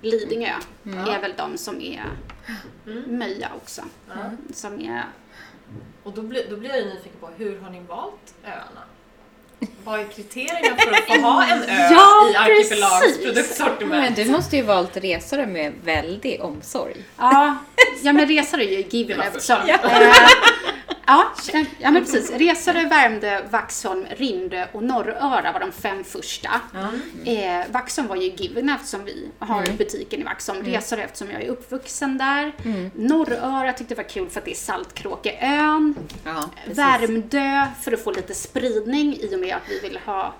Lidingö 0.01 0.53
är 0.85 1.21
väl 1.21 1.33
de 1.37 1.57
som 1.57 1.81
är 1.81 2.03
Möja 3.07 3.49
också. 3.55 3.81
Som 4.53 4.79
är, 4.79 5.03
Och 6.03 6.11
då 6.13 6.21
blir, 6.21 6.49
då 6.49 6.55
blir 6.57 6.69
jag 6.69 6.79
ju 6.79 6.85
nyfiken 6.85 7.19
på 7.19 7.29
hur 7.37 7.59
har 7.61 7.69
ni 7.69 7.79
valt 7.79 8.33
öarna? 8.45 8.81
Vad 9.83 9.99
är 9.99 10.03
kriterierna 10.07 10.77
för 10.77 10.91
att 10.91 11.05
få 11.21 11.27
ha 11.27 11.45
en 11.45 11.63
ö 11.63 11.65
Ja, 11.91 12.29
i 12.31 12.35
Arkipelags 12.35 13.23
produktsortiment? 13.23 14.01
Men 14.03 14.13
du 14.13 14.31
måste 14.31 14.55
ju 14.55 14.61
valt 14.61 14.97
resare 14.97 15.45
med 15.47 15.73
väldig 15.83 16.41
omsorg. 16.41 17.03
ja, 17.17 17.57
ja 18.01 18.13
men 18.13 18.27
resare 18.27 18.63
är 18.65 18.77
ju 18.77 18.83
given 18.89 19.17
Det 19.17 19.23
eftersom 19.23 19.57
första. 19.61 19.89
eh, 20.01 20.27
Ja, 21.07 21.31
ja 21.79 21.91
men 21.91 22.05
precis. 22.05 22.31
Resare, 22.31 22.83
Värmdö, 22.85 23.41
Vaxholm, 23.51 24.05
Rindö 24.17 24.65
och 24.71 24.83
Norröra 24.83 25.51
var 25.51 25.59
de 25.59 25.71
fem 25.71 26.03
första. 26.03 26.49
Eh, 27.25 27.71
Vaxholm 27.71 28.07
var 28.07 28.15
ju 28.15 28.29
given 28.31 28.69
eftersom 28.69 29.05
vi 29.05 29.27
har 29.39 29.65
butiken 29.77 30.19
i 30.21 30.23
Vaxholm. 30.23 30.63
Resare 30.65 31.03
eftersom 31.03 31.31
jag 31.31 31.41
är 31.43 31.47
uppvuxen 31.49 32.17
där. 32.17 32.51
Norröra 32.95 33.73
tyckte 33.73 33.93
jag 33.93 34.03
var 34.03 34.09
kul 34.09 34.29
för 34.29 34.39
att 34.39 34.45
det 34.45 34.51
är 34.51 34.55
Saltkråkeön. 34.55 35.95
Ja. 36.23 36.49
Värmdö 36.65 37.65
för 37.81 37.91
att 37.91 38.03
få 38.03 38.11
lite 38.11 38.33
spridning 38.33 39.17
i 39.21 39.35
och 39.35 39.39
med 39.39 39.55
att 39.55 39.69
vi 39.69 39.79
vill 39.79 39.99
ha 40.05 40.33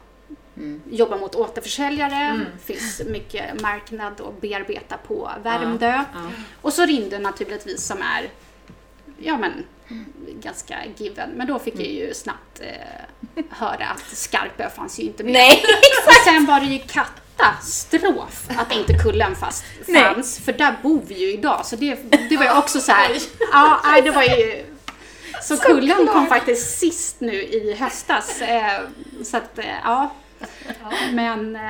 jobba 0.90 1.18
mot 1.18 1.36
återförsäljare. 1.36 2.46
finns 2.66 3.02
mycket 3.06 3.62
marknad 3.62 4.22
att 4.22 4.42
bearbeta 4.42 4.98
på 4.98 5.32
Värmdö. 5.44 6.04
Ja. 6.14 6.30
Och 6.62 6.74
så 6.74 6.86
Rindö 6.86 7.20
naturligtvis 7.20 7.86
som 7.86 7.98
är 7.98 8.30
ja 9.18 9.38
men 9.38 9.66
ganska 10.42 10.78
given. 10.98 11.30
Men 11.30 11.48
då 11.48 11.60
fick 11.60 11.76
jag 11.76 11.88
ju 11.88 12.14
snabbt 12.14 12.62
eh, 12.62 13.44
höra 13.50 13.86
att 13.86 14.18
Skarpö 14.18 14.70
fanns 14.70 15.00
ju 15.00 15.04
inte 15.04 15.24
med. 15.24 15.34
Nej! 15.34 15.64
Och 16.08 16.14
sen 16.14 16.46
var 16.46 16.60
det 16.60 16.66
ju 16.66 16.80
katastrof 16.80 18.50
att 18.58 18.74
inte 18.74 18.94
Kullen 18.94 19.36
fast 19.36 19.66
Nej. 19.86 20.04
fanns. 20.04 20.40
För 20.40 20.54
där 20.54 20.76
bor 20.84 21.02
vi 21.08 21.20
ju 21.20 21.34
idag. 21.34 21.66
Så 21.66 21.76
det, 21.76 21.96
det 22.30 22.38
var 22.38 22.46
ju 22.46 22.58
också 22.58 22.80
så 22.80 22.92
här. 22.92 23.12
Ja, 23.52 23.82
nej, 23.84 24.02
det 24.02 24.12
var 24.12 24.24
ju... 24.24 24.66
Så 25.42 25.58
Kullen 25.58 26.08
kom 26.08 26.28
faktiskt 26.28 26.80
sist 26.80 27.20
nu 27.20 27.34
i 27.34 27.74
höstas. 27.74 28.42
Eh, 28.42 28.82
så 29.24 29.38
att, 29.38 29.60
eh, 29.60 29.66
ja. 29.84 30.14
Men... 31.14 31.56
Eh, 31.56 31.62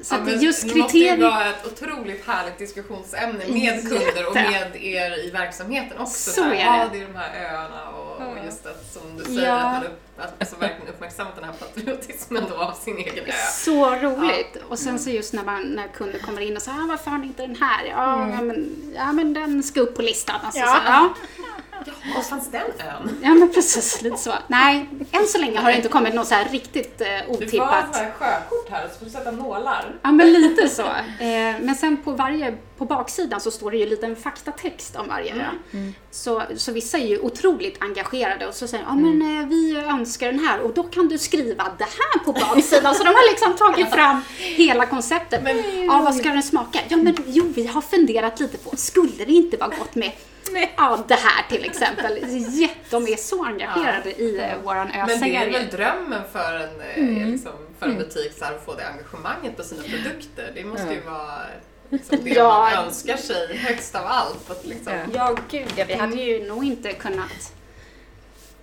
så 0.00 0.14
Ja, 0.14 0.30
just 0.30 0.68
det 0.68 0.74
måste 0.78 0.98
ju 0.98 1.04
kriterier... 1.04 1.30
vara 1.30 1.46
ett 1.50 1.66
otroligt 1.66 2.26
härligt 2.26 2.58
diskussionsämne 2.58 3.44
med 3.48 3.88
kunder 3.88 4.26
och 4.28 4.34
med 4.50 4.76
er 4.76 5.24
i 5.26 5.30
verksamheten 5.30 5.98
också. 5.98 6.30
Så 6.30 6.44
är 6.44 6.54
Ja, 6.54 6.88
det. 6.92 6.98
det 6.98 7.04
är 7.04 7.08
de 7.08 7.18
här 7.18 7.44
öarna 7.54 7.88
och, 7.90 8.16
och 8.32 8.44
just 8.44 8.66
att 8.66 8.92
som 8.92 9.16
du 9.18 9.24
säger 9.24 9.48
Ja. 9.48 9.54
att 9.56 9.72
man 9.72 9.84
upp, 9.84 10.00
alltså, 10.40 10.56
verkligen 10.56 10.88
uppmärksammat 10.94 11.34
den 11.36 11.44
här 11.44 11.52
patriotismen 11.52 12.44
då 12.50 12.56
av 12.56 12.72
sin 12.72 12.98
egen 12.98 13.24
ö. 13.26 13.32
Så 13.52 13.90
roligt! 13.90 14.56
Och 14.68 14.78
sen 14.78 14.98
så 14.98 15.10
just 15.10 15.32
när, 15.32 15.44
man, 15.44 15.62
när 15.62 15.88
kunder 15.88 16.18
kommer 16.18 16.40
in 16.40 16.56
och 16.56 16.62
säger 16.62 16.78
ah, 16.78 16.86
varför 16.88 17.10
har 17.10 17.18
ni 17.18 17.26
inte 17.26 17.42
den 17.46 17.56
här? 17.56 17.84
Ja, 17.84 18.28
ja, 18.30 18.42
men, 18.42 18.92
ja 18.96 19.12
men 19.12 19.34
den 19.34 19.62
ska 19.62 19.80
upp 19.80 19.96
på 19.96 20.02
listan. 20.02 20.40
Alltså, 20.42 20.60
Ja. 20.60 20.66
Så, 20.66 20.80
ja. 20.86 21.14
Jaha, 21.86 22.22
fanns 22.22 22.50
den 22.50 22.60
ön? 22.62 23.18
ja 23.22 23.28
men 23.34 23.52
precis, 23.52 24.02
lite 24.02 24.16
så. 24.16 24.32
Nej, 24.46 24.88
än 25.12 25.26
så 25.26 25.38
länge 25.38 25.58
har 25.60 25.70
det 25.70 25.76
inte 25.76 25.88
kommit 25.88 26.14
något 26.14 26.26
så 26.28 26.34
här 26.34 26.48
riktigt 26.48 27.00
eh, 27.00 27.06
Du 27.38 27.48
får 27.48 27.58
ha 27.58 27.82
otippat. 27.82 27.96
sjökort 28.18 28.70
här 28.70 28.88
så 28.92 28.98
får 28.98 29.04
du 29.04 29.10
sätta 29.10 29.30
nålar. 29.30 29.94
Ja 30.02 30.12
men 30.12 30.32
lite 30.32 30.68
så. 30.68 30.82
Eh, 30.82 31.60
men 31.60 31.74
sen 31.74 31.96
på 31.96 32.12
varje, 32.12 32.54
på 32.78 32.84
baksidan 32.84 33.40
så 33.40 33.50
står 33.50 33.70
det 33.70 33.76
ju 33.76 33.86
lite 33.86 34.06
en 34.06 34.16
faktatext 34.16 34.96
om 34.96 35.08
varje 35.08 35.34
ö. 35.34 35.78
Så, 36.10 36.42
så 36.56 36.72
vissa 36.72 36.98
är 36.98 37.06
ju 37.06 37.18
otroligt 37.18 37.82
engagerade 37.82 38.46
och 38.46 38.54
så 38.54 38.66
säger 38.66 38.84
ja 38.84 38.94
men 38.94 39.22
eh, 39.40 39.46
vi 39.48 39.76
önskar 39.76 40.26
den 40.26 40.38
här 40.38 40.60
och 40.60 40.74
då 40.74 40.82
kan 40.82 41.08
du 41.08 41.18
skriva 41.18 41.64
det 41.78 41.84
här 41.84 42.24
på 42.24 42.32
baksidan. 42.32 42.94
så 42.94 43.04
de 43.04 43.08
har 43.08 43.30
liksom 43.30 43.56
tagit 43.56 43.90
fram 43.94 44.20
hela 44.38 44.86
konceptet. 44.86 45.40
ja, 45.86 46.02
vad 46.04 46.14
ska 46.14 46.28
den 46.28 46.42
smaka? 46.42 46.78
Ja, 46.88 46.96
men 46.96 47.16
jo, 47.26 47.52
vi 47.54 47.66
har 47.66 47.80
funderat 47.80 48.40
lite 48.40 48.58
på, 48.58 48.76
skulle 48.76 49.24
det 49.24 49.32
inte 49.32 49.56
vara 49.56 49.70
gott 49.78 49.94
med 49.94 50.12
Ja, 50.76 51.04
det 51.08 51.14
här 51.14 51.48
till 51.48 51.64
exempel. 51.64 52.12
De 52.90 53.06
är 53.08 53.16
så 53.16 53.44
engagerade 53.44 54.10
ja. 54.10 54.16
i 54.16 54.36
ja. 54.36 54.58
våran 54.64 54.90
ö 54.90 55.04
Men 55.06 55.20
det 55.20 55.36
är 55.36 55.50
väl 55.50 55.68
drömmen 55.68 56.22
för 56.32 56.54
en, 56.54 56.80
eh, 56.80 56.98
mm. 56.98 57.32
liksom, 57.32 57.52
för 57.78 57.86
en 57.86 57.92
mm. 57.92 58.04
butik, 58.04 58.32
så 58.38 58.44
här, 58.44 58.54
att 58.54 58.64
få 58.64 58.74
det 58.74 58.86
engagemanget 58.86 59.56
på 59.56 59.62
sina 59.62 59.82
produkter. 59.82 60.52
Det 60.54 60.64
måste 60.64 60.94
ju 60.94 61.00
vara 61.00 61.38
liksom, 61.88 62.18
det 62.24 62.30
ja. 62.30 62.70
man 62.74 62.86
önskar 62.86 63.16
sig 63.16 63.56
högst 63.56 63.94
av 63.94 64.06
allt. 64.06 64.50
Att 64.50 64.66
liksom... 64.66 64.92
Ja, 65.14 65.36
gud 65.50 65.72
ja. 65.76 65.84
Vi 65.88 65.94
hade 65.94 66.16
ju 66.16 66.48
nog 66.48 66.64
inte 66.64 66.92
kunnat 66.92 67.52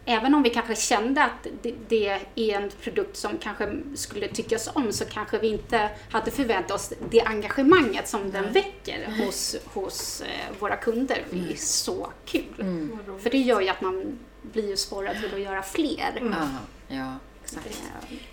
även 0.10 0.34
om 0.34 0.44
vi 0.44 0.50
kanske 0.50 0.76
kände 0.76 1.24
att 1.24 1.48
det, 1.88 2.20
är 2.36 2.58
en 2.58 2.72
produkt 2.82 3.18
som 3.18 3.38
kanske 3.38 3.70
skulle 3.96 4.28
tyckas 4.28 4.70
om 4.74 4.92
så 4.92 5.06
kanske 5.06 5.40
vi 5.40 5.48
inte 5.48 5.90
hade 6.12 6.32
förväntat 6.32 6.72
oss 6.72 6.94
det 7.10 7.22
engagemanget 7.22 8.08
som 8.08 8.32
den 8.32 8.54
väcker 8.54 9.26
hos, 9.26 9.56
hos 9.66 10.22
eh, 10.22 10.28
våra 10.60 10.76
kunder. 10.76 11.24
Det 11.30 11.38
är 11.38 11.44
mm. 11.44 11.58
så 11.58 12.12
kul. 12.26 12.56
Mm. 12.60 13.00
För 13.24 13.30
det 13.30 13.38
gör 13.38 13.62
ju 13.62 13.70
att 13.70 13.82
man 13.82 14.20
blir 14.42 14.70
ju 14.70 14.78
sporrad 14.78 15.16
till 15.22 15.34
att 15.34 15.42
göra 15.42 15.62
fler. 15.62 16.18
Mm. 16.18 16.34
Ja, 16.88 17.14
exakt. 17.44 17.82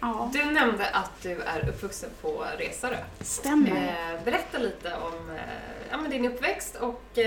Ja. 0.00 0.30
Du 0.32 0.44
nämnde 0.44 0.90
att 0.90 1.22
du 1.22 1.42
är 1.42 1.68
uppvuxen 1.68 2.10
på 2.22 2.44
Resarö. 2.58 2.96
Stämmer. 3.20 3.70
Eh, 3.70 4.24
berätta 4.24 4.58
lite 4.58 4.94
om 4.94 5.30
eh, 5.30 5.42
ja, 5.90 5.96
men 5.96 6.10
din 6.10 6.26
uppväxt 6.26 6.76
och 6.76 7.18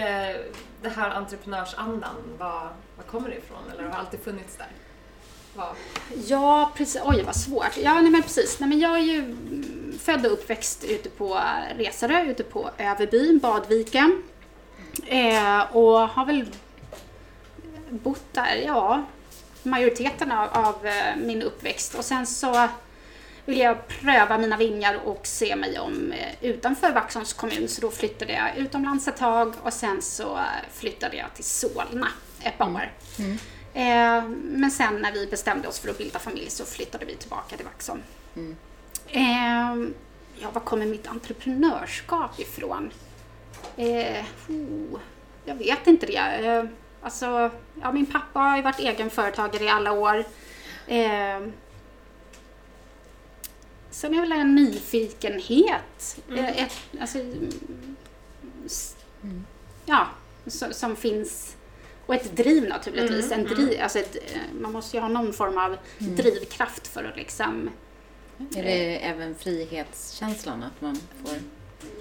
det 0.81 0.89
här 0.89 1.09
entreprenörsandan. 1.09 2.15
Var, 2.37 2.71
var 2.97 3.03
kommer 3.07 3.29
det 3.29 3.35
ifrån? 3.35 3.71
Eller 3.73 3.83
har 3.83 3.89
det 3.89 3.97
alltid 3.97 4.19
funnits 4.19 4.57
där? 4.57 4.67
Var? 5.53 5.75
Ja, 6.27 6.71
precis. 6.75 7.01
Oj, 7.05 7.23
vad 7.23 7.35
svårt. 7.35 7.77
Ja, 7.77 7.93
nej, 7.93 8.11
men 8.11 8.23
precis. 8.23 8.59
Nej, 8.59 8.69
men 8.69 8.79
jag 8.79 8.95
är 8.95 9.03
ju 9.03 9.19
mm, 9.19 9.99
född 9.99 10.25
och 10.25 10.31
uppväxt 10.31 10.83
ute 10.83 11.09
på 11.09 11.35
eh, 11.35 11.77
Resarö, 11.77 12.23
ute 12.23 12.43
på 12.43 12.69
Överby, 12.77 13.39
Badviken. 13.39 14.23
Eh, 15.05 15.75
och 15.75 15.99
har 15.99 16.25
väl 16.25 16.45
bott 17.89 18.33
där, 18.33 18.55
ja, 18.65 19.03
majoriteten 19.63 20.31
av, 20.31 20.49
av 20.51 20.85
eh, 20.87 21.15
min 21.17 21.41
uppväxt. 21.41 21.95
Och 21.95 22.05
sen 22.05 22.27
så 22.27 22.67
ville 23.45 23.63
jag 23.63 23.87
pröva 23.87 24.37
mina 24.37 24.57
vingar 24.57 24.95
och 25.05 25.27
se 25.27 25.55
mig 25.55 25.79
om 25.79 26.11
eh, 26.11 26.35
utanför 26.41 26.91
Vaxholms 26.91 27.33
kommun. 27.33 27.67
Så 27.67 27.81
då 27.81 27.91
flyttade 27.91 28.33
jag 28.33 28.57
utomlands 28.57 29.07
ett 29.07 29.17
tag 29.17 29.53
och 29.63 29.73
sen 29.73 30.01
så 30.01 30.35
eh, 30.35 30.43
flyttade 30.73 31.17
jag 31.17 31.33
till 31.33 31.43
Solna 31.43 32.07
ett 32.41 32.57
par 32.57 32.71
år. 32.71 32.91
Mm. 33.19 33.37
Eh, 33.73 34.29
men 34.41 34.71
sen 34.71 34.95
när 35.01 35.11
vi 35.11 35.27
bestämde 35.27 35.67
oss 35.67 35.79
för 35.79 35.89
att 35.89 35.97
bilda 35.97 36.19
familj 36.19 36.49
så 36.49 36.65
flyttade 36.65 37.05
vi 37.05 37.15
tillbaka 37.15 37.55
till 37.55 37.65
Vaxholm. 37.65 38.01
Mm. 38.35 38.55
Eh, 39.07 39.89
ja, 40.41 40.49
var 40.53 40.61
kommer 40.61 40.85
mitt 40.85 41.07
entreprenörskap 41.07 42.39
ifrån? 42.39 42.91
Eh, 43.77 44.25
oh, 44.47 44.99
jag 45.45 45.55
vet 45.55 45.87
inte 45.87 46.05
det. 46.05 46.47
Eh, 46.47 46.63
alltså, 47.01 47.51
ja, 47.81 47.91
min 47.91 48.05
pappa 48.05 48.39
har 48.39 48.57
ju 48.57 48.63
varit 48.63 48.79
egenföretagare 48.79 49.63
i 49.63 49.69
alla 49.69 49.91
år. 49.91 50.25
Sen 53.91 54.13
är 54.13 54.21
väl 54.21 54.31
en 54.31 54.55
nyfikenhet. 54.55 56.21
Mm. 56.29 56.45
Eh, 56.45 56.63
ett, 56.63 56.73
alltså, 57.01 57.19
mm. 57.19 59.45
Ja, 59.85 60.07
som, 60.47 60.73
som, 60.73 60.95
finns. 60.95 61.55
Och 62.05 62.15
ett 62.15 62.35
driv 62.35 62.69
naturligtvis. 62.69 63.31
Mm. 63.31 63.39
En 63.39 63.55
driv, 63.55 63.69
mm. 63.69 63.83
alltså 63.83 63.99
ett, 63.99 64.15
eh, 64.15 64.41
man 64.61 64.71
måste 64.71 64.97
ju 64.97 65.01
ha 65.01 65.09
någon 65.09 65.33
form 65.33 65.57
av 65.57 65.77
mm. 65.99 66.15
drivkraft 66.15 66.87
för 66.87 67.03
att 67.03 67.15
liksom... 67.15 67.69
Är 68.55 68.63
det 68.63 68.95
eh, 68.95 69.09
även 69.09 69.35
frihetskänslan 69.35 70.63
att 70.63 70.81
man 70.81 70.99
får... 71.25 71.37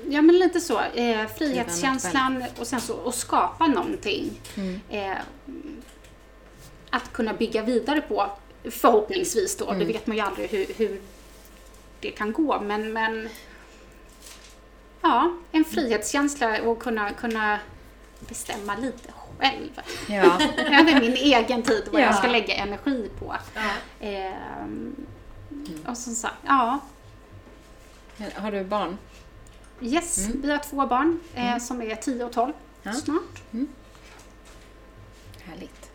Ja, 0.09 0.23
men 0.23 0.39
lite 0.39 0.61
så. 0.61 0.81
Eh, 0.81 1.27
frihetskänslan 1.27 2.45
och 2.59 2.67
sen 2.67 2.81
så 2.81 3.09
att 3.09 3.15
skapa 3.15 3.67
någonting. 3.67 4.41
Mm. 4.57 4.81
Eh, 4.89 5.17
att 6.91 7.13
kunna 7.13 7.35
bygga 7.35 7.63
vidare 7.63 8.01
på, 8.01 8.31
förhoppningsvis 8.65 9.57
då. 9.57 9.67
Mm. 9.67 9.79
Det 9.79 9.85
vet 9.85 10.07
man 10.07 10.17
ju 10.17 10.23
aldrig 10.23 10.51
hur, 10.51 10.67
hur 10.77 11.01
det 12.01 12.11
kan 12.11 12.33
gå. 12.33 12.61
Men, 12.61 12.93
men 12.93 13.29
ja, 15.01 15.33
en 15.53 15.65
frihetskänsla 15.65 16.63
och 16.63 16.83
kunna, 16.83 17.13
kunna 17.13 17.59
bestämma 18.21 18.77
lite 18.77 19.13
själv. 19.39 19.81
Ja. 20.09 20.41
Över 20.59 21.01
min 21.01 21.15
egen 21.15 21.63
tid, 21.63 21.89
vad 21.93 22.01
ja. 22.03 22.07
jag 22.07 22.15
ska 22.15 22.29
lägga 22.29 22.55
energi 22.55 23.11
på. 23.19 23.37
Ja. 23.55 23.71
Ehm, 24.01 24.97
och 25.87 25.97
som 25.97 26.15
sagt, 26.15 26.37
ja. 26.47 26.79
Har 28.35 28.53
du 28.53 28.65
barn? 28.65 28.99
Yes, 29.81 30.27
mm. 30.27 30.43
vi 30.43 30.51
har 30.51 30.59
två 30.59 30.87
barn 30.87 31.21
eh, 31.35 31.47
mm. 31.47 31.61
som 31.61 31.83
är 31.83 31.95
10 31.95 32.25
och 32.25 32.33
12 32.33 32.53
ja. 32.83 32.93
snart. 32.93 33.43
Mm. 33.53 33.69
Härligt. 35.45 35.91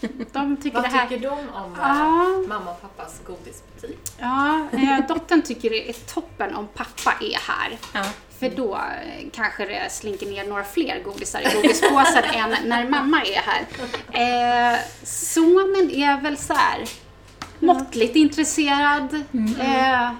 De 0.32 0.56
tycker 0.56 0.76
Vad 0.76 0.84
det 0.84 0.88
här... 0.88 1.06
tycker 1.06 1.22
de 1.22 1.30
om 1.30 1.76
ja. 1.76 2.44
mamma 2.48 2.70
och 2.70 2.82
pappas 2.82 3.20
godisbutik? 3.26 3.98
Ja, 4.18 4.66
eh, 4.72 5.06
dottern 5.08 5.42
tycker 5.42 5.70
det 5.70 5.88
är 5.88 5.92
toppen 5.92 6.54
om 6.54 6.68
pappa 6.74 7.14
är 7.20 7.38
här. 7.38 7.78
Ja. 7.94 8.04
För 8.38 8.50
då 8.50 8.74
eh, 8.74 9.28
kanske 9.32 9.66
det 9.66 9.92
slinker 9.92 10.26
ner 10.26 10.44
några 10.44 10.64
fler 10.64 11.02
godisar 11.04 11.40
i 11.40 11.56
godispåsen 11.56 12.24
än 12.34 12.68
när 12.68 12.88
mamma 12.88 13.22
är 13.22 13.40
här. 13.40 13.66
Eh, 14.12 14.78
sonen 15.02 15.90
är 15.90 16.20
väl 16.20 16.36
så 16.36 16.54
här 16.54 16.84
måttligt 17.58 18.16
intresserad. 18.16 19.24
Mm. 19.32 19.60
Eh, 19.60 20.10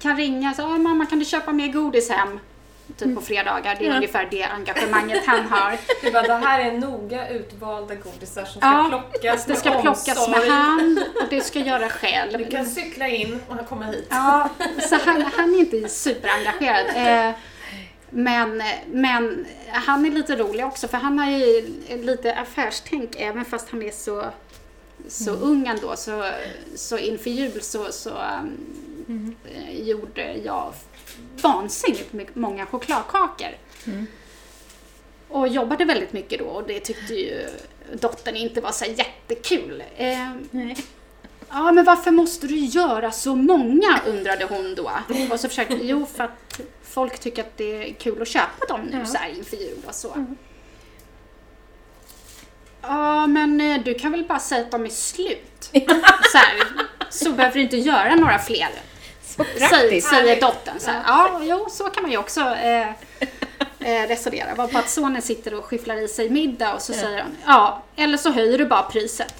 kan 0.00 0.16
ringa 0.16 0.54
så, 0.54 0.66
mamma 0.66 1.06
kan 1.06 1.18
du 1.18 1.24
köpa 1.24 1.52
mer 1.52 1.68
godis 1.68 2.10
hem? 2.10 2.38
Typ 2.98 3.14
på 3.14 3.20
fredagar. 3.20 3.76
Det 3.78 3.84
är 3.84 3.90
ja. 3.90 3.96
ungefär 3.96 4.28
det 4.30 4.42
engagemanget 4.42 5.26
han 5.26 5.44
har. 5.46 5.78
Det, 6.02 6.10
bara, 6.10 6.22
det 6.22 6.46
här 6.46 6.60
är 6.60 6.72
noga 6.72 7.28
utvalda 7.28 7.94
godisar 7.94 8.44
som 8.44 8.60
ska 8.60 8.68
ja, 8.68 8.86
plockas 8.88 9.46
Det 9.46 9.56
ska 9.56 9.80
plockas 9.80 10.28
med 10.28 10.50
hand 10.50 10.98
och 11.22 11.28
det 11.30 11.40
ska 11.40 11.58
göra 11.58 11.88
själv. 11.88 12.38
Du 12.38 12.44
kan 12.44 12.66
cykla 12.66 13.08
in 13.08 13.40
och 13.48 13.68
komma 13.68 13.84
hit. 13.84 14.06
Ja, 14.10 14.48
så 14.88 14.96
han, 15.04 15.22
han 15.22 15.54
är 15.54 15.58
inte 15.58 15.88
superengagerad. 15.88 16.86
Eh, 16.98 17.34
men, 18.10 18.62
men 18.86 19.46
han 19.68 20.06
är 20.06 20.10
lite 20.10 20.36
rolig 20.36 20.66
också 20.66 20.88
för 20.88 20.98
han 20.98 21.18
har 21.18 21.30
ju 21.30 21.74
lite 21.88 22.34
affärstänk 22.34 23.16
även 23.18 23.44
fast 23.44 23.70
han 23.70 23.82
är 23.82 23.90
så, 23.90 24.24
så 25.08 25.30
mm. 25.30 25.42
ung 25.42 25.66
ändå. 25.66 25.96
Så, 25.96 26.30
så 26.74 26.98
inför 26.98 27.30
jul 27.30 27.62
så, 27.62 27.92
så 27.92 28.10
mm. 29.08 29.36
gjorde 29.70 30.36
jag 30.44 30.74
vansinnigt 31.42 32.34
många 32.34 32.66
chokladkakor. 32.66 33.50
Mm. 33.86 34.06
Och 35.28 35.48
jobbade 35.48 35.84
väldigt 35.84 36.12
mycket 36.12 36.38
då 36.38 36.44
och 36.44 36.66
det 36.66 36.80
tyckte 36.80 37.14
ju 37.14 37.48
dottern 37.92 38.36
inte 38.36 38.60
var 38.60 38.72
så 38.72 38.84
jättekul. 38.84 39.82
Eh, 39.96 40.32
Ja, 41.50 41.72
men 41.72 41.84
varför 41.84 42.10
måste 42.10 42.46
du 42.46 42.56
göra 42.56 43.12
så 43.12 43.34
många? 43.34 44.00
undrade 44.06 44.44
hon 44.44 44.74
då. 44.74 44.90
Och 45.32 45.40
så 45.40 45.48
försökte, 45.48 45.74
jo 45.82 46.06
för 46.06 46.24
att 46.24 46.60
folk 46.82 47.18
tycker 47.18 47.42
att 47.42 47.56
det 47.56 47.88
är 47.88 47.92
kul 47.92 48.22
att 48.22 48.28
köpa 48.28 48.66
dem 48.68 48.80
nu 48.80 48.98
ja. 48.98 49.06
så 49.06 49.18
här 49.18 49.28
inför 49.28 49.56
jul 49.56 49.78
och 49.86 49.94
så. 49.94 50.14
Mm. 50.14 50.36
Ja, 52.82 53.26
men 53.26 53.60
eh, 53.60 53.82
du 53.84 53.94
kan 53.94 54.12
väl 54.12 54.24
bara 54.24 54.38
säga 54.38 54.60
att 54.60 54.70
de 54.70 54.84
är 54.84 54.88
slut. 54.88 55.70
så, 56.32 56.38
här, 56.38 56.64
så 57.10 57.32
behöver 57.32 57.54
du 57.54 57.62
inte 57.62 57.76
göra 57.76 58.14
några 58.14 58.38
fler. 58.38 58.68
Säger, 59.70 60.00
säger 60.00 60.40
dottern. 60.40 60.80
Så 60.80 60.90
här, 60.90 61.02
ja, 61.06 61.40
jo, 61.42 61.66
så 61.70 61.84
kan 61.84 62.02
man 62.02 62.12
ju 62.12 62.18
också 62.18 62.40
eh, 62.40 62.88
eh, 63.80 64.08
resonera. 64.08 64.54
Var 64.54 64.68
på 64.68 64.78
att 64.78 64.90
sonen 64.90 65.22
sitter 65.22 65.54
och 65.54 65.64
skyfflar 65.64 65.96
i 66.04 66.08
sig 66.08 66.30
middag 66.30 66.74
och 66.74 66.82
så 66.82 66.92
ja. 66.92 66.96
säger 66.96 67.22
hon, 67.22 67.36
ja, 67.46 67.82
eller 67.96 68.16
så 68.16 68.30
höjer 68.30 68.58
du 68.58 68.66
bara 68.66 68.82
priset. 68.82 69.34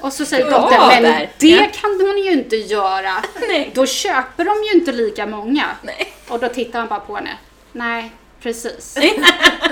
Och 0.00 0.12
så 0.12 0.24
säger 0.24 0.50
dottern, 0.50 0.88
men 0.88 1.02
där. 1.02 1.30
det 1.38 1.48
ja. 1.48 1.66
kan 1.72 2.00
hon 2.00 2.18
ju 2.18 2.32
inte 2.32 2.56
göra. 2.56 3.24
Nej. 3.48 3.70
Då 3.74 3.86
köper 3.86 4.44
de 4.44 4.64
ju 4.64 4.78
inte 4.78 4.92
lika 4.92 5.26
många. 5.26 5.66
Nej. 5.82 6.12
Och 6.28 6.40
då 6.40 6.48
tittar 6.48 6.78
han 6.78 6.88
bara 6.88 7.00
på 7.00 7.16
henne. 7.16 7.30
Nej, 7.72 8.12
precis. 8.40 8.94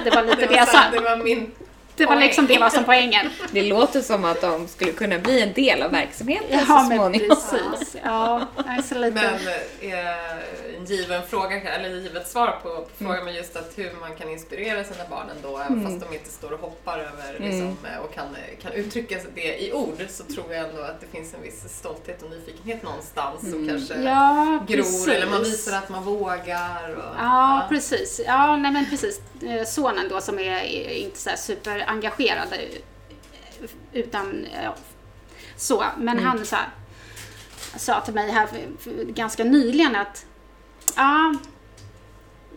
Det 0.04 0.10
var 0.10 0.22
lite 0.22 0.36
det, 0.36 0.46
det 0.46 0.54
jag 0.54 0.68
sa. 0.68 0.78
Det 0.92 1.00
var 1.00 1.16
min 1.16 1.52
det 2.02 2.06
var 2.06 2.16
liksom 2.16 2.46
det 2.46 2.58
var 2.58 2.70
som 2.70 2.84
poängen. 2.84 3.30
Det 3.50 3.62
låter 3.62 4.00
som 4.00 4.24
att 4.24 4.40
de 4.40 4.68
skulle 4.68 4.92
kunna 4.92 5.18
bli 5.18 5.42
en 5.42 5.52
del 5.52 5.82
av 5.82 5.90
verksamheten 5.90 6.46
ja, 6.50 6.58
så 6.58 6.64
småningom. 6.66 7.12
Men 7.12 7.28
precis. 7.28 7.96
Ja, 8.04 8.46
alltså 8.66 8.94
lite... 8.98 9.14
Men 9.14 9.34
eh, 9.90 10.76
en 10.76 10.84
given 10.84 11.22
fråga, 11.22 11.60
eller 11.60 11.88
givet 11.88 12.28
svar 12.28 12.58
på, 12.62 12.68
på 12.68 12.88
frågan, 12.98 13.14
mm. 13.14 13.24
men 13.24 13.34
just 13.34 13.56
att 13.56 13.72
hur 13.76 13.92
man 14.00 14.16
kan 14.16 14.28
inspirera 14.28 14.84
sina 14.84 15.04
barn 15.10 15.26
ändå, 15.36 15.58
även 15.58 15.72
mm. 15.72 15.84
fast 15.84 16.10
de 16.10 16.16
inte 16.16 16.30
står 16.30 16.52
och 16.52 16.60
hoppar 16.60 16.98
över 16.98 17.36
mm. 17.36 17.42
liksom, 17.42 17.76
mm. 17.90 18.00
och 18.04 18.14
kan, 18.14 18.26
kan 18.62 18.72
uttrycka 18.72 19.18
det 19.34 19.62
i 19.62 19.72
ord, 19.72 20.06
så 20.08 20.24
tror 20.24 20.54
jag 20.54 20.68
ändå 20.68 20.82
att 20.82 21.00
det 21.00 21.06
finns 21.06 21.34
en 21.34 21.42
viss 21.42 21.78
stolthet 21.78 22.22
och 22.22 22.30
nyfikenhet 22.30 22.82
någonstans 22.82 23.42
mm. 23.42 23.62
och 23.62 23.68
kanske 23.68 23.94
ja, 24.02 24.64
gror, 24.68 25.10
eller 25.10 25.26
man 25.26 25.42
visar 25.42 25.78
att 25.78 25.88
man 25.88 26.04
vågar. 26.04 26.94
Och, 26.96 27.14
ja, 27.18 27.62
ja, 27.62 27.66
precis. 27.68 28.20
Ja, 28.26 28.56
nej 28.56 28.72
men 28.72 28.90
precis. 28.90 29.20
Eh, 29.42 29.64
sonen 29.64 30.08
då 30.08 30.20
som 30.20 30.38
är 30.38 30.62
inte 30.94 31.18
så 31.18 31.30
super 31.36 31.84
engagerade 31.92 32.58
utan 33.92 34.46
ja, 34.64 34.74
så. 35.56 35.84
Men 35.98 36.18
mm. 36.18 36.24
han 36.24 36.46
så 36.46 36.56
här, 36.56 36.68
sa 37.76 38.00
till 38.00 38.14
mig 38.14 38.30
här 38.30 38.46
för, 38.46 38.58
för, 38.80 39.04
ganska 39.04 39.44
nyligen 39.44 39.96
att 39.96 40.26
ja, 40.96 41.34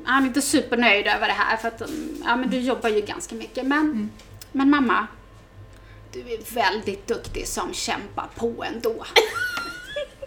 han 0.05 0.23
är 0.23 0.27
inte 0.27 0.41
supernöjd 0.41 1.07
över 1.07 1.27
det 1.27 1.33
här 1.33 1.57
för 1.57 1.67
att 1.67 1.81
ja, 2.25 2.35
men 2.35 2.49
du 2.49 2.59
jobbar 2.59 2.89
ju 2.89 3.01
ganska 3.01 3.35
mycket. 3.35 3.65
Men, 3.65 4.11
men 4.51 4.69
mamma, 4.69 5.07
du 6.11 6.19
är 6.19 6.53
väldigt 6.53 7.07
duktig 7.07 7.47
som 7.47 7.73
kämpar 7.73 8.27
på 8.35 8.63
ändå. 8.63 8.89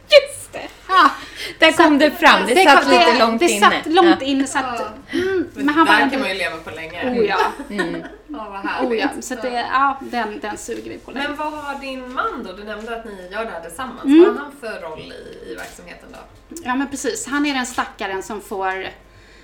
Just 0.08 0.52
det. 0.52 0.68
Ja, 0.88 1.10
Där 1.58 1.72
kom 1.72 1.98
det 1.98 2.10
fram. 2.10 2.46
Det, 2.46 2.64
satt 2.64 2.82
kom- 2.82 2.92
lite 2.92 3.18
långt 3.18 3.40
det 3.40 3.50
inne. 3.50 3.70
satt 3.70 3.86
långt 3.86 4.22
inne 4.22 4.46
så 4.46 4.58
att, 4.58 4.80
mm, 4.80 5.48
men 5.54 5.66
Men 5.66 5.68
han 5.74 5.86
var 5.86 5.94
där 5.94 6.02
ändå, 6.02 6.12
kan 6.12 6.20
man 6.20 6.28
ju 6.28 6.34
leva 6.34 6.56
på 6.56 6.70
länge. 6.70 7.10
oh 7.10 7.24
ja, 7.24 7.52
Mm. 7.70 8.02
Ja, 8.28 8.46
vad 8.50 8.60
härligt. 8.60 8.90
oh 8.90 8.96
ja, 8.96 9.22
så 9.22 9.34
det, 9.34 9.66
ja, 9.72 10.00
den, 10.00 10.40
den 10.40 10.58
suger 10.58 10.90
vi 10.90 10.98
på 10.98 11.10
länge. 11.10 11.28
Men 11.28 11.36
vad 11.36 11.52
har 11.52 11.80
din 11.80 12.12
man 12.12 12.44
då? 12.44 12.52
Du 12.52 12.64
nämnde 12.64 12.96
att 12.96 13.04
ni 13.04 13.28
gör 13.32 13.44
det 13.44 13.50
här 13.50 13.60
tillsammans. 13.60 14.04
Mm. 14.04 14.20
Vad 14.20 14.28
har 14.28 14.44
han 14.44 14.52
för 14.60 14.80
roll 14.80 15.12
i, 15.12 15.52
i 15.52 15.54
verksamheten 15.54 16.08
då? 16.12 16.18
Ja 16.64 16.74
men 16.74 16.88
precis, 16.88 17.26
han 17.26 17.46
är 17.46 17.54
den 17.54 17.66
stackaren 17.66 18.22
som 18.22 18.40
får 18.40 18.88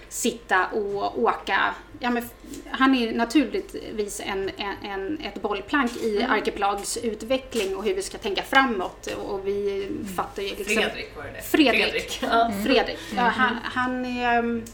sitta 0.08 0.66
och 0.66 1.18
åka. 1.18 1.74
Ja, 1.98 2.10
men 2.10 2.28
han 2.70 2.94
är 2.94 3.12
naturligtvis 3.12 4.20
en, 4.20 4.50
en, 4.56 4.90
en, 4.90 5.20
ett 5.20 5.42
bollplank 5.42 5.96
i 5.96 6.18
Mm. 6.18 6.30
Arkipelags 6.30 6.96
utveckling 6.96 7.76
och 7.76 7.84
hur 7.84 7.94
vi 7.94 8.02
ska 8.02 8.18
tänka 8.18 8.42
framåt 8.42 9.06
och 9.06 9.46
vi 9.46 9.88
fattar 10.16 10.42
ju 10.42 10.48
liksom... 10.48 10.64
Fredrik 10.64 11.16
var 11.16 11.24
det 11.24 11.30
det? 11.30 11.42
Fredrik. 11.42 12.22
Ja. 12.22 12.52
Fredrik. 12.64 12.98
Ja, 13.16 13.22
han, 13.22 13.58
han, 13.62 14.04
är, 14.04 14.38
um, 14.38 14.64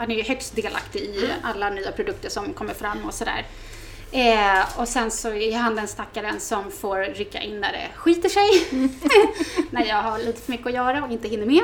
han 0.00 0.10
är 0.10 0.14
ju 0.14 0.22
högst 0.22 0.56
delaktig 0.56 1.00
i 1.00 1.30
alla 1.42 1.70
nya 1.70 1.92
produkter 1.92 2.28
som 2.28 2.52
kommer 2.52 2.74
fram 2.74 3.04
och 3.04 3.14
sådär. 3.14 3.46
Eh, 4.12 4.80
och 4.80 4.88
sen 4.88 5.10
så 5.10 5.34
är 5.34 5.56
han 5.56 5.76
den 5.76 5.88
stackaren 5.88 6.40
som 6.40 6.70
får 6.70 7.14
rycka 7.14 7.40
in 7.40 7.60
när 7.60 7.72
det 7.72 7.88
skiter 7.94 8.28
sig. 8.28 8.48
när 9.70 9.86
jag 9.86 10.02
har 10.02 10.18
lite 10.18 10.40
för 10.40 10.52
mycket 10.52 10.66
att 10.66 10.74
göra 10.74 11.04
och 11.04 11.12
inte 11.12 11.28
hinner 11.28 11.46
med. 11.46 11.62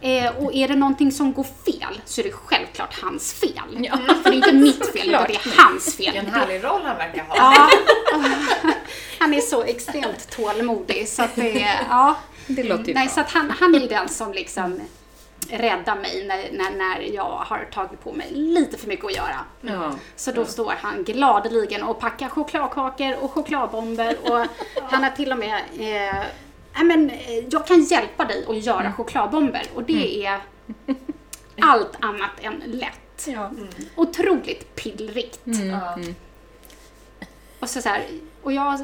Eh, 0.00 0.36
och 0.36 0.54
är 0.54 0.68
det 0.68 0.76
någonting 0.76 1.12
som 1.12 1.32
går 1.32 1.44
fel 1.44 2.00
så 2.04 2.20
är 2.20 2.24
det 2.24 2.32
självklart 2.32 3.00
hans 3.02 3.32
fel. 3.32 3.86
Ja. 3.90 3.96
För 3.96 4.30
det 4.30 4.36
är 4.36 4.36
inte 4.36 4.52
mitt 4.52 4.92
fel, 4.92 5.08
utan 5.08 5.24
det 5.28 5.34
är 5.34 5.62
hans 5.62 5.96
fel. 5.96 6.12
Vilken 6.12 6.34
härlig 6.34 6.64
roll 6.64 6.82
han 6.84 6.96
verkar 6.96 7.22
ha. 7.24 7.36
Ja. 7.36 7.70
Han 9.18 9.34
är 9.34 9.40
så 9.40 9.62
extremt 9.62 10.30
tålmodig 10.30 11.08
så 11.08 11.22
att 11.22 11.36
det 11.36 11.58
ja. 11.88 12.16
Det 12.46 12.62
låter 12.62 12.84
ju 12.84 12.94
Nej, 12.94 13.06
bra. 13.06 13.14
så 13.14 13.20
att 13.20 13.30
han, 13.30 13.50
han 13.50 13.74
är 13.74 13.88
den 13.88 14.08
som 14.08 14.32
liksom 14.32 14.80
räddar 15.50 15.96
mig 15.96 16.24
när, 16.26 16.52
när, 16.58 16.70
när 16.76 17.00
jag 17.14 17.24
har 17.24 17.68
tagit 17.72 18.04
på 18.04 18.12
mig 18.12 18.30
lite 18.32 18.78
för 18.78 18.88
mycket 18.88 19.04
att 19.06 19.16
göra. 19.16 19.38
Ja. 19.60 19.94
Så 20.16 20.32
då 20.32 20.44
står 20.44 20.74
han 20.80 21.04
gladeligen 21.04 21.82
och 21.82 22.00
packar 22.00 22.28
chokladkakor 22.28 23.16
och 23.20 23.30
chokladbomber 23.32 24.16
och 24.22 24.46
han 24.90 25.02
har 25.04 25.10
till 25.10 25.32
och 25.32 25.38
med 25.38 25.54
eh, 25.78 26.16
"Nej, 26.74 26.84
men, 26.84 27.10
eh, 27.10 27.38
jag 27.50 27.66
kan 27.66 27.82
hjälpa 27.82 28.24
dig 28.24 28.44
att 28.48 28.64
göra 28.64 28.92
chokladbomber 28.92 29.62
och 29.74 29.82
det 29.82 30.26
är 30.26 30.40
allt 31.60 31.92
annat 32.00 32.30
än 32.40 32.62
lätt. 32.66 33.26
Ja. 33.26 33.50
Otroligt 33.96 34.74
pillrigt. 34.74 35.40
Ja. 35.44 35.98
Och, 37.60 37.68
så 37.70 37.82
så 37.82 37.88
här, 37.88 38.04
och 38.46 38.52
jag 38.52 38.80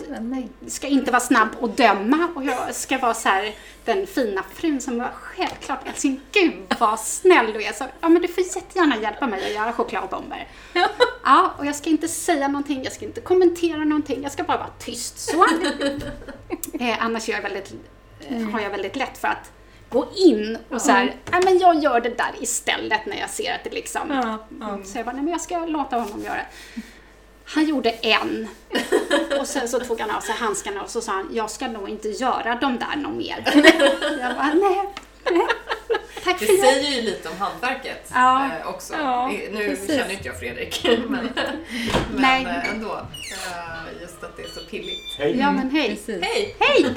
ska 0.66 0.86
inte 0.86 1.10
vara 1.10 1.20
snabb 1.20 1.48
och 1.60 1.70
döma 1.70 2.28
och 2.34 2.44
jag 2.44 2.74
ska 2.74 2.98
vara 2.98 3.14
så 3.14 3.28
här, 3.28 3.54
den 3.84 4.06
fina 4.06 4.42
frun 4.54 4.80
som 4.80 4.98
var 4.98 5.10
självklart 5.14 5.88
älskling, 5.88 6.20
gud 6.32 6.54
vad 6.78 7.00
snäll 7.00 7.52
du 7.52 7.64
är. 7.64 7.72
Så, 7.72 7.84
ja 8.00 8.08
men 8.08 8.22
du 8.22 8.28
får 8.28 8.44
jättegärna 8.44 8.96
hjälpa 8.96 9.26
mig 9.26 9.46
att 9.46 9.54
göra 9.54 9.72
chokladbomber. 9.72 10.48
Ja, 11.24 11.54
och 11.58 11.66
jag 11.66 11.76
ska 11.76 11.90
inte 11.90 12.08
säga 12.08 12.48
någonting, 12.48 12.84
jag 12.84 12.92
ska 12.92 13.04
inte 13.04 13.20
kommentera 13.20 13.84
någonting, 13.84 14.22
jag 14.22 14.32
ska 14.32 14.44
bara 14.44 14.56
vara 14.56 14.70
tyst 14.78 15.18
så. 15.18 15.44
eh, 16.80 17.04
annars 17.04 17.28
jag 17.28 17.42
väldigt, 17.42 17.74
eh, 18.20 18.42
har 18.42 18.60
jag 18.60 18.70
väldigt 18.70 18.96
lätt 18.96 19.18
för 19.18 19.28
att 19.28 19.52
gå 19.88 20.08
in 20.16 20.58
och 20.70 20.82
så 20.82 20.90
här, 20.90 21.14
nej 21.30 21.40
men 21.44 21.58
jag 21.58 21.82
gör 21.82 22.00
det 22.00 22.18
där 22.18 22.32
istället 22.40 23.06
när 23.06 23.20
jag 23.20 23.30
ser 23.30 23.54
att 23.54 23.64
det 23.64 23.70
liksom 23.70 24.10
Ja, 24.10 24.38
ja. 24.60 24.78
så 24.84 24.98
jag 24.98 25.06
bara, 25.06 25.12
nej 25.12 25.22
men 25.22 25.32
jag 25.32 25.40
ska 25.40 25.66
låta 25.66 25.96
honom 25.96 26.22
göra 26.22 26.34
det. 26.34 26.82
Han 27.54 27.66
gjorde 27.68 27.90
en. 27.90 28.48
Och 29.40 29.46
sen 29.46 29.68
så 29.68 29.80
tog 29.80 30.00
han 30.00 30.10
av 30.10 30.20
sig 30.20 30.34
handskarna 30.34 30.82
och 30.82 30.90
så 30.90 31.00
sa 31.00 31.12
han, 31.12 31.28
jag 31.32 31.50
ska 31.50 31.68
nog 31.68 31.88
inte 31.88 32.08
göra 32.08 32.54
de 32.60 32.78
där 32.78 32.96
någon 32.96 33.16
mer. 33.18 33.44
Jag 34.20 34.36
bara, 34.36 34.54
nej, 34.54 34.88
nej. 35.30 35.46
Tack 36.24 36.40
Det 36.40 36.46
säger 36.46 36.90
ju 36.96 37.02
lite 37.02 37.28
om 37.28 37.36
hantverket 37.38 38.10
Ja. 38.14 38.44
eh, 38.60 38.68
också. 38.68 38.94
Ja, 38.94 39.26
nu 39.52 39.68
precis. 39.68 39.86
känner 39.96 40.10
inte 40.12 40.28
jag 40.28 40.38
Fredrik, 40.38 40.86
men, 41.08 41.28
men 42.14 42.46
eh, 42.46 42.70
ändå. 42.70 42.92
Eh, 42.92 44.02
just 44.02 44.24
att 44.24 44.36
det 44.36 44.42
är 44.42 44.48
så 44.48 44.60
pilligt. 44.70 45.18
Hej, 45.18 45.38
Ja 45.38 45.50
men 45.52 45.70
hej. 45.70 45.88
Precis. 45.88 46.22
Hej! 46.22 46.56
Hej! 46.60 46.94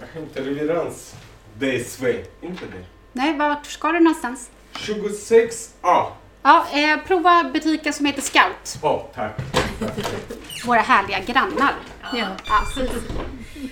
jag 0.00 0.06
hämtar 0.20 0.40
leverans. 0.40 1.14
This 1.60 2.00
way. 2.00 2.24
Inte 2.42 2.64
det. 2.64 2.84
Nej, 3.12 3.36
vart 3.36 3.66
ska 3.66 3.92
du 3.92 4.00
någonstans? 4.00 4.50
26A. 4.74 6.06
Ja, 6.46 6.66
eh, 6.72 6.98
prova 7.06 7.44
butiken 7.52 7.92
som 7.92 8.06
heter 8.06 8.22
Scout. 8.22 8.78
Åh, 8.82 9.02
tack. 9.14 9.32
Våra 10.66 10.80
härliga 10.80 11.20
grannar. 11.20 11.74
Ja. 12.02 12.08
Ja, 12.18 12.62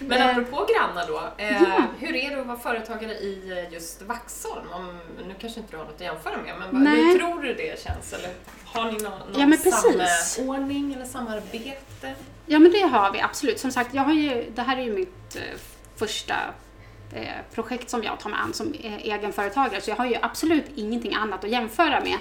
Men 0.01 0.23
Eh, 0.23 0.29
apropå 0.31 0.67
grannar 0.75 1.07
då. 1.07 1.23
Eh, 1.39 1.63
ja. 1.63 1.83
Hur 1.99 2.15
är 2.17 2.31
det 2.35 2.41
att 2.41 2.47
vara 2.47 2.59
företagare 2.59 3.13
i 3.13 3.51
eh, 3.67 3.73
just 3.75 4.03
Vaxholm? 4.03 4.67
Om, 4.73 4.99
nu 5.29 5.35
kanske 5.41 5.61
inte 5.61 5.73
du 5.73 5.77
har 5.77 5.85
något 5.85 5.95
att 5.95 6.01
jämföra 6.01 6.37
med, 6.37 6.55
men 6.73 6.85
Nej. 6.85 6.97
hur 7.05 7.19
tror 7.19 7.43
du 7.43 7.55
det 7.55 7.83
känns? 7.83 8.13
Eller 8.13 8.31
har 8.65 8.85
ni 8.85 8.93
någon, 8.93 9.03
någon 9.19 9.41
Ja, 9.41 9.47
men 9.47 9.59
precis. 9.59 10.35
samordning 10.37 10.95
eller 10.95 11.05
samarbete? 11.05 12.15
Ja 12.47 12.59
men 12.59 12.73
det 12.73 12.81
har 12.83 13.13
vi 13.13 13.21
absolut. 13.21 13.59
Som 13.61 13.71
sagt, 13.71 13.95
jag 13.95 14.03
har 14.03 14.13
ju, 14.13 14.51
det 14.55 14.63
här 14.63 14.77
är 14.77 14.83
ju 14.83 14.93
mitt 14.95 15.37
eh, 15.37 15.43
första 15.97 16.35
projekt 17.55 17.91
som 17.91 18.03
jag 18.03 18.21
tar 18.21 18.31
mig 18.31 18.39
an 18.43 18.55
som 18.55 18.75
eh, 18.83 18.95
egenföretagare 18.97 19.81
så 19.81 19.91
jag 19.91 19.97
har 19.97 20.07
ju 20.07 20.17
absolut 20.23 20.65
ingenting 20.75 21.15
annat 21.15 21.45
att 21.45 21.51
jämföra 21.51 22.01
med. 22.01 22.19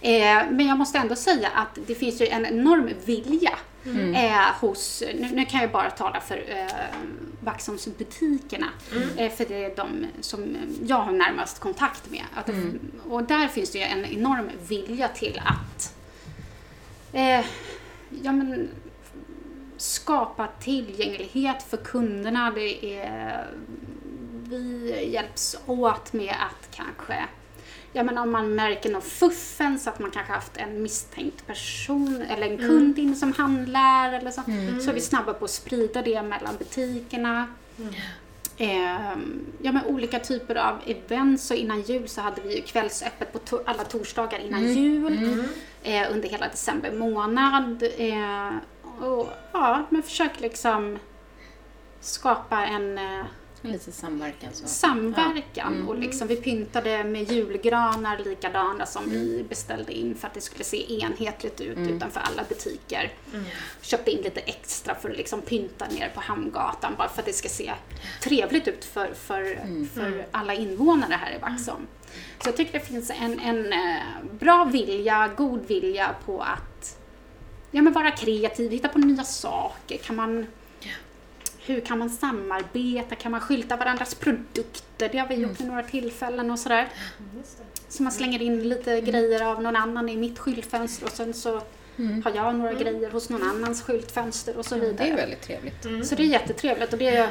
Eh, 0.00 0.50
men 0.50 0.66
jag 0.66 0.78
måste 0.78 0.98
ändå 0.98 1.16
säga 1.16 1.48
att 1.54 1.78
det 1.86 1.94
finns 1.94 2.20
ju 2.20 2.26
en 2.26 2.46
enorm 2.46 2.90
vilja 3.04 3.58
eh, 4.14 4.60
hos, 4.60 5.02
nu, 5.14 5.28
nu 5.32 5.44
kan 5.44 5.60
jag 5.60 5.70
bara 5.70 5.90
tala 5.90 6.20
för 6.20 6.36
eh, 6.48 6.66
Vaxholmsbutikerna, 7.40 8.66
eh, 9.16 9.32
för 9.32 9.44
det 9.44 9.64
är 9.64 9.76
de 9.76 10.06
som 10.20 10.56
jag 10.86 10.96
har 10.96 11.12
närmast 11.12 11.58
kontakt 11.60 12.10
med. 12.10 12.24
Att, 12.34 12.46
Och 13.08 13.22
där 13.22 13.48
finns 13.48 13.70
det 13.70 13.78
ju 13.78 13.84
en 13.84 14.04
enorm 14.04 14.50
vilja 14.68 15.08
till 15.08 15.42
att 15.44 15.94
eh, 17.12 17.44
ja, 18.22 18.32
men, 18.32 18.68
skapa 19.76 20.48
tillgänglighet 20.60 21.62
för 21.62 21.76
kunderna. 21.76 22.50
Det 22.50 22.96
är, 22.96 23.46
vi 24.48 25.08
hjälps 25.12 25.56
åt 25.66 26.12
med 26.12 26.30
att 26.40 26.68
kanske 26.76 27.24
Ja 27.92 28.02
men 28.02 28.18
om 28.18 28.30
man 28.30 28.54
märker 28.54 28.90
någon 28.90 29.02
fuffens, 29.02 29.86
att 29.86 29.98
man 29.98 30.10
kanske 30.10 30.32
haft 30.32 30.56
en 30.56 30.82
misstänkt 30.82 31.46
person 31.46 32.22
eller 32.30 32.46
en 32.50 32.58
kund 32.58 32.98
inne 32.98 33.14
som 33.16 33.32
handlar 33.32 34.12
eller 34.12 34.30
så. 34.30 34.42
Så 34.80 34.90
är 34.90 34.94
vi 34.94 35.00
snabba 35.00 35.32
på 35.34 35.44
att 35.44 35.50
sprida 35.50 36.02
det 36.02 36.22
mellan 36.22 36.56
butikerna. 36.58 37.46
Ehm, 38.58 39.46
ja, 39.62 39.72
men 39.72 39.84
olika 39.86 40.18
typer 40.18 40.54
av 40.54 40.78
events. 40.86 41.46
Så 41.46 41.54
innan 41.54 41.82
jul 41.82 42.08
så 42.08 42.20
hade 42.20 42.40
vi 42.40 42.56
ju 42.56 42.62
kvällsöppet 42.62 43.32
på 43.32 43.38
to- 43.38 43.62
alla 43.66 43.84
torsdagar 43.84 44.38
innan 44.38 44.64
jul. 44.74 45.44
Eh, 45.82 46.12
under 46.12 46.28
hela 46.28 46.48
december 46.48 46.92
månad. 46.92 47.82
Eh, 47.98 48.50
och 49.06 49.28
ja, 49.52 49.82
men 49.90 50.02
försök 50.02 50.40
liksom 50.40 50.98
skapa 52.00 52.66
en 52.66 52.98
eh, 52.98 53.24
Lite 53.62 53.92
samverkan 53.92 54.50
så. 54.52 54.66
samverkan. 54.66 55.88
Och 55.88 55.98
liksom, 55.98 56.28
vi 56.28 56.36
pyntade 56.36 57.04
med 57.04 57.32
julgranar 57.32 58.18
likadana 58.18 58.86
som 58.86 59.10
vi 59.10 59.34
Mm. 59.34 59.46
beställde 59.48 59.92
in 59.92 60.14
för 60.14 60.26
att 60.28 60.34
det 60.34 60.40
skulle 60.40 60.64
se 60.64 61.00
enhetligt 61.02 61.60
ut 61.60 61.78
utanför 61.78 62.20
alla 62.20 62.42
butiker. 62.48 63.12
Köpte 63.80 64.10
in 64.10 64.22
lite 64.22 64.40
extra 64.40 64.94
för 64.94 65.10
att 65.10 65.16
liksom 65.16 65.40
pynta 65.42 65.86
nere 65.88 66.10
på 66.14 66.20
Hamngatan 66.20 66.94
bara 66.98 67.08
för 67.08 67.18
att 67.20 67.26
det 67.26 67.32
ska 67.32 67.48
se 67.48 67.72
trevligt 68.22 68.68
ut 68.68 68.84
för, 68.84 69.14
för, 69.14 69.42
Mm. 69.62 69.88
för 69.88 70.26
alla 70.30 70.54
invånare 70.54 71.14
här 71.14 71.34
i 71.36 71.38
Vaxholm. 71.38 71.86
Så 72.42 72.48
jag 72.48 72.56
tycker 72.56 72.72
det 72.72 72.84
finns 72.86 73.10
en, 73.10 73.40
en 73.40 73.72
eh, 73.72 73.98
bra 74.40 74.64
vilja, 74.64 75.30
god 75.36 75.66
vilja 75.66 76.14
på 76.26 76.40
att 76.42 76.98
ja, 77.70 77.82
men 77.82 77.92
vara 77.92 78.10
kreativ, 78.10 78.70
hitta 78.70 78.88
på 78.88 78.98
nya 78.98 79.24
saker. 79.24 79.96
Kan 79.98 80.16
man 80.16 80.46
hur 81.66 81.80
kan 81.80 81.98
man 81.98 82.10
samarbeta? 82.10 83.14
Kan 83.14 83.32
man 83.32 83.40
skylta 83.40 83.76
varandras 83.76 84.14
produkter? 84.14 85.08
Det 85.12 85.18
har 85.18 85.28
vi 85.28 85.34
gjort 85.34 85.60
vid 85.60 85.66
några 85.66 85.82
tillfällen 85.82 86.50
och 86.50 86.58
sådär. 86.58 86.88
Så 87.88 88.02
man 88.02 88.12
slänger 88.12 88.42
in 88.42 88.68
lite 88.68 89.00
grejer 89.00 89.44
av 89.44 89.62
någon 89.62 89.76
annan 89.76 90.08
i 90.08 90.16
mitt 90.16 90.38
skyltfönster 90.38 91.06
och 91.06 91.12
sen 91.12 91.34
så 91.34 91.60
har 92.24 92.32
jag 92.34 92.54
några 92.54 92.72
grejer 92.72 93.10
hos 93.10 93.28
någon 93.30 93.42
annans 93.42 93.82
skyltfönster 93.82 94.56
och 94.56 94.66
så 94.66 94.74
Det 94.74 94.80
är 94.80 94.86
vidare. 94.90 95.14
väldigt 95.16 95.42
trevligt. 95.42 95.82
Så 96.08 96.14
det 96.14 96.22
är 96.22 96.26
jättetrevligt 96.26 96.92
och 96.92 96.98
det, 96.98 97.30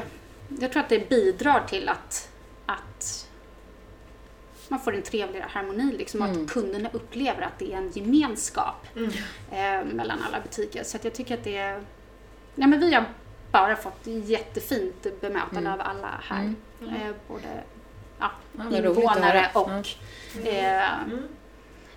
jag 0.59 0.71
tror 0.71 0.83
att 0.83 0.89
det 0.89 1.09
bidrar 1.09 1.63
till 1.67 1.89
att, 1.89 2.29
att 2.65 3.27
man 4.67 4.79
får 4.79 4.95
en 4.95 5.01
trevligare 5.01 5.47
harmoni, 5.49 5.95
liksom 5.97 6.21
att 6.21 6.49
kunderna 6.51 6.89
upplever 6.93 7.41
att 7.41 7.59
det 7.59 7.73
är 7.73 7.77
en 7.77 7.91
gemenskap 7.93 8.85
eh, 9.51 9.85
mellan 9.93 10.19
alla 10.27 10.39
butiker. 10.43 10.83
Så 10.83 10.97
jag 11.01 11.13
tycker 11.13 11.33
att 11.37 11.43
det 11.43 11.57
är, 11.57 11.81
ja 12.55 12.67
men 12.67 12.79
vi 12.79 12.93
har 12.93 13.05
bara 13.61 13.75
fått 13.75 14.07
jättefint 14.07 15.21
bemötande 15.21 15.73
av 15.73 15.81
alla 15.81 16.21
här. 16.23 16.53
Eh, 16.81 17.15
både 17.27 17.63
ja, 18.19 18.31
invånare 18.77 19.49
och 19.53 19.69
eh, 20.47 20.89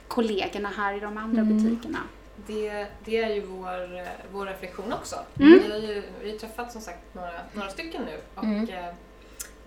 kollegorna 0.09 0.69
här 0.77 0.95
i 0.97 1.01
de 1.01 1.17
andra 1.19 1.43
butikerna. 1.43 1.99
Det, 2.47 2.87
det 3.05 3.23
är 3.23 3.35
ju 3.35 3.41
vår, 3.41 4.07
vår 4.33 4.47
reflektion 4.47 4.93
också. 4.93 5.17
Mm. 5.41 5.59
Vi 5.65 5.73
har 5.73 5.79
ju 5.79 6.03
vi 6.23 6.31
har 6.31 6.39
träffat 6.39 6.73
som 6.73 6.81
sagt 6.81 7.15
några, 7.15 7.33
några 7.53 7.69
stycken 7.69 8.03
nu 8.03 8.21
och 8.35 8.45
Mm. 8.45 8.69
eh, 8.69 8.95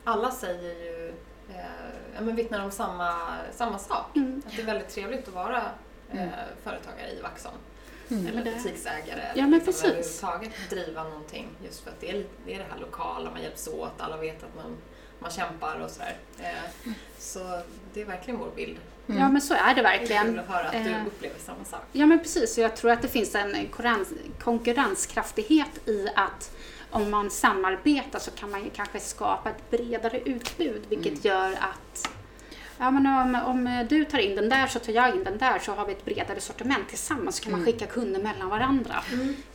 alla 0.04 0.32
säger 0.32 0.74
ju, 0.86 1.08
eh, 1.50 1.56
ja, 2.16 2.22
men 2.22 2.36
vittnar 2.36 2.66
om 2.66 2.72
samma, 2.72 3.14
samma 3.52 3.80
sak. 3.80 4.16
Mm. 4.16 4.42
Att 4.48 4.56
det 4.56 4.62
är 4.62 4.66
väldigt 4.66 4.90
trevligt 4.90 5.28
att 5.28 5.34
vara 5.34 5.62
eh, 6.12 6.28
företagare 6.64 7.12
i 7.18 7.22
Vaxholm. 7.22 7.58
Eller 8.12 8.34
Men 8.34 8.44
det- 8.44 8.52
butiksägare. 8.64 9.22
Ja, 9.36 9.42
men 9.42 9.54
eller 9.54 9.66
precis. 9.66 9.84
överhuvudtaget 9.84 10.52
driva 10.70 11.04
någonting. 11.04 11.48
Just 11.66 11.84
för 11.84 11.90
att 11.92 12.00
det 12.02 12.10
är, 12.12 12.26
det 12.46 12.54
är 12.54 12.58
det 12.58 12.66
här 12.72 12.80
lokala, 12.80 13.32
man 13.32 13.42
hjälps 13.42 13.68
åt, 13.68 13.92
alla 13.98 14.18
vet 14.18 14.44
att 14.44 14.56
man, 14.56 14.78
man 15.20 15.32
kämpar 15.32 15.80
och 15.80 15.90
sådär. 15.92 16.18
Eh, 16.40 16.92
så 17.18 17.62
det 17.94 18.02
är 18.02 18.06
verkligen 18.06 18.40
vår 18.40 18.52
bild. 18.56 18.78
Ja 19.06 19.30
men 19.30 19.42
så 19.42 19.54
är 19.54 19.76
det 19.76 19.82
Det 19.82 19.88
är 19.88 19.98
verkligen. 20.00 20.26
kul 20.26 20.40
att 20.40 20.48
höra 20.48 20.66
att 20.66 20.72
du 20.72 20.78
Eh, 20.92 21.08
upplever 21.08 21.40
samma 21.40 21.66
sak. 21.66 21.82
Ja 21.92 22.06
men 22.06 22.20
precis, 22.20 22.58
och 22.58 22.64
jag 22.64 22.76
tror 22.76 22.92
att 22.92 23.02
det 23.02 23.08
finns 23.08 23.36
en 23.36 23.52
konkurrens, 23.54 24.10
konkurrenskraftighet 24.40 25.88
i 25.88 26.08
att 26.16 26.52
om 26.90 27.12
man 27.12 27.30
samarbetar 27.30 28.20
så 28.20 28.32
kan 28.32 28.52
man 28.52 28.64
ju 28.64 28.70
kanske 28.70 29.00
skapa 29.00 29.50
ett 29.50 29.70
bredare 29.72 30.20
utbud 30.20 30.82
vilket 30.90 31.26
gör 31.26 31.52
att 31.52 32.10
Ja 32.84 32.92
men 32.92 33.06
om, 33.08 33.36
om 33.46 33.86
du 33.90 34.06
tar 34.06 34.20
in 34.20 34.36
den 34.36 34.50
där 34.50 34.68
så 34.68 34.80
tar 34.80 34.94
jag 34.94 35.16
in 35.16 35.24
den 35.24 35.38
där 35.38 35.60
så 35.60 35.72
har 35.74 35.86
vi 35.86 35.92
ett 35.92 36.06
bredare 36.06 36.40
sortiment 36.42 36.90
tillsammans 36.90 37.36
så 37.36 37.44
kan 37.44 37.52
man 37.52 37.66
skicka 37.66 37.86
kunder 37.86 38.22
mellan 38.22 38.50
varandra. 38.50 38.96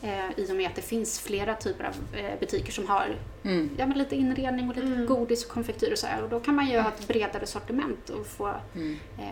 Eh, 0.03 0.31
I 0.37 0.53
och 0.53 0.57
med 0.57 0.67
att 0.67 0.75
det 0.75 0.83
finns 0.83 1.21
flera 1.21 1.55
typer 1.55 1.85
av 1.85 1.95
eh, 2.19 2.39
butiker 2.41 2.73
som 2.73 2.87
har 2.89 3.15
Mm. 3.45 3.71
ja, 3.79 3.87
men 3.87 3.99
lite 3.99 4.17
inredning 4.17 4.69
och 4.71 4.77
lite 4.77 5.05
godis 5.05 5.45
och 5.45 5.51
konfektyr 5.51 5.93
och 5.93 5.99
så 5.99 6.07
här. 6.07 6.23
Och 6.23 6.29
då 6.29 6.41
kan 6.41 6.55
man 6.55 6.67
ju 6.71 6.79
ha 6.81 6.89
ett 6.89 7.09
bredare 7.09 7.47
sortiment 7.47 8.11
och 8.11 8.27
få 8.27 8.55
Mm. 8.75 8.99
eh, 9.19 9.25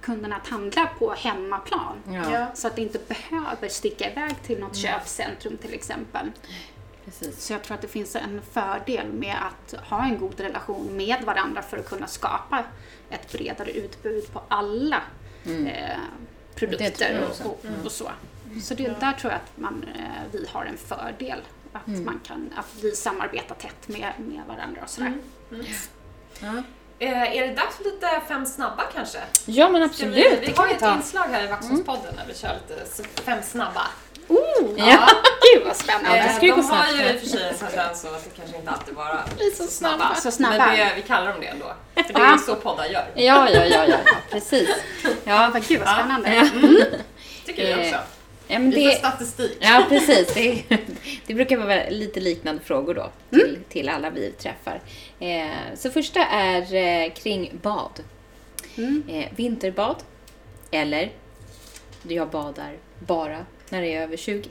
kunderna 0.00 0.36
att 0.36 0.48
handla 0.48 0.86
på 0.98 1.12
hemmaplan. 1.12 1.96
Ja, 2.32 2.46
Så 2.54 2.66
att 2.66 2.76
det 2.76 2.82
inte 2.82 2.98
behöver 3.08 3.68
sticka 3.68 4.10
iväg 4.10 4.42
till 4.42 4.58
något 4.60 4.76
köpcentrum 4.76 5.56
till 5.56 5.74
exempel. 5.74 6.30
precis. 7.04 7.44
Så 7.44 7.52
jag 7.52 7.62
tror 7.62 7.74
att 7.74 7.80
det 7.82 7.88
finns 7.88 8.16
en 8.16 8.40
fördel 8.52 9.12
med 9.12 9.36
att 9.40 9.74
ha 9.88 10.04
en 10.04 10.18
god 10.18 10.40
relation 10.40 10.96
med 10.96 11.16
varandra 11.24 11.62
för 11.62 11.76
att 11.78 11.88
kunna 11.88 12.06
skapa 12.06 12.64
ett 13.12 13.32
bredare 13.32 13.70
utbud 13.70 14.32
på 14.32 14.42
alla 14.48 14.96
eh, 15.44 15.50
Mm. 15.50 15.64
Det 15.64 16.58
tror 16.58 16.68
produkter 16.68 17.28
och, 17.40 17.46
och, 17.46 17.84
och 17.84 17.92
så. 17.92 18.10
Så 18.62 18.74
det, 18.74 19.00
där 19.00 19.12
tror 19.12 19.32
jag 19.32 19.40
att 19.44 19.52
man, 19.58 19.84
eh, 19.94 20.22
vi 20.32 20.46
har 20.52 20.64
en 20.64 20.76
fördel. 20.76 21.38
Att, 21.72 21.86
Mm. 21.86 22.04
man 22.04 22.20
kan, 22.26 22.50
att 22.56 22.66
vi 22.82 22.90
samarbetar 22.96 23.54
tätt 23.54 23.88
med, 23.88 24.12
med 24.18 24.42
varandra 24.48 24.80
och 24.82 24.88
sådär. 24.90 25.14
Ja. 26.40 26.62
Eh, 26.98 27.36
är 27.36 27.46
det 27.48 27.54
dags 27.54 27.76
för 27.76 27.84
lite 27.84 28.20
fem 28.28 28.46
snabba 28.46 28.82
kanske? 28.94 29.18
ja, 29.46 29.68
men 29.68 29.82
absolut. 29.82 30.16
Vi, 30.16 30.22
det 30.22 30.40
vi 30.40 30.46
kan 30.46 30.56
har 30.56 30.64
vi 30.64 30.70
ju 30.70 30.74
ett 30.76 30.82
ta. 30.82 30.94
inslag 30.96 31.24
här 31.24 31.44
i 31.44 31.46
Vaxholmspodden 31.46 32.16
där 32.16 32.24
vi 32.28 32.34
kör 32.34 32.54
lite 32.68 32.86
fem 33.22 33.42
snabba. 33.42 33.82
Oh, 34.36 34.70
Ja. 34.88 35.08
Gud 35.54 35.64
vad 35.66 35.76
spännande! 35.76 36.22
det 36.22 36.32
ska 36.32 36.46
ju 36.46 36.50
Eh, 36.52 36.56
gå 36.56 36.62
de 36.62 36.68
har 36.68 36.84
snabbt. 36.84 37.00
ju 37.00 37.12
i 37.12 37.16
och 37.16 37.20
för 37.20 37.26
sig 37.28 37.48
en 37.48 37.54
tendens 37.54 38.00
så 38.00 38.08
att 38.08 38.24
det 38.24 38.30
kanske 38.36 38.56
inte 38.56 38.70
alltid 38.70 38.94
vara 38.94 39.24
så 39.56 39.64
snabba. 39.64 40.14
Så 40.14 40.30
snabba. 40.30 40.56
Men 40.66 40.76
det, 40.76 40.92
vi 40.96 41.02
kallar 41.02 41.32
dem 41.32 41.40
det 41.40 41.46
ändå. 41.46 41.72
För 41.94 42.12
det 42.12 42.20
är 42.20 42.32
ju 42.32 42.38
så 42.38 42.54
poddar 42.54 42.84
gör. 42.86 43.06
Ja, 43.14 43.50
ja, 43.50 43.64
ja, 43.64 43.84
ja, 43.88 43.96
precis. 44.30 44.68
Ja, 45.24 45.50
Men 45.52 45.62
gud 45.68 45.80
vad 45.80 45.88
spännande! 45.88 46.34
Ja. 46.34 46.48
Tycker 47.46 47.66
vi 47.66 47.72
Eh, 47.72 47.78
också. 47.78 47.96
ja 48.48 48.58
men 48.58 48.70
det, 48.70 48.98
statistik. 48.98 49.56
ja 49.60 49.84
precis. 49.88 50.34
Det, 50.34 50.62
det 51.26 51.34
brukar 51.34 51.56
vara 51.56 51.88
lite 51.88 52.20
liknande 52.20 52.62
frågor 52.64 52.94
då 52.94 53.10
till, 53.30 53.58
till 53.68 53.88
alla 53.88 54.10
vi 54.10 54.30
träffar. 54.32 54.80
Eh, 55.20 55.46
så 55.76 55.90
första 55.90 56.20
är 56.26 56.74
eh, 56.74 57.12
kring 57.12 57.58
bad. 57.62 58.00
Mm. 58.76 59.02
Eh, 59.08 59.26
vinterbad 59.36 59.96
eller 60.70 61.12
jag 62.02 62.28
badar 62.28 62.72
bara 62.98 63.46
när 63.72 63.80
det 63.82 63.94
är 63.94 64.02
över 64.02 64.16
20 64.16 64.48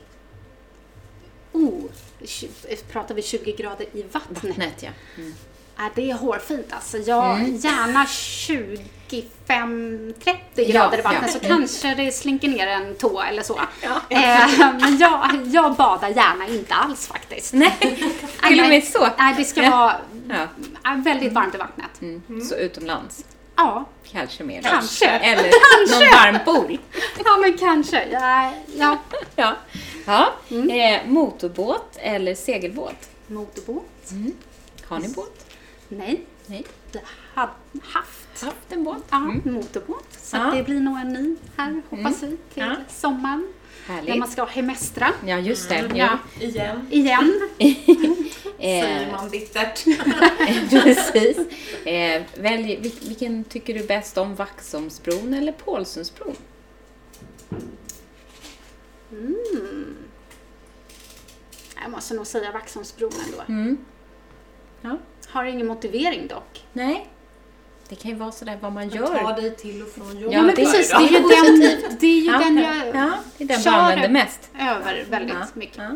Oh, 1.54 1.84
pratar 2.92 3.16
vi 3.16 3.22
20 3.22 3.52
grader 3.52 3.86
i 3.94 4.04
vattnet? 4.12 4.44
vattnet. 4.44 4.84
Ja. 4.84 4.90
Mm. 5.18 5.34
Ja, 5.78 5.90
det 5.96 6.12
är 6.12 6.16
hårfint 6.16 6.66
alltså. 6.74 6.98
Jag 6.98 7.36
Mm. 7.40 7.56
gärna 7.58 8.06
25-30 8.06 9.22
Ja, 10.56 10.64
grader 10.74 11.00
i 11.00 11.02
vattnet 11.02 11.22
ja. 11.24 11.28
så 11.28 11.40
kanske 11.40 11.96
det 11.96 12.12
slinker 12.12 12.48
ner 12.48 12.68
en 12.68 12.96
tå 12.96 13.22
eller 13.22 13.44
så. 13.44 13.60
Eh, 14.10 14.74
men 14.82 14.98
jag, 14.98 15.48
jag 15.48 15.76
badar 15.76 16.10
gärna 16.10 16.48
inte 16.48 16.74
alls 16.74 17.08
faktiskt. 17.08 17.54
Nej, 17.64 17.78
till 18.48 18.60
och 18.62 18.68
med 18.70 18.84
så. 18.84 19.08
Nej, 19.18 19.34
det 19.38 19.44
ska 19.46 19.64
Ja. 19.64 19.70
vara 19.72 19.96
Ja. 20.30 20.48
ja, 20.84 21.02
väldigt 21.06 21.34
varmt 21.34 21.56
i 21.56 21.58
vattnet. 21.58 22.02
Mm. 22.02 22.42
Så 22.42 22.56
utomlands, 22.56 23.26
Ja, 23.62 23.86
kanske 24.12 24.44
mer. 24.44 24.62
Kanske. 24.62 25.08
Eller 25.10 25.44
någon 25.92 26.12
varm 26.12 26.46
pool. 26.46 26.78
ja 27.26 27.38
men 27.42 27.58
kanske. 27.58 28.08
Ja, 28.12 28.54
ja. 28.78 28.98
Ja. 29.36 29.56
ja. 30.06 30.34
Mm. 30.50 30.70
Eh, 30.70 31.02
motorbåt 31.12 31.98
eller 32.00 32.36
segelbåt? 32.36 33.10
Motorbåt? 33.28 34.12
Har 34.88 35.00
ni 35.00 35.08
båt? 35.08 35.46
Nej, 35.88 36.26
Nej. 36.46 36.66
det 36.92 37.02
har 37.34 37.50
haft. 37.84 38.44
Haft 38.44 38.56
en 38.72 38.84
båt? 38.84 39.04
Ja, 39.10 39.18
Mm. 39.18 39.42
motorbåt. 39.46 40.08
Så 40.22 40.38
Ja. 40.38 40.44
det 40.56 40.64
blir 40.64 40.80
nog 40.80 40.98
en 41.00 41.14
ny 41.14 41.36
här 41.58 41.82
hoppas 41.90 42.24
vi 42.24 42.28
till 42.28 42.38
Ja. 42.54 42.76
Sommaren. 43.86 44.06
När 44.06 44.12
Härligt. 44.12 44.20
man 44.20 44.28
ska 44.28 44.46
hemestra 44.46 45.08
Ja, 45.26 45.40
just 45.40 45.70
det. 45.70 45.76
Ja. 45.96 45.96
Ja. 45.96 46.18
Igen, 46.46 46.88
igen. 46.90 47.50
säger 48.60 49.12
man 49.12 49.30
bittert. 49.30 49.84
precis. 50.70 51.38
Eh, 51.86 52.22
välj, 52.40 52.76
vil- 52.82 53.08
vilken 53.08 53.44
tycker 53.44 53.74
du 53.74 53.88
bäst 53.88 54.18
om? 54.18 54.36
Vaxholmsbron 54.36 55.34
eller 55.34 55.52
Pålsundsbron? 55.52 56.36
Jag 61.84 61.92
måste 61.92 62.14
nog 62.14 62.28
säga 62.28 62.52
Vaxholmsbron 62.52 63.12
ändå. 63.26 63.44
Mm. 63.48 63.78
Ja. 64.82 64.98
Har 65.30 65.46
ingen 65.46 65.68
motivering 65.68 66.28
dock. 66.28 66.66
Nej. 66.74 67.08
Det 67.92 67.96
kan 67.98 68.12
ju 68.12 68.18
vara 68.18 68.32
sådär 68.32 68.58
vad 68.62 68.72
man 68.72 68.90
Ta 68.90 68.96
gör. 68.96 69.36
dig 69.36 69.56
till 69.56 69.82
och 69.82 69.88
från 69.90 70.20
jobbet. 70.20 70.34
Ja, 70.34 70.42
men 70.42 70.56
det 70.56 70.62
är 70.62 70.66
precis, 70.66 70.90
det 70.90 70.96
är 70.96 71.02
ju 71.02 71.20
den, 71.20 71.98
det 72.00 72.08
är 72.08 72.20
ju 72.22 72.26
Ja, 72.32 72.38
den 72.40 72.58
ja. 72.58 72.76
jag 72.86 72.96
Ja, 72.96 73.12
det 73.38 73.44
är 73.44 73.48
den 73.48 73.62
kör 73.62 73.72
använder 73.72 74.10
mest. 74.10 74.50
över 74.60 75.06
väldigt 75.10 75.36
Ja, 75.40 75.46
mycket. 75.54 75.78
ja. 75.78 75.92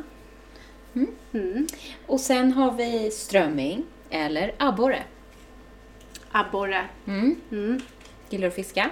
Mm. 1.34 1.68
Och 2.08 2.20
sen 2.20 2.52
har 2.54 2.72
vi 2.72 3.12
strömming 3.12 3.84
eller 4.10 4.56
abborre. 4.58 5.04
Abborre. 6.32 6.86
Mm. 7.08 7.36
Mm. 7.52 7.82
Gillar 8.30 8.41
du 8.41 8.48
att 8.48 8.56
fiska? 8.56 8.89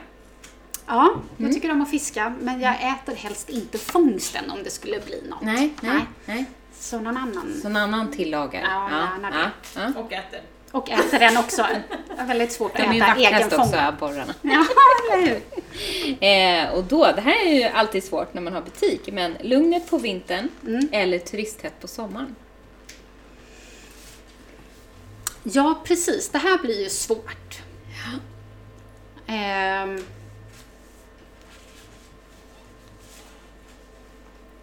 Ja, 0.88 1.14
jag 1.38 1.54
tycker 1.54 1.72
om 1.72 1.82
att 1.82 1.90
fiska, 1.90 2.34
men 2.42 2.62
jag 2.62 2.76
äter 2.76 3.16
helst 3.16 3.50
inte 3.50 3.78
fångsten 3.78 4.52
om 4.52 4.64
det 4.64 4.70
skulle 4.70 5.00
bli 5.00 5.24
något. 5.30 5.42
Nej, 5.42 5.74
nej, 5.82 6.02
nej. 6.26 6.46
Så 6.74 7.00
någon 7.00 7.18
annan. 7.18 7.54
Så 7.62 7.70
någon 7.70 7.82
annan 7.82 8.12
tillagar? 8.12 8.62
Ja, 8.62 8.90
gärna 8.92 9.30
det. 9.32 9.52
ja, 9.76 9.82
ja. 9.96 10.02
Och 10.02 10.14
äter. 10.14 10.42
Och 10.74 10.90
äter 10.90 11.20
den 11.20 11.38
också. 11.38 11.66
Det 12.16 12.22
är 12.22 12.26
väldigt 12.26 12.52
svårt 12.52 12.72
att 12.74 12.80
är 12.80 12.84
äta 12.84 13.16
egen 13.16 13.32
vackrast 13.32 13.46
också, 13.54 13.66
fångad. 13.72 13.88
abborrarna. 13.88 14.34
Ja, 14.42 14.66
eller 15.14 15.28
hur? 15.28 15.42
Eh, 16.24 16.74
och 16.74 16.84
då, 16.84 17.12
det 17.16 17.22
här 17.22 17.46
är 17.48 17.54
ju 17.54 17.64
alltid 17.64 18.04
svårt 18.04 18.34
när 18.34 18.42
man 18.42 18.54
har 18.54 18.62
butik, 18.62 19.10
men 19.14 19.38
lugnet 19.42 19.90
på 19.90 19.98
vintern 19.98 20.50
Mm. 20.68 20.90
eller 20.92 21.20
turisttätt 21.20 21.80
på 21.82 21.88
sommaren? 21.88 22.36
Ja, 25.44 25.82
precis. 25.84 26.30
Det 26.30 26.38
här 26.38 26.58
blir 26.58 26.84
ju 26.84 26.90
svårt. 26.90 27.62
Ehm. 29.28 30.06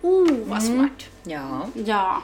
Oh, 0.03 0.29
vad 0.45 0.63
svårt. 0.63 1.09
Ja. 1.23 1.69
Ja. 1.75 2.23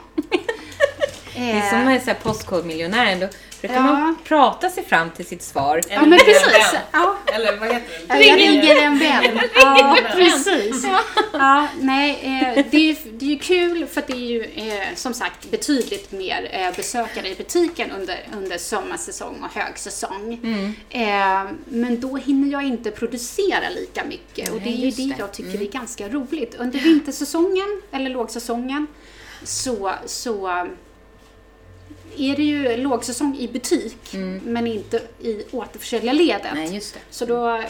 Det 1.35 1.51
är 1.51 1.69
som 1.69 1.79
Eh, 1.79 1.85
med 1.85 2.01
så 2.01 2.07
här 2.07 2.17
postkodmiljonären, 2.23 3.19
då 3.19 3.27
brukar 3.61 3.75
Ja. 3.75 3.81
man 3.81 4.17
prata 4.23 4.69
sig 4.69 4.85
fram 4.85 5.09
till 5.11 5.25
sitt 5.25 5.43
svar. 5.43 5.81
Ja, 5.89 6.05
men 6.05 6.19
precis. 6.19 6.75
Ja. 6.91 7.17
Eller 7.33 7.57
vad 7.57 7.73
heter 7.73 8.07
det? 8.07 8.23
Jag 8.23 8.39
ringer 8.39 8.75
en 8.75 8.99
vän. 8.99 9.39
Ja, 9.55 9.97
precis. 10.15 10.85
Ja, 11.33 11.67
nej, 11.79 12.19
eh, 12.23 12.65
det, 12.71 12.77
är 12.77 12.81
ju, 12.81 12.95
det 13.11 13.25
är 13.25 13.29
ju 13.29 13.39
kul 13.39 13.87
för 13.87 14.01
att 14.01 14.07
det 14.07 14.13
är 14.13 14.17
ju 14.17 14.43
eh, 14.43 14.95
som 14.95 15.13
sagt 15.13 15.51
betydligt 15.51 16.11
mer 16.11 16.49
eh, 16.51 16.75
besökare 16.75 17.29
i 17.29 17.35
butiken 17.35 17.91
under, 17.91 18.27
under 18.37 18.57
sommarsäsong 18.57 19.43
och 19.43 19.61
högsäsong. 19.61 20.33
Eh, 20.89 21.43
men 21.65 21.99
då 21.99 22.15
hinner 22.17 22.51
jag 22.51 22.63
inte 22.63 22.91
producera 22.91 23.69
lika 23.75 24.03
mycket 24.05 24.49
och 24.51 24.61
det 24.61 24.69
är 24.69 24.73
ju 24.85 24.91
det 24.91 25.13
det. 25.13 25.15
jag 25.19 25.31
tycker 25.33 25.61
är 25.61 25.65
ganska 25.71 26.09
roligt. 26.09 26.55
Under 26.55 26.79
vintersäsongen, 26.79 27.81
eller 27.91 28.09
lågsäsongen, 28.09 28.87
så, 29.43 29.91
så 30.05 30.67
är 32.19 32.35
det 32.35 32.43
ju 32.43 32.77
lågsäsong 32.77 33.37
i 33.37 33.47
butik 33.47 34.13
men 34.43 34.67
inte 34.67 35.01
i 35.19 35.43
återförsäljarledet. 35.51 36.51
Nej, 36.53 36.75
just 36.75 36.93
det. 36.93 36.99
Så 37.09 37.25
då... 37.25 37.63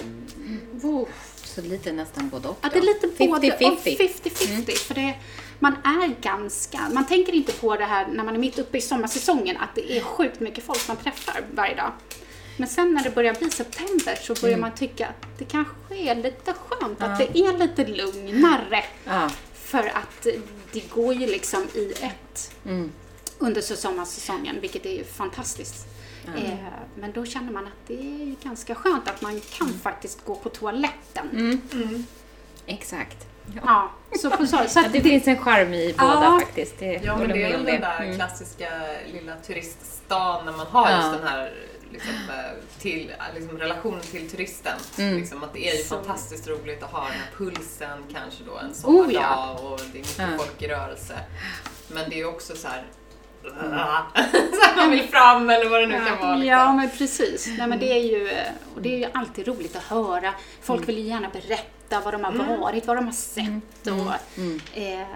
Oh, 0.83 1.07
Så 1.43 1.61
lite 1.61 1.91
nästan 1.91 2.29
både 2.29 2.47
och 2.47 2.57
Ja, 2.61 2.69
det 2.73 2.77
är 2.77 2.81
lite 2.81 3.07
både 3.27 3.47
50-50. 3.47 3.71
och 3.71 3.79
50-50. 3.79 4.71
För 4.77 4.93
det, 4.95 5.13
man 5.59 5.73
är 5.83 6.21
ganska, 6.21 6.79
man 6.93 7.07
tänker 7.07 7.33
inte 7.33 7.51
på 7.51 7.75
det 7.75 7.85
här 7.85 8.07
när 8.07 8.23
man 8.23 8.35
är 8.35 8.39
mitt 8.39 8.59
uppe 8.59 8.77
i 8.77 8.81
sommarsäsongen 8.81 9.57
att 9.57 9.75
det 9.75 9.97
är 9.97 10.01
sjukt 10.01 10.39
mycket 10.39 10.63
folk 10.63 10.87
man 10.87 10.97
träffar 10.97 11.41
varje 11.53 11.75
dag. 11.75 11.91
Men 12.57 12.67
sen 12.67 12.93
när 12.93 13.03
det 13.03 13.09
börjar 13.09 13.33
bli 13.33 13.49
september 13.49 14.15
så 14.21 14.33
börjar 14.41 14.57
man 14.57 14.75
tycka 14.75 15.07
att 15.07 15.27
det 15.37 15.45
kanske 15.45 15.95
är 15.97 16.15
lite 16.15 16.53
skönt 16.53 17.01
att 17.01 17.17
det 17.19 17.39
är 17.39 17.57
lite 17.57 17.87
lugnare. 17.87 18.83
För 19.53 19.87
att 19.87 20.27
det 20.71 20.89
går 20.89 21.13
ju 21.13 21.27
liksom 21.27 21.67
i 21.73 21.91
ett 22.01 22.51
Mm. 22.65 22.91
Under 23.39 23.61
sommarsäsongen, 23.61 24.61
vilket 24.61 24.85
är 24.85 24.93
ju 24.93 25.03
fantastiskt. 25.03 25.87
Eh, 26.37 26.53
men 26.95 27.11
då 27.11 27.25
känner 27.25 27.51
man 27.51 27.65
att 27.67 27.87
det 27.87 27.93
är 27.93 28.35
ganska 28.43 28.75
skönt 28.75 29.09
att 29.09 29.21
man 29.21 29.41
kan 29.57 29.67
faktiskt 29.83 30.25
gå 30.25 30.35
på 30.35 30.49
toaletten. 30.49 31.29
Mm. 31.73 32.05
Exakt. 32.65 33.27
Ja, 33.65 33.91
så, 34.21 34.29
på 34.29 34.47
så, 34.47 34.57
så 34.67 34.79
Ja, 34.79 34.85
att 34.85 34.93
det 34.93 35.01
finns 35.01 35.27
en 35.27 35.37
charm 35.37 35.73
i 35.73 35.95
båda 35.99 36.13
Ja. 36.23 36.39
faktiskt. 36.39 36.79
Det, 36.79 37.01
Ja, 37.03 37.17
men 37.17 37.27
det 37.29 37.43
är 37.43 37.51
väl 37.51 37.65
den 37.65 37.81
där 37.81 38.03
Mm. 38.03 38.15
klassiska 38.15 38.69
lilla 39.13 39.35
turiststan 39.35 40.45
när 40.45 40.51
man 40.51 40.67
har 40.67 40.89
Ja. 40.91 40.97
just 40.97 41.19
den 41.19 41.27
här 41.27 41.53
liksom, 41.91 42.11
eh, 42.29 42.79
till, 42.81 43.11
liksom, 43.35 43.57
relationen 43.57 44.01
till 44.01 44.29
turisten. 44.29 44.77
Mm. 44.97 45.17
Liksom, 45.17 45.43
att 45.43 45.53
det 45.53 45.69
är 45.69 45.77
ju 45.77 45.83
Så. 45.83 45.95
fantastiskt 45.95 46.47
roligt 46.47 46.83
att 46.83 46.91
ha 46.91 47.03
den 47.03 47.13
här 47.13 47.29
pulsen 47.37 48.03
kanske 48.13 48.43
då 48.43 48.57
en 48.57 48.67
Oh, 48.67 48.73
sommardag 48.73 49.13
ja. 49.13 49.53
och 49.53 49.79
det 49.79 49.97
är 49.99 50.01
mycket 50.01 50.17
Ja. 50.17 50.27
folk 50.37 50.61
i 50.61 50.67
rörelse. 50.67 51.19
Men 51.87 52.09
det 52.09 52.19
är 52.21 52.25
också 52.25 52.55
så 52.55 52.67
här 52.67 52.83
så 52.91 52.96
man 54.77 54.91
vill 54.91 55.03
fram 55.03 55.49
eller 55.49 55.69
vad 55.69 55.81
det 55.81 55.87
nu 55.87 55.93
kan 55.93 56.17
vara. 56.17 56.35
Liksom. 56.35 56.47
Ja, 56.47 56.73
men 56.73 56.89
precis. 56.89 57.47
Nej, 57.57 57.67
men 57.67 57.79
det 57.79 57.91
är 57.91 58.03
ju, 58.03 58.29
och 58.75 58.81
det 58.81 58.93
är 58.93 58.97
ju 58.97 59.07
alltid 59.13 59.47
roligt 59.47 59.75
att 59.75 59.83
höra. 59.83 60.33
Folk 60.61 60.89
vill 60.89 60.97
ju 60.97 61.03
gärna 61.03 61.29
berätta 61.29 61.76
vad 61.89 62.13
de 62.13 62.23
har 62.23 62.57
varit, 62.57 62.87
vad 62.87 62.97
de 62.97 63.05
har 63.05 63.11
sett 63.13 63.87
och 63.87 64.37
Mm. 64.37 64.61
eh, 64.73 65.07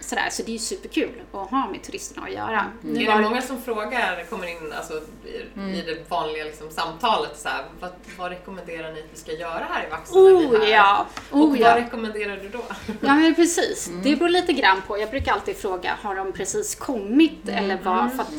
sådär. 0.00 0.28
Så 0.30 0.42
det 0.42 0.50
är 0.50 0.52
ju 0.52 0.58
superkul 0.58 1.10
att 1.32 1.50
ha 1.50 1.68
med 1.70 1.82
turisterna 1.82 2.26
att 2.26 2.32
göra. 2.32 2.64
Nu 2.80 3.02
Är 3.02 3.06
var- 3.06 3.16
det 3.16 3.22
många 3.28 3.42
som 3.42 3.62
frågar, 3.62 4.24
kommer 4.30 4.46
in 4.46 4.72
alltså, 4.76 4.94
i, 5.24 5.58
Mm. 5.58 5.70
i 5.74 5.82
det 5.82 6.10
vanliga 6.10 6.44
liksom, 6.44 6.70
samtalet, 6.70 7.38
så 7.38 7.48
här, 7.48 7.64
vad, 7.80 7.90
vad 8.18 8.30
rekommenderar 8.30 8.92
ni 8.92 9.00
att 9.00 9.06
vi 9.12 9.18
ska 9.18 9.32
göra 9.32 9.66
här 9.70 9.86
i 9.86 9.90
Vaxholm? 9.90 10.36
är 10.36 10.46
Oh 10.48 10.58
här? 10.60 10.66
ja, 10.72 11.06
Och 11.30 11.38
oh 11.40 11.48
vad 11.48 11.58
ja. 11.58 11.76
rekommenderar 11.76 12.36
du 12.36 12.48
då? 12.48 12.62
Ja 13.00 13.14
men 13.14 13.34
precis. 13.34 13.90
Det 14.02 14.16
beror 14.16 14.28
lite 14.28 14.52
grann 14.52 14.82
på. 14.86 14.98
Jag 14.98 15.10
brukar 15.10 15.32
alltid 15.32 15.56
fråga, 15.56 15.98
har 16.02 16.14
de 16.14 16.32
precis 16.32 16.74
kommit 16.74 17.48
eller 17.48 17.78
vad? 17.84 18.12
För 18.12 18.22
att, 18.22 18.32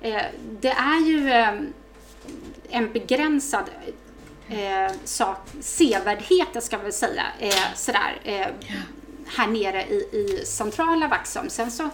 eh, 0.00 0.22
det 0.60 0.68
är 0.70 1.06
ju 1.08 1.30
eh, 1.30 1.54
en 2.70 2.92
begränsad 2.92 3.64
eh, 4.48 4.92
sak, 5.04 5.38
sevärdhet 5.60 6.64
ska 6.64 6.76
jag 6.76 6.82
väl 6.82 6.92
säga, 6.92 7.24
eh, 7.38 7.74
sådär, 7.74 8.20
eh, 8.24 8.46
här 9.26 9.46
nere 9.46 9.86
i, 9.86 9.94
i 9.94 10.46
centrala 10.46 11.08
Vaxholm. 11.08 11.50
Sen 11.50 11.70
så 11.70 11.90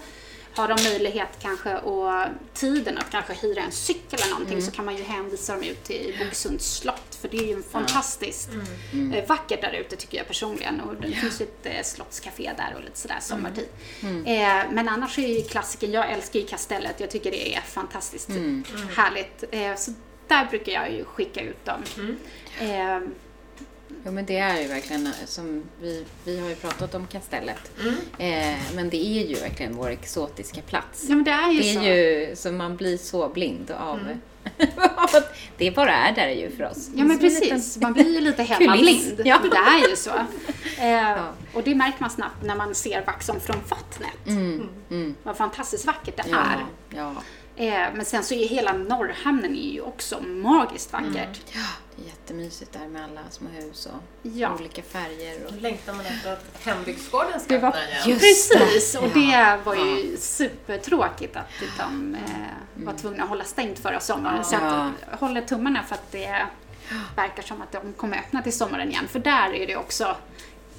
har 0.54 0.68
de 0.68 0.82
möjlighet 0.84 1.28
kanske 1.42 1.76
och 1.76 2.26
tiden 2.54 2.98
att 2.98 3.10
kanske 3.10 3.32
hyra 3.34 3.62
en 3.62 3.72
cykel 3.72 4.20
eller 4.22 4.30
någonting 4.30 4.62
så 4.62 4.70
kan 4.70 4.84
man 4.84 4.96
ju 4.96 5.02
hänvisa 5.02 5.54
dem 5.54 5.62
ut 5.62 5.84
till 5.84 6.16
Bogsunds 6.18 6.76
slott 6.76 7.18
för 7.20 7.28
det 7.28 7.36
är 7.36 7.46
ju 7.46 7.62
fantastiskt 7.62 8.50
eh, 9.14 9.26
vackert 9.28 9.60
där 9.60 9.72
ute 9.72 9.96
tycker 9.96 10.18
jag 10.18 10.26
personligen. 10.26 10.80
Och 10.80 10.94
det 10.94 11.12
finns 11.12 11.40
ju 11.40 11.44
ett 11.44 11.66
eh, 11.66 11.82
slottscafé 11.82 12.52
där 12.56 12.74
och 12.76 12.84
lite 12.84 12.98
sådär 12.98 13.18
sommartid. 13.20 13.68
Eh, 14.26 14.70
men 14.72 14.88
annars 14.88 15.18
är 15.18 15.26
ju 15.26 15.42
klassiken, 15.42 15.92
jag 15.92 16.12
älskar 16.12 16.40
ju 16.40 16.46
kastellet, 16.46 17.00
jag 17.00 17.10
tycker 17.10 17.30
det 17.30 17.54
är 17.54 17.60
fantastiskt 17.60 18.28
härligt. 18.96 19.44
Eh, 19.50 19.74
så 19.76 19.92
där 20.28 20.46
brukar 20.50 20.72
jag 20.72 20.92
ju 20.92 21.04
skicka 21.04 21.40
ut 21.40 21.64
dem. 21.64 21.82
Eh, 22.60 22.98
Jo, 24.04 24.12
men 24.12 24.26
det 24.26 24.38
är 24.38 24.60
ju 24.62 24.68
verkligen 24.68 25.08
som 25.26 25.64
vi, 25.80 26.04
vi 26.24 26.40
har 26.40 26.48
ju 26.48 26.54
pratat 26.54 26.94
om 26.94 27.06
kastellet. 27.06 27.70
Mm. 27.80 27.94
Eh, 28.18 28.58
men 28.74 28.90
det 28.90 28.96
är 28.96 29.26
ju 29.26 29.34
verkligen 29.34 29.76
vår 29.76 29.88
exotiska 29.90 30.60
plats. 30.62 31.04
ja 31.08 31.14
men 31.14 31.24
det 31.24 31.30
är 31.30 31.50
ju 31.50 31.60
Det 31.60 31.68
är 31.70 31.74
så. 31.74 31.82
ju 32.30 32.36
så 32.36 32.52
man 32.52 32.76
blir 32.76 32.96
så 32.96 33.28
blind 33.28 33.70
av, 33.70 34.00
att 34.96 35.34
det 35.58 35.70
bara 35.70 35.92
är 35.94 36.14
där 36.14 36.28
ju 36.28 36.50
för 36.56 36.64
oss. 36.64 36.88
Ja 36.94 37.04
men 37.04 37.18
precis, 37.18 37.76
man 37.80 37.92
blir 37.92 38.14
ju 38.14 38.20
lite 38.20 38.42
hemmablind. 38.42 39.20
Ja. 39.24 39.40
Det 39.50 39.56
är 39.56 39.90
ju 39.90 39.96
så. 39.96 40.10
Eh, 40.82 41.24
Och 41.52 41.62
det 41.62 41.74
märker 41.74 42.00
man 42.00 42.10
snabbt 42.10 42.42
när 42.42 42.56
man 42.56 42.74
ser 42.74 43.04
Vaxholm 43.06 43.40
från 43.40 43.56
vattnet. 43.68 44.26
Mm, 44.26 44.68
mm, 44.90 45.14
Vad 45.22 45.36
fantastiskt 45.36 45.84
vackert 45.86 46.16
det 46.16 46.24
ja, 46.30 46.36
är. 46.38 46.64
ja, 46.96 47.14
Eh, 47.58 47.94
men 47.94 48.04
sen 48.04 48.24
så 48.24 48.34
är 48.34 48.48
hela 48.48 48.72
Norrhamnen 48.72 49.56
är 49.56 49.72
ju 49.72 49.80
också 49.80 50.20
magiskt 50.20 50.92
vackert. 50.92 51.40
ja, 51.52 51.60
det 51.96 52.02
är 52.02 52.06
jättemysigt 52.06 52.72
där 52.72 52.88
med 52.88 53.04
alla 53.04 53.20
små 53.30 53.48
hus 53.48 53.86
och 53.86 54.02
Ja. 54.22 54.54
olika 54.60 54.82
färger. 54.82 55.46
Och... 55.46 55.52
Då 55.52 55.60
längtar 55.60 55.92
man 55.92 56.06
efter 56.06 56.32
att 56.32 56.44
hembygdsgården 56.64 57.40
ska 57.40 57.58
var 57.58 57.68
öppna 57.68 57.84
igen. 57.88 58.20
Just 58.20 58.52
Precis, 58.52 58.94
och 58.94 59.08
det 59.14 59.58
var 59.64 59.74
ju 59.74 60.16
supertråkigt 60.16 61.36
att 61.36 61.46
de 61.78 62.14
eh, 62.14 62.20
var 62.74 62.82
Mm. 62.82 62.96
tvungna 62.96 63.22
att 63.22 63.28
hålla 63.28 63.44
stängt 63.44 63.78
förra 63.78 64.00
sommaren. 64.00 64.44
Så 64.44 64.54
Ja. 64.54 64.90
jag 65.10 65.18
håller 65.18 65.40
tummarna 65.42 65.82
för 65.82 65.94
att 65.94 66.12
det 66.12 66.46
verkar 67.16 67.42
som 67.42 67.62
att 67.62 67.72
de 67.72 67.92
kommer 67.92 68.16
öppna 68.18 68.42
till 68.42 68.52
sommaren 68.58 68.88
igen. 68.90 69.08
För 69.08 69.18
där 69.18 69.54
är 69.54 69.66
det 69.66 69.76
också 69.76 70.16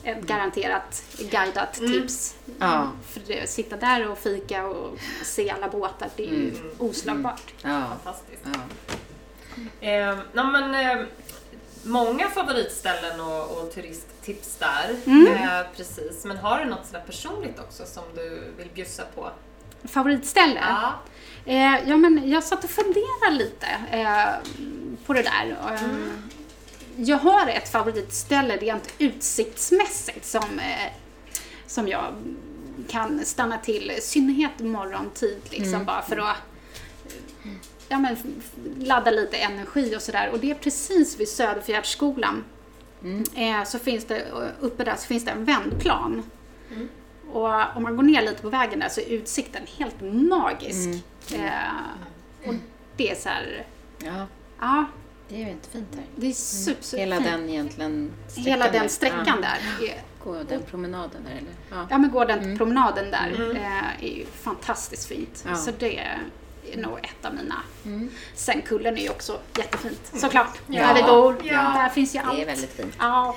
ett 0.04 0.22
garanterat 0.22 1.04
guidat 1.18 1.74
tips. 1.74 2.36
Mm. 2.48 2.58
Ja. 2.60 2.92
För 3.10 3.22
det, 3.28 3.50
sitta 3.50 3.78
där 3.78 4.08
och 4.12 4.18
fika 4.18 4.68
och 4.68 4.98
se 5.24 5.50
alla 5.50 5.70
båtar, 5.70 6.10
det 6.16 6.24
är 6.24 6.34
ju 6.34 6.50
Mm. 6.50 6.72
oslagbart. 6.78 7.54
Ja, 7.62 7.84
Fantastiskt. 8.04 8.42
ja. 8.46 9.88
Eh, 9.88 10.18
no, 10.34 10.44
men, 10.44 10.76
eh, 11.00 11.06
många 11.84 12.30
favoritställen 12.30 13.22
och, 13.22 13.58
och 13.58 13.72
turisttips 13.74 14.56
där. 14.56 14.96
Mm. 15.06 15.28
Eh, 15.28 15.66
precis. 15.78 16.26
Men 16.26 16.38
har 16.38 16.60
du 16.60 16.66
något 16.66 16.86
sådär 16.86 17.04
personligt 17.06 17.60
också 17.60 17.86
som 17.86 18.04
du 18.16 18.54
vill 18.58 18.70
bjussa 18.74 19.04
på? 19.16 19.30
Favoritställe? 19.84 20.60
Ja. 20.60 20.94
Eh, 21.46 21.90
ja, 21.90 21.98
men 21.98 22.30
jag 22.30 22.44
satt 22.44 22.64
och 22.64 22.70
funderade 22.70 23.32
lite 23.38 23.68
eh, 23.92 24.30
på 25.06 25.14
det 25.14 25.22
där. 25.22 25.58
Eh, 25.74 25.82
Jag 27.06 27.18
har 27.18 27.48
ett 27.48 27.70
favoritställe 27.70 28.58
rent 28.58 28.94
utsiktsmässigt 28.98 30.26
som, 30.26 30.60
eh, 30.60 30.94
som 31.68 31.88
jag 31.88 32.14
kan 32.90 33.26
stanna 33.26 33.58
till, 33.58 33.92
i 33.92 34.02
synnerhet 34.02 34.60
morgontid, 34.60 35.42
liksom, 35.50 35.86
bara 35.86 36.02
för 36.02 36.18
att 36.18 36.36
eh, 37.06 37.52
ja, 37.90 38.00
men, 38.00 38.18
ladda 38.80 39.12
lite 39.12 39.38
energi 39.38 39.96
och 39.96 40.02
sådär. 40.02 40.30
Och 40.32 40.40
det 40.40 40.52
är 40.52 40.56
precis 40.56 41.20
vid 41.20 41.30
Söderfjärdsskolan. 41.30 42.44
Eh, 43.36 43.64
så 43.64 43.80
finns 43.80 44.06
det, 44.06 44.20
eh, 44.20 44.50
uppe 44.60 44.84
där 44.84 44.96
så 44.96 45.08
finns 45.08 45.26
det 45.26 45.32
en 45.32 45.46
vändplan. 45.46 46.24
Och 47.32 47.76
om 47.76 47.84
man 47.84 47.96
går 47.96 48.04
ner 48.04 48.22
lite 48.22 48.42
på 48.42 48.50
vägen 48.50 48.80
där 48.80 48.90
så 48.90 49.02
är 49.02 49.06
utsikten 49.06 49.62
helt 49.78 50.02
magisk. 50.02 51.04
Eh, 51.34 52.48
och 52.48 52.54
det 52.98 53.12
är 53.12 53.16
så 53.16 53.30
här, 53.30 53.66
ja, 54.04 54.28
ja, 54.60 54.86
det 55.30 55.36
är 55.36 55.40
ju 55.40 55.48
jättefint 55.48 55.88
här. 55.96 56.04
det 56.16 56.28
är 56.28 56.34
super, 56.34 56.84
super 56.84 57.00
Hela 57.04 57.16
fint. 57.16 57.28
den 57.28 57.50
egentligen 57.50 58.12
sträckan 58.28 58.52
Hela 58.52 58.66
den 58.72 58.82
där. 58.82 58.90
sträckan 58.90 59.26
ja. 59.28 59.36
där. 59.42 59.86
Är, 59.88 60.02
Gå 60.24 60.44
den 60.44 60.62
promenaden 60.64 61.24
där 61.24 61.32
eller? 61.32 61.52
Ja. 61.82 61.88
ja 61.90 61.98
men 61.98 62.12
går 62.12 62.26
den 62.26 62.58
promenaden 62.58 63.12
där 63.12 63.56
eh, 63.56 64.04
är 64.04 64.08
ju 64.18 64.26
fantastiskt 64.26 65.06
fint. 65.08 65.46
Ja. 65.48 65.56
Så 65.56 65.72
det 65.80 66.00
är 66.00 66.20
nog 66.76 67.00
ett 67.04 67.26
av 67.26 67.34
mina. 67.36 67.56
Mm. 67.86 68.10
Sen 68.36 68.62
kullen 68.62 68.98
är 68.98 69.02
ju 69.02 69.10
också 69.10 69.40
jättefint 69.58 70.12
såklart. 70.14 70.58
Ja. 70.68 70.88
Där 70.88 70.94
vi 70.94 71.02
bor. 71.04 71.36
Ja. 71.44 71.54
Där 71.54 71.90
finns 71.90 72.16
ju 72.16 72.20
allt. 72.20 72.36
Det 72.38 72.42
är 72.42 72.46
väldigt 72.46 72.74
fint. 72.74 72.96
Ja, 73.00 73.36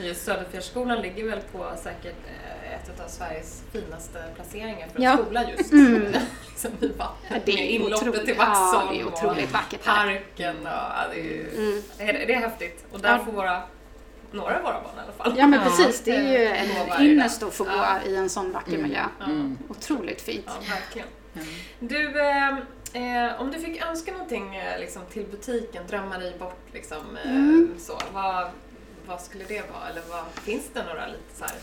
Just 0.00 0.24
Söderfjärdsskolan 0.24 1.02
ligger 1.02 1.24
väl 1.24 1.40
på 1.52 1.72
säkert 1.82 2.16
eh, 2.26 2.45
ett 2.88 3.00
av 3.00 3.08
Sveriges 3.08 3.62
finaste 3.72 4.24
placeringar 4.34 4.88
för 4.88 4.96
en 4.98 5.02
Ja. 5.04 5.16
skola 5.16 5.50
just. 5.50 5.72
Mm. 5.72 6.12
liksom 6.48 6.70
i 6.80 6.86
vattnet 6.88 7.42
Det 7.46 7.52
är 7.52 7.56
med 7.56 7.70
inloppet 7.70 7.98
otroligt- 8.08 8.24
till 8.24 8.34
ja, 8.38 8.44
Vaxholm 8.44 8.88
det 8.94 9.00
är 9.00 9.06
otroligt 9.06 9.44
och 9.46 9.52
parken. 9.52 10.56
Och, 10.66 10.66
ja, 10.66 11.04
det, 11.12 11.20
är 11.20 11.24
ju, 11.24 11.50
Mm. 11.56 11.82
det, 11.98 12.02
är, 12.04 12.26
det 12.26 12.34
är 12.34 12.40
häftigt. 12.40 12.84
Och 12.92 13.00
där 13.00 13.18
Ja. 13.18 13.24
får 13.24 13.32
våra, 13.32 13.62
några 14.32 14.56
av 14.56 14.62
våra 14.62 14.72
barn 14.82 14.92
i 14.96 15.00
alla 15.04 15.12
fall. 15.12 15.34
ja 15.38 15.46
men 15.46 15.60
Ja. 15.60 15.64
precis. 15.70 16.00
Det 16.04 16.16
är 16.16 16.38
ju 16.38 16.46
en 16.46 17.02
ynnest 17.06 17.42
att 17.42 17.54
få 17.54 17.64
gå 17.64 17.70
Ja. 17.70 17.98
i 18.06 18.16
en 18.16 18.28
sån 18.30 18.52
vacker 18.52 18.78
miljö. 18.78 19.02
Ja. 19.18 19.24
Mm. 19.24 19.58
Otroligt 19.68 20.20
fint. 20.20 20.44
Ja, 20.46 20.52
verkligen. 20.74 21.08
Ja. 21.32 21.40
Du, 21.80 22.20
eh, 22.20 22.48
eh, 23.26 23.40
om 23.40 23.50
du 23.50 23.60
fick 23.60 23.82
önska 23.84 24.12
någonting 24.12 24.56
eh, 24.56 24.78
liksom, 24.80 25.02
till 25.12 25.26
butiken, 25.26 25.86
drömma 25.88 26.18
dig 26.18 26.36
bort, 26.38 26.60
liksom, 26.72 27.16
eh, 27.24 27.30
Mm. 27.30 27.74
så, 27.78 27.98
vad, 28.12 28.48
vad 29.06 29.20
skulle 29.20 29.44
det 29.44 29.62
vara? 29.72 29.88
Eller 29.90 30.02
vad, 30.10 30.24
finns 30.44 30.64
det 30.74 30.82
några 30.84 31.06
lite 31.06 31.34
så 31.38 31.44
här, 31.44 31.54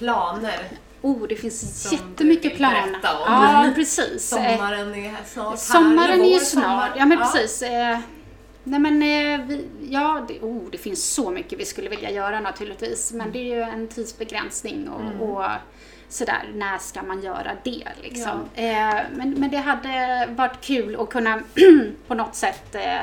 planer? 0.00 0.68
Oh, 1.02 1.26
det 1.28 1.36
finns 1.36 1.82
Som 1.88 1.96
jättemycket 1.98 2.56
planer. 2.56 2.98
Ja, 3.02 3.70
precis. 3.74 4.32
Eh, 4.32 4.56
Sommaren 4.56 4.94
är 4.94 5.14
snart 5.26 5.48
här. 5.50 5.56
Sommaren 5.56 6.20
är 6.20 6.32
ju 6.32 6.38
snart. 6.38 6.62
sommar. 6.64 6.92
Ja, 6.96 7.06
men 7.06 7.18
precis. 7.18 7.62
Eh, 7.62 7.98
nej, 8.64 8.80
men 8.80 9.02
eh, 9.02 9.46
vi, 9.46 9.68
ja, 9.90 10.24
det, 10.28 10.40
oh, 10.40 10.70
det 10.70 10.78
finns 10.78 11.04
så 11.14 11.30
mycket 11.30 11.60
vi 11.60 11.64
skulle 11.64 11.88
vilja 11.90 12.10
göra 12.10 12.40
naturligtvis. 12.40 13.12
Men 13.12 13.32
det 13.32 13.38
är 13.38 13.56
ju 13.56 13.62
en 13.62 13.88
tidsbegränsning 13.88 14.88
och, 14.88 15.00
Mm. 15.00 15.20
och 15.20 15.44
sådär, 16.08 16.50
när 16.54 16.78
ska 16.78 17.02
man 17.02 17.22
göra 17.22 17.50
det 17.64 17.84
liksom? 18.02 18.40
Eh, 18.54 18.94
men, 19.12 19.30
men 19.36 19.50
det 19.50 19.56
hade 19.58 20.26
varit 20.36 20.60
kul 20.60 21.00
att 21.00 21.08
kunna 21.10 21.40
på 22.06 22.14
något 22.14 22.34
sätt 22.34 22.74
eh, 22.74 22.98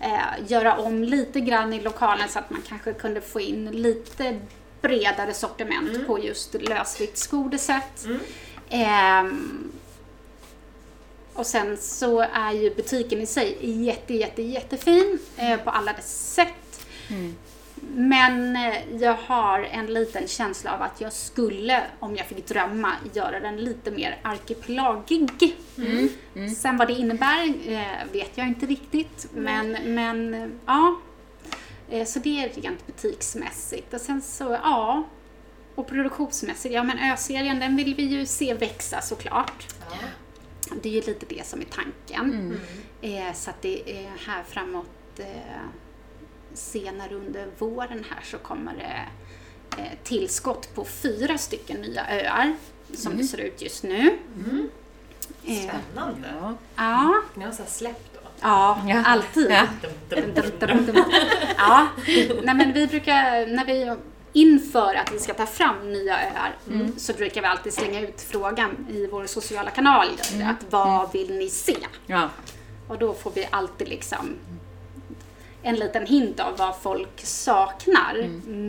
eh, 0.00 0.20
göra 0.46 0.76
om 0.76 1.04
lite 1.04 1.40
grann 1.40 1.72
i 1.72 1.80
lokalen 1.80 2.28
så 2.28 2.38
att 2.38 2.50
man 2.50 2.62
kanske 2.68 2.92
kunde 2.92 3.20
få 3.20 3.40
in 3.40 3.70
lite 3.70 4.38
bredare 4.82 5.34
sortiment 5.34 6.06
på 6.06 6.18
just 6.18 6.54
lösviktsgodiset. 6.54 8.06
Ehm, 8.70 9.72
och 11.34 11.46
sen 11.46 11.76
så 11.76 12.20
är 12.20 12.52
ju 12.52 12.74
butiken 12.74 13.20
i 13.20 13.26
sig 13.26 13.56
jätte, 13.60 14.14
jätte, 14.14 14.42
jättefin 14.42 15.18
eh, 15.36 15.56
på 15.56 15.70
alla 15.70 15.92
dess 15.92 16.34
sätt. 16.34 16.86
Men 17.94 18.56
eh, 18.56 18.74
jag 19.00 19.14
har 19.14 19.60
en 19.60 19.86
liten 19.86 20.28
känsla 20.28 20.74
av 20.74 20.82
att 20.82 21.00
jag 21.00 21.12
skulle, 21.12 21.82
om 22.00 22.16
jag 22.16 22.26
fick 22.26 22.46
drömma, 22.48 22.92
göra 23.12 23.40
den 23.40 23.56
lite 23.56 23.90
mer 23.90 24.18
arkipelagig. 24.22 25.56
Sen 26.56 26.76
vad 26.76 26.88
det 26.88 26.94
innebär 26.94 27.54
eh, 27.66 28.12
vet 28.12 28.30
jag 28.34 28.46
inte 28.46 28.66
riktigt. 28.66 29.28
Men, 29.34 29.94
men 29.94 30.52
ja. 30.66 30.96
Eh, 31.90 32.04
Så 32.06 32.18
det 32.18 32.44
är 32.44 32.48
rent 32.62 32.86
butiksmässigt. 32.86 33.94
Och 33.94 34.00
sen 34.00 34.22
så, 34.22 34.44
ja. 34.62 35.04
Och 35.74 35.86
produktionsmässigt, 35.88 36.74
ja 36.74 36.82
men 36.82 36.98
Ö-serien 36.98 37.58
den 37.60 37.76
vill 37.76 37.94
vi 37.94 38.02
ju 38.02 38.26
se 38.26 38.54
växa 38.54 39.00
såklart. 39.00 39.66
Det 40.82 40.88
är 40.88 40.92
ju 40.92 41.00
lite 41.00 41.26
det 41.28 41.46
som 41.46 41.60
är 41.60 41.64
tanken. 41.64 42.58
Eh, 43.00 43.32
så 43.34 43.50
att 43.50 43.62
det 43.62 43.90
är 44.04 44.10
här 44.26 44.42
framåt 44.48 45.18
eh, 45.18 45.26
senare 46.54 47.14
under 47.14 47.48
våren 47.58 48.04
här 48.10 48.22
så 48.24 48.38
kommer 48.38 48.74
det 48.74 49.02
eh, 49.82 49.92
tillskott 50.04 50.74
på 50.74 50.84
fyra 50.84 51.38
stycken 51.38 51.80
nya 51.80 52.06
öar 52.10 52.56
som 52.94 53.16
det 53.16 53.24
ser 53.24 53.38
ut 53.38 53.62
just 53.62 53.82
nu. 53.82 54.18
Eh, 55.44 55.68
Spännande. 55.68 56.28
Ja. 56.40 56.54
ja, 56.76 57.22
Ni 57.34 57.44
har 57.44 57.52
så 57.52 57.64
släppt? 57.66 58.15
Ja, 58.40 58.82
Ja. 58.88 59.02
alltid. 59.06 59.50
Ja. 59.50 59.66
Ja, 61.58 61.86
nej 62.42 62.54
men 62.54 62.72
vi 62.72 62.86
brukar, 62.86 63.46
när 63.56 63.64
vi 63.64 63.94
inför 64.32 64.94
att 64.94 65.12
vi 65.12 65.18
ska 65.18 65.34
ta 65.34 65.46
fram 65.46 65.92
nya 65.92 66.14
öar 66.20 66.54
så 66.98 67.12
brukar 67.12 67.40
vi 67.40 67.46
alltid 67.46 67.72
slänga 67.72 68.00
ut 68.00 68.20
frågan 68.20 68.86
i 68.90 69.06
vår 69.06 69.26
sociala 69.26 69.70
kanal. 69.70 70.06
Att 70.44 70.72
vad 70.72 71.12
vill 71.12 71.38
ni 71.38 71.48
se? 71.48 71.76
Ja. 72.06 72.28
Och 72.88 72.98
då 72.98 73.14
får 73.14 73.30
vi 73.34 73.48
alltid 73.50 73.88
liksom 73.88 74.34
en 75.62 75.74
liten 75.76 76.06
hint 76.06 76.40
av 76.40 76.56
vad 76.56 76.76
folk 76.82 77.20
saknar. 77.24 78.28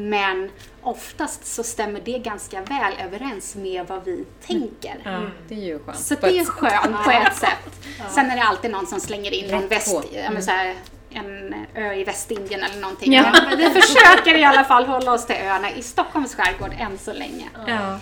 Men 0.10 0.50
oftast 0.88 1.46
så 1.46 1.64
stämmer 1.64 2.02
det 2.06 2.20
ganska 2.20 2.62
väl 2.62 2.94
överens 3.06 3.56
med 3.56 3.88
vad 3.88 4.04
vi 4.06 4.26
tänker. 4.46 4.96
ja, 5.04 5.22
det 5.48 5.56
är 5.56 5.60
ju 5.66 5.80
skönt. 5.80 6.00
Så 6.00 6.16
på 6.16 6.26
det 6.26 6.38
är 6.38 6.42
ett 6.42 6.48
sätt. 6.48 6.56
skönt 6.56 7.04
på 7.04 7.12
ett 7.12 7.36
sätt. 7.36 7.86
Sen 8.12 8.32
är 8.32 8.36
det 8.36 8.44
alltid 8.44 8.72
någon 8.72 8.88
som 8.88 9.00
slänger 9.00 9.32
in 9.34 9.50
en, 9.54 9.68
väst, 9.68 9.96
men 10.32 10.44
så 10.44 10.52
här, 10.52 10.76
en 11.10 11.54
ö 11.76 11.94
i 11.94 12.04
Västindien 12.04 12.64
eller 12.64 12.82
någonting. 12.82 13.14
Ja. 13.14 13.32
Men 13.50 13.58
vi 13.58 13.70
försöker 13.82 14.36
i 14.38 14.44
alla 14.44 14.64
fall 14.64 14.86
hålla 14.86 15.14
oss 15.14 15.26
till 15.26 15.36
öarna 15.36 15.72
i 15.72 15.82
Stockholms 15.84 16.36
skärgård 16.36 16.72
än 16.80 16.98
så 16.98 17.14
länge. 17.14 17.50
Ja. 17.68 18.00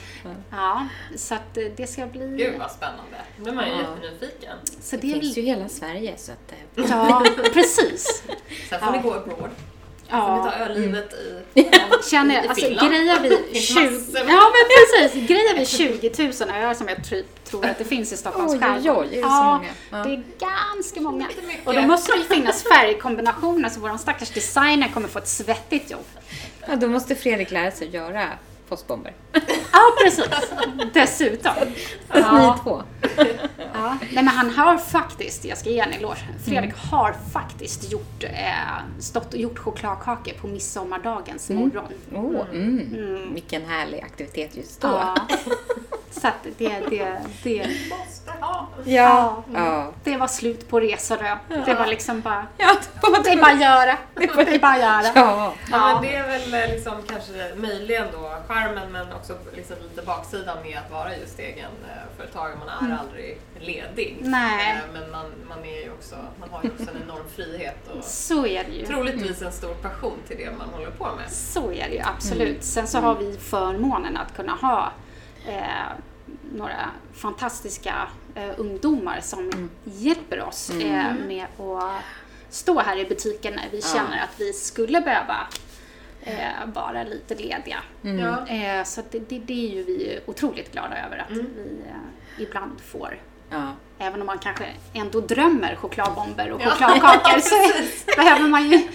Ja, 0.51 0.87
så 1.17 1.35
att 1.35 1.57
eh, 1.57 1.63
det 1.77 1.87
ska 1.87 2.05
bli... 2.05 2.27
Gud 2.37 2.53
vad 2.59 2.71
spännande. 2.71 3.17
Nu 3.37 3.43
blir 3.43 3.53
man 3.53 3.65
ju 3.65 3.71
Ja. 3.71 3.79
jättenyfiken. 3.79 4.57
Så 4.81 4.95
Det 4.95 5.01
det 5.01 5.13
är 5.13 5.19
finns 5.19 5.37
ju 5.37 5.41
hela 5.41 5.69
Sverige 5.69 6.13
så 6.17 6.31
att... 6.31 6.51
eh, 6.51 6.85
Ja, 6.89 7.23
precis. 7.53 8.23
Sen 8.69 8.79
får 8.79 8.87
Ja. 8.87 8.91
ni 8.91 9.01
gå 9.09 9.13
abroad. 9.13 9.49
Får 10.21 10.35
ni 10.35 10.51
ta 10.51 10.53
Ja. 10.59 10.65
ölivet 10.65 11.13
i, 11.13 11.71
Känner, 12.11 12.43
i 12.45 12.47
alltså 12.47 12.65
grejer 12.67 13.19
vi 13.21 13.29
finns 13.53 13.67
20... 13.67 13.79
massor. 13.89 14.29
Ja 14.29 14.51
men 14.53 14.65
precis, 14.75 15.27
grejer 15.27 15.55
vi 15.59 15.65
20 15.65 16.23
000 16.45 16.49
öar 16.55 16.73
som 16.73 16.87
jag 16.87 16.97
tror, 17.45 17.65
att 17.65 17.77
det 17.77 17.85
finns 17.85 18.13
i 18.13 18.17
Stockholms 18.17 18.53
oj, 18.53 18.59
skärgård. 18.59 18.97
oj, 18.97 19.07
är 19.11 19.15
det 19.15 19.21
så 19.21 19.27
ja, 19.27 19.53
många? 19.57 19.69
Ja. 19.91 19.97
det 20.09 20.13
är 20.13 20.23
ganska 20.73 21.01
många. 21.01 21.27
Och 21.65 21.73
då 21.73 21.81
måste 21.81 22.11
det 22.11 22.17
ju 22.17 22.23
finnas 22.23 22.63
färgkombinationer 22.63 23.69
så 23.69 23.79
vår 23.79 23.97
stackars 23.97 24.29
designer 24.29 24.87
kommer 24.93 25.07
få 25.07 25.19
ett 25.19 25.27
svettigt 25.27 25.91
jobb. 25.91 26.05
Ja, 26.67 26.75
då 26.75 26.87
måste 26.87 27.15
Fredrik 27.15 27.51
lära 27.51 27.71
sig 27.71 27.89
göra 27.89 28.27
postbomber. 28.69 29.13
Ja, 29.71 29.79
precis. 30.03 30.25
Dessutom. 30.93 31.53
Ni 32.13 32.19
Ja, 32.19 32.59
två. 32.63 32.83
ja. 33.73 33.97
Nej, 34.01 34.23
men 34.23 34.27
han 34.27 34.49
har 34.49 34.77
faktiskt, 34.77 35.45
jag 35.45 35.57
ska 35.57 35.69
ge 35.69 35.79
en 35.79 35.93
eloge, 35.93 36.17
Fredrik 36.45 36.73
har 36.75 37.15
faktiskt 37.33 37.91
gjort, 37.91 38.23
eh, 38.23 38.99
stått 38.99 39.33
och 39.33 39.39
gjort 39.39 39.59
chokladkakor 39.59 40.33
på 40.33 40.47
midsommardagens 40.47 41.49
morgon. 41.49 41.93
Oh, 42.13 42.49
mm. 42.51 43.33
Vilken 43.33 43.65
härlig 43.65 44.01
aktivitet 44.01 44.55
just 44.55 44.81
då. 44.81 44.87
Ja. 44.87 45.15
Så 46.21 46.27
att 46.27 46.43
det, 46.57 46.67
det, 46.89 47.19
det, 47.43 47.67
Måste 47.89 48.31
ha. 48.41 48.67
Ja. 48.85 49.43
ja. 49.53 49.91
det 50.03 50.17
var 50.17 50.27
slut 50.27 50.69
på 50.69 50.79
Resorö. 50.79 51.37
Det 51.65 51.73
var 51.73 51.85
liksom 51.85 52.21
bara, 52.21 52.47
Ja, 52.57 52.75
det 53.01 53.09
var 53.09 53.23
det 53.23 53.29
är 53.29 53.37
bara 53.37 53.51
att 53.51 53.61
göra. 53.61 53.97
Det 54.15 54.23
är 54.55 54.59
bara 54.59 54.71
att 54.71 54.79
göra. 54.79 55.11
Ja. 55.15 55.53
Ja, 55.71 55.93
men 55.93 56.01
det 56.01 56.15
är 56.15 56.27
väl 56.27 56.53
eh, 56.53 56.75
liksom 56.75 56.93
kanske 57.07 57.51
möjligen 57.55 58.07
då 58.13 58.31
charmen 58.47 58.91
men 58.91 59.13
också 59.13 59.33
liksom 59.55 59.75
lite 59.89 60.01
baksidan 60.05 60.57
med 60.63 60.77
att 60.85 60.91
vara 60.91 61.17
just 61.17 61.39
egenföretagare. 61.39 62.55
Man 62.59 62.91
är 62.91 62.97
aldrig 62.97 63.39
ledig. 63.59 64.17
Nej. 64.21 64.71
Eh, 64.71 64.77
Men 64.93 65.11
man, 65.11 65.25
man, 65.47 65.59
är 65.65 65.83
ju 65.83 65.91
också, 65.91 66.15
man 66.39 66.49
har 66.49 66.63
ju 66.63 66.69
också 66.69 66.83
en 66.95 67.01
enorm 67.03 67.25
frihet 67.35 67.77
och 67.97 68.03
Så 68.03 68.45
är 68.45 68.63
det 68.63 68.71
ju. 68.71 68.85
troligtvis 68.85 69.41
en 69.41 69.51
stor 69.51 69.73
passion 69.73 70.17
till 70.27 70.37
det 70.37 70.51
man 70.57 70.69
håller 70.69 70.91
på 70.91 71.03
med. 71.17 71.31
Så 71.31 71.71
är 71.71 71.89
det 71.89 71.95
ju 71.95 72.01
absolut. 72.15 72.63
Sen 72.63 72.87
så 72.87 72.99
har 72.99 73.15
vi 73.15 73.37
förmånen 73.37 74.17
att 74.17 74.35
kunna 74.35 74.51
ha 74.53 74.91
eh, 75.47 75.91
några 76.53 76.89
fantastiska 77.13 77.93
eh, 78.35 78.49
ungdomar 78.57 79.19
som 79.21 79.69
hjälper 79.83 80.41
oss 80.43 80.69
eh, 80.69 81.13
med 81.27 81.45
att 81.59 82.03
stå 82.49 82.79
här 82.79 82.97
i 82.97 83.05
butiken 83.05 83.53
när 83.53 83.67
vi 83.71 83.81
känner 83.81 84.23
att 84.23 84.39
vi 84.39 84.53
skulle 84.53 85.01
behöva 85.01 85.37
eh, 86.21 86.65
vara 86.73 87.03
lite 87.03 87.35
lediga. 87.35 87.77
Ja. 88.01 88.47
Eh, 88.47 88.83
så 88.83 89.01
det, 89.11 89.19
det, 89.29 89.39
det 89.39 89.67
är 89.69 89.75
ju 89.75 89.83
vi 89.83 90.19
otroligt 90.25 90.71
glada 90.71 91.05
över 91.05 91.17
att 91.17 91.31
vi 91.31 91.39
eh, 91.39 92.43
ibland 92.43 92.81
får. 92.81 93.19
Ja. 93.49 93.71
Även 93.99 94.21
om 94.21 94.27
man 94.27 94.37
kanske 94.39 94.65
ändå 94.93 95.19
drömmer 95.21 95.75
chokladbomber 95.75 96.51
och 96.51 96.61
Ja. 96.61 96.69
chokladkakor 96.69 97.39
så 97.39 97.55
behöver 98.17 98.47
man 98.47 98.69
ju 98.71 98.87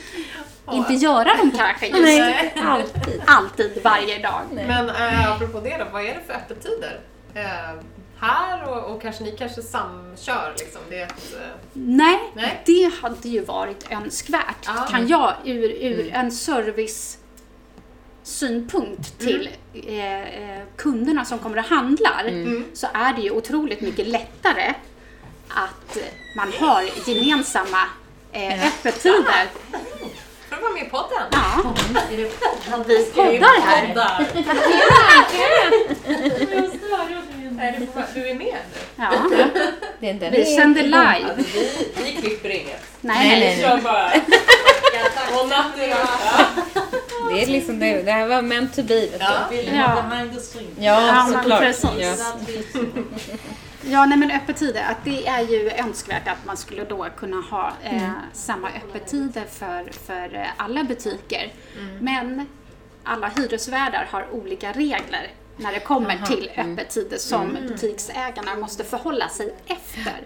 inte 0.73 0.93
göra 0.93 1.37
dem 1.37 1.51
kanske 1.57 1.87
just 1.87 2.03
Nej. 2.03 2.55
alltid. 2.65 3.23
alltid 3.27 3.81
varje 3.85 4.19
dag. 4.19 4.41
Men 4.51 4.89
äh, 4.89 5.33
apropå 5.33 5.61
det 5.61 5.77
då, 5.79 5.85
vad 5.93 6.03
är 6.03 6.15
det 6.15 6.21
för 6.27 6.35
öppettider? 6.35 7.01
Eh, 7.35 7.83
här 8.21 8.69
och, 8.69 8.95
och 8.95 9.03
kanske 9.03 9.25
ni 9.25 9.31
kanske 9.31 9.63
samkör 9.63 10.55
liksom? 10.59 10.81
Det 10.89 11.03
ett, 11.03 11.35
eh, 11.35 11.49
Nej, 11.73 12.19
Nej. 12.35 12.63
det 12.67 12.93
hade 13.03 13.29
ju 13.29 13.45
varit 13.45 13.93
önskvärt. 13.93 14.67
Ja. 14.67 14.87
Kan 14.91 15.09
jag 15.09 15.35
ur, 15.45 15.71
ur 15.71 16.13
en 16.15 16.33
service 16.33 17.19
synpunkt 18.23 19.19
till 19.19 19.51
eh, 19.75 20.23
eh, 20.23 20.63
kunderna 20.77 21.25
som 21.25 21.39
kommer 21.39 21.59
och 21.59 21.65
handlar 21.65 22.25
så 22.75 22.87
är 22.95 23.13
det 23.13 23.21
ju 23.21 23.31
otroligt 23.31 23.81
mycket 23.81 24.07
lättare 24.07 24.75
att 25.49 25.97
eh, 25.97 26.03
man 26.37 26.53
har 26.59 27.09
gemensamma 27.09 27.85
eh, 28.33 28.67
öppettider. 28.67 29.49
Att 30.61 30.65
vara 30.65 30.73
med 30.73 30.83
i 30.87 30.91
podden. 30.91 31.23
Ja, 31.33 31.75
Är 32.13 32.17
det 32.17 32.25
vi 32.89 33.39
poddar 33.39 33.61
här. 33.67 33.87
Poddar. 33.89 34.27
Är 37.61 37.73
det 37.81 37.87
på- 37.87 38.03
Du 38.15 38.29
är 38.29 38.35
med 38.35 38.47
nu? 38.47 38.81
Ja, 38.97 39.11
Det 40.01 40.09
är 40.27 40.31
vi 40.31 40.45
sänder 40.45 40.83
live. 40.83 41.35
vi, 41.37 41.89
vi 42.05 42.13
klipper 42.13 42.49
inget. 42.49 42.83
Nej, 43.01 43.17
Nej, 43.29 43.41
nej. 43.41 43.41
nej. 43.41 43.61
Kör 43.61 43.77
bara. 43.81 44.13
Godnatt 45.37 45.67
Det 47.31 47.43
är 47.43 47.47
liksom 47.47 47.79
det, 47.79 48.03
det 48.03 48.13
här 48.13 48.27
var 48.27 48.43
meant 48.43 48.77
to 48.77 48.83
be. 48.83 48.95
Du. 48.95 49.09
Ja. 49.21 49.47
Ja. 49.73 50.05
Ja, 50.79 51.29
såklart. 51.33 51.63
Ja. 52.01 52.15
Ja, 53.83 54.07
nej 54.07 54.19
men 54.19 54.31
öppettider, 54.31 54.83
att 54.91 55.05
det 55.05 55.27
är 55.27 55.41
ju 55.41 55.71
önskvärt 55.71 56.29
att 56.29 56.45
man 56.47 56.57
skulle 56.57 56.85
då 56.85 57.07
kunna 57.17 57.41
ha 57.41 57.73
eh, 57.83 58.11
samma 58.33 58.69
öppettider 58.69 59.45
för, 59.45 59.93
för 59.93 60.35
eh, 60.35 60.47
alla 60.57 60.85
butiker. 60.85 61.53
Men 62.01 62.47
alla 63.05 63.29
hyresvärdar 63.29 64.09
har 64.11 64.27
olika 64.33 64.73
regler 64.73 65.31
när 65.57 65.73
det 65.73 65.81
kommer 65.81 66.27
till 66.27 66.51
öppettider 66.57 67.17
som 67.17 67.57
butiksägarna 67.69 68.55
måste 68.57 68.85
förhålla 68.85 69.29
sig 69.29 69.55
efter. 69.67 70.23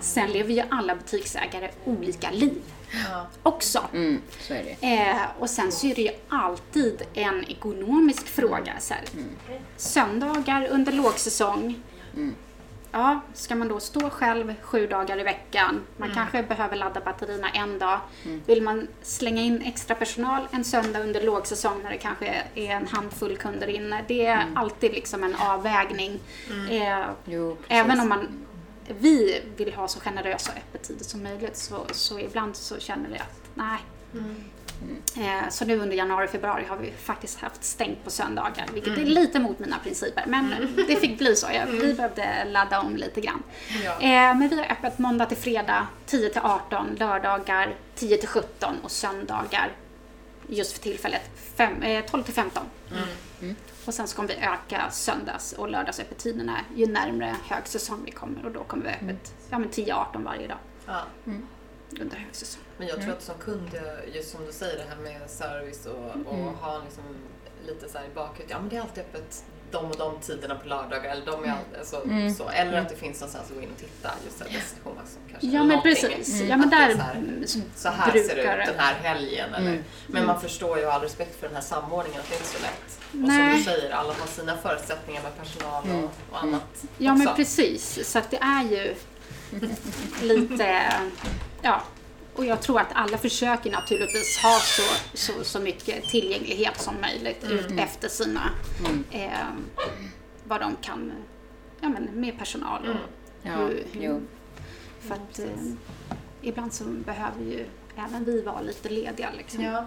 Sen 0.00 0.30
lever 0.30 0.54
ju 0.54 0.62
alla 0.70 0.94
butiksägare 0.94 1.70
olika 1.84 2.30
liv 2.30 2.62
också. 3.42 3.82
Mm. 3.92 4.22
Eh, 4.80 5.16
och 5.38 5.50
sen 5.50 5.72
så 5.72 5.86
är 5.86 5.94
det 5.94 6.02
ju 6.02 6.10
alltid 6.28 7.02
en 7.14 7.44
ekonomisk 7.44 8.26
fråga. 8.26 8.72
Så 8.78 8.94
här. 8.94 9.04
Söndagar 9.76 10.68
under 10.70 10.92
lågsäsong. 10.92 11.82
Ja, 12.96 13.20
ska 13.34 13.54
man 13.54 13.68
då 13.68 13.80
stå 13.80 14.10
själv 14.10 14.54
sju 14.62 14.86
dagar 14.86 15.20
i 15.20 15.22
veckan? 15.22 15.80
Man 15.96 16.10
kanske 16.14 16.42
behöver 16.42 16.76
ladda 16.76 17.00
batterierna 17.00 17.48
en 17.50 17.78
dag. 17.78 18.00
Vill 18.46 18.62
man 18.62 18.88
slänga 19.02 19.42
in 19.42 19.62
extra 19.62 19.94
personal 19.96 20.48
en 20.50 20.64
söndag 20.64 21.00
under 21.00 21.22
lågsäsong 21.22 21.82
när 21.82 21.90
det 21.90 21.98
kanske 21.98 22.26
är 22.54 22.70
en 22.70 22.86
handfull 22.86 23.36
kunder 23.36 23.66
inne? 23.66 24.04
Det 24.08 24.26
är 24.26 24.46
alltid 24.54 24.92
liksom 24.92 25.24
en 25.24 25.34
avvägning. 25.34 26.20
Eh, 26.70 27.04
Jo. 27.24 27.56
Även 27.68 28.00
om 28.00 28.08
man, 28.08 28.28
vi 28.88 29.42
vill 29.56 29.74
ha 29.74 29.88
så 29.88 30.00
generösa 30.00 30.52
öppettider 30.52 31.04
som 31.04 31.22
möjligt 31.22 31.56
så, 31.56 31.86
så 31.92 32.18
ibland 32.18 32.56
så 32.56 32.78
känner 32.78 33.08
vi 33.10 33.18
att 33.18 33.40
nej, 33.54 33.78
Eh, 35.16 35.48
Så 35.50 35.64
nu 35.64 35.78
under 35.78 35.96
januari 35.96 36.26
och 36.26 36.30
februari 36.30 36.64
har 36.68 36.76
vi 36.76 36.90
faktiskt 37.02 37.38
haft 37.40 37.64
stängt 37.64 38.04
på 38.04 38.10
söndagar, 38.10 38.66
vilket 38.74 38.98
är 38.98 39.04
lite 39.04 39.38
mot 39.40 39.58
mina 39.58 39.78
principer. 39.78 40.24
Men 40.26 40.54
det 40.88 40.96
fick 40.96 41.18
bli 41.18 41.36
så. 41.36 41.46
Jag- 41.54 41.66
Vi 41.66 41.94
behövde 41.94 42.44
ladda 42.44 42.80
om 42.80 42.96
lite 42.96 43.20
grann. 43.20 43.42
Ja. 43.84 43.92
Eh, 44.00 44.34
Men 44.38 44.48
vi 44.48 44.56
har 44.58 44.64
öppet 44.72 44.98
måndag 44.98 45.26
till 45.26 45.36
fredag 45.36 45.86
10 46.06 46.28
till 46.28 46.40
18, 46.44 46.86
lördagar 46.98 47.74
10 47.94 48.16
till 48.16 48.28
17 48.28 48.74
och 48.82 48.90
söndagar 48.90 49.72
just 50.48 50.72
för 50.72 50.80
tillfället 50.82 51.30
fem, 51.56 51.82
eh, 51.82 52.04
12 52.04 52.22
till 52.22 52.34
15. 52.34 52.64
Och 53.86 53.94
sen 53.94 54.08
så 54.08 54.16
kommer 54.16 54.28
vi 54.28 54.34
öka 54.34 54.90
söndags 54.90 55.52
och 55.52 55.70
lördagsöppettiderna 55.70 56.58
ju 56.76 56.86
närmare 56.86 57.36
högsäsong 57.48 58.02
vi 58.04 58.10
kommer 58.10 58.44
och 58.46 58.50
då 58.52 58.64
kommer 58.64 58.84
vi 58.84 58.90
öppet 58.90 59.34
ja, 59.50 59.58
men 59.58 59.68
10-18 59.70 60.24
varje 60.24 60.48
dag 60.48 60.58
Ja. 60.86 61.02
under 62.00 62.16
högsäsong. 62.16 62.62
Men 62.78 62.88
jag 62.88 63.00
tror 63.00 63.12
att 63.12 63.22
som 63.22 63.34
kund, 63.38 63.70
just 64.14 64.30
som 64.30 64.46
du 64.46 64.52
säger 64.52 64.76
det 64.76 64.84
här 64.88 64.96
med 64.96 65.30
service 65.30 65.86
och, 65.86 66.32
och 66.32 66.52
ha 66.52 66.82
liksom 66.84 67.04
lite 67.66 67.88
så 67.88 67.98
här 67.98 68.04
i 68.04 68.14
bakhuvudet, 68.14 68.50
ja 68.50 68.58
men 68.60 68.68
det 68.68 68.76
är 68.76 68.80
alltid 68.80 69.04
öppet 69.04 69.44
de 69.70 69.84
och 69.90 69.96
de 69.96 70.20
tiderna 70.20 70.54
på 70.54 70.68
lördagar 70.68 71.10
eller 71.10 71.26
de 71.26 71.44
är 71.44 71.48
all, 71.48 71.78
alltså, 71.78 72.02
så. 72.36 72.48
Eller 72.48 72.80
att 72.80 72.88
det 72.88 72.96
finns 72.96 73.20
någonstans 73.20 73.50
att 73.50 73.56
gå 73.56 73.62
in 73.62 73.68
och 73.70 73.78
titta, 73.80 74.10
just 74.24 74.38
där 74.38 74.44
destination 74.44 74.94
Maxon 74.96 75.22
kanske. 75.30 75.46
Ja 75.48 75.64
men 75.64 75.82
precis. 75.82 76.34
Mm. 76.34 76.48
Ja 76.48 76.56
men 76.56 76.70
där 76.70 76.94
så 76.94 77.00
här, 77.00 77.14
mm, 77.14 77.44
så 77.76 77.88
här 77.88 78.12
ser 78.12 78.36
det 78.36 78.42
ut 78.42 78.66
den 78.66 78.78
här 78.78 78.94
helgen. 78.94 79.54
Eller, 79.54 79.70
Mm. 79.70 79.84
Men 80.06 80.26
man 80.26 80.40
förstår 80.40 80.78
ju 80.78 80.86
och 80.86 80.92
all 80.94 81.02
respekt 81.02 81.40
för 81.40 81.46
den 81.46 81.54
här 81.56 81.62
samordningen 81.62 82.20
att 82.20 82.28
det 82.28 82.34
inte 82.34 82.46
är 82.46 82.58
så 82.58 82.62
lätt. 82.62 83.00
Och 83.12 83.16
Nej. 83.18 83.62
som 83.62 83.72
du 83.74 83.78
säger, 83.80 83.94
alla 83.94 84.12
har 84.12 84.26
sina 84.26 84.56
förutsättningar 84.56 85.22
med 85.22 85.36
personal 85.38 85.84
och, 85.90 86.10
och 86.32 86.42
annat 86.42 86.84
Ja 86.98 87.12
också. 87.12 87.24
men 87.24 87.36
precis. 87.36 88.10
Så 88.10 88.18
att 88.18 88.30
det 88.30 88.38
är 88.40 88.62
ju 88.64 88.94
lite, 90.22 90.92
ja. 91.62 91.82
Och 92.36 92.44
jag 92.46 92.62
tror 92.62 92.80
att 92.80 92.92
alla 92.94 93.18
försöker 93.18 93.70
naturligtvis 93.70 94.38
ha 94.38 94.58
så, 94.60 94.82
så, 95.16 95.44
så 95.44 95.60
mycket 95.60 96.04
tillgänglighet 96.08 96.80
som 96.80 96.94
möjligt 97.00 97.44
ut 97.50 97.78
efter 97.78 98.08
sina, 98.08 98.50
eh, 99.10 99.30
vad 100.44 100.60
de 100.60 100.76
kan, 100.76 101.12
ja 101.80 101.88
men 101.88 102.04
med 102.04 102.38
personal. 102.38 102.80
Och, 102.88 102.96
Mm. 103.42 103.58
Ja, 103.60 103.66
hur- 103.66 103.84
jo. 103.92 104.20
För 105.00 105.14
att 105.14 105.38
eh, 105.38 105.46
ibland 106.42 106.72
så 106.74 106.84
behöver 106.84 107.40
ju 107.44 107.64
även 107.96 108.24
vi 108.24 108.42
vara 108.42 108.60
lite 108.60 108.88
lediga 108.88 109.28
liksom. 109.36 109.64
Ja. 109.64 109.86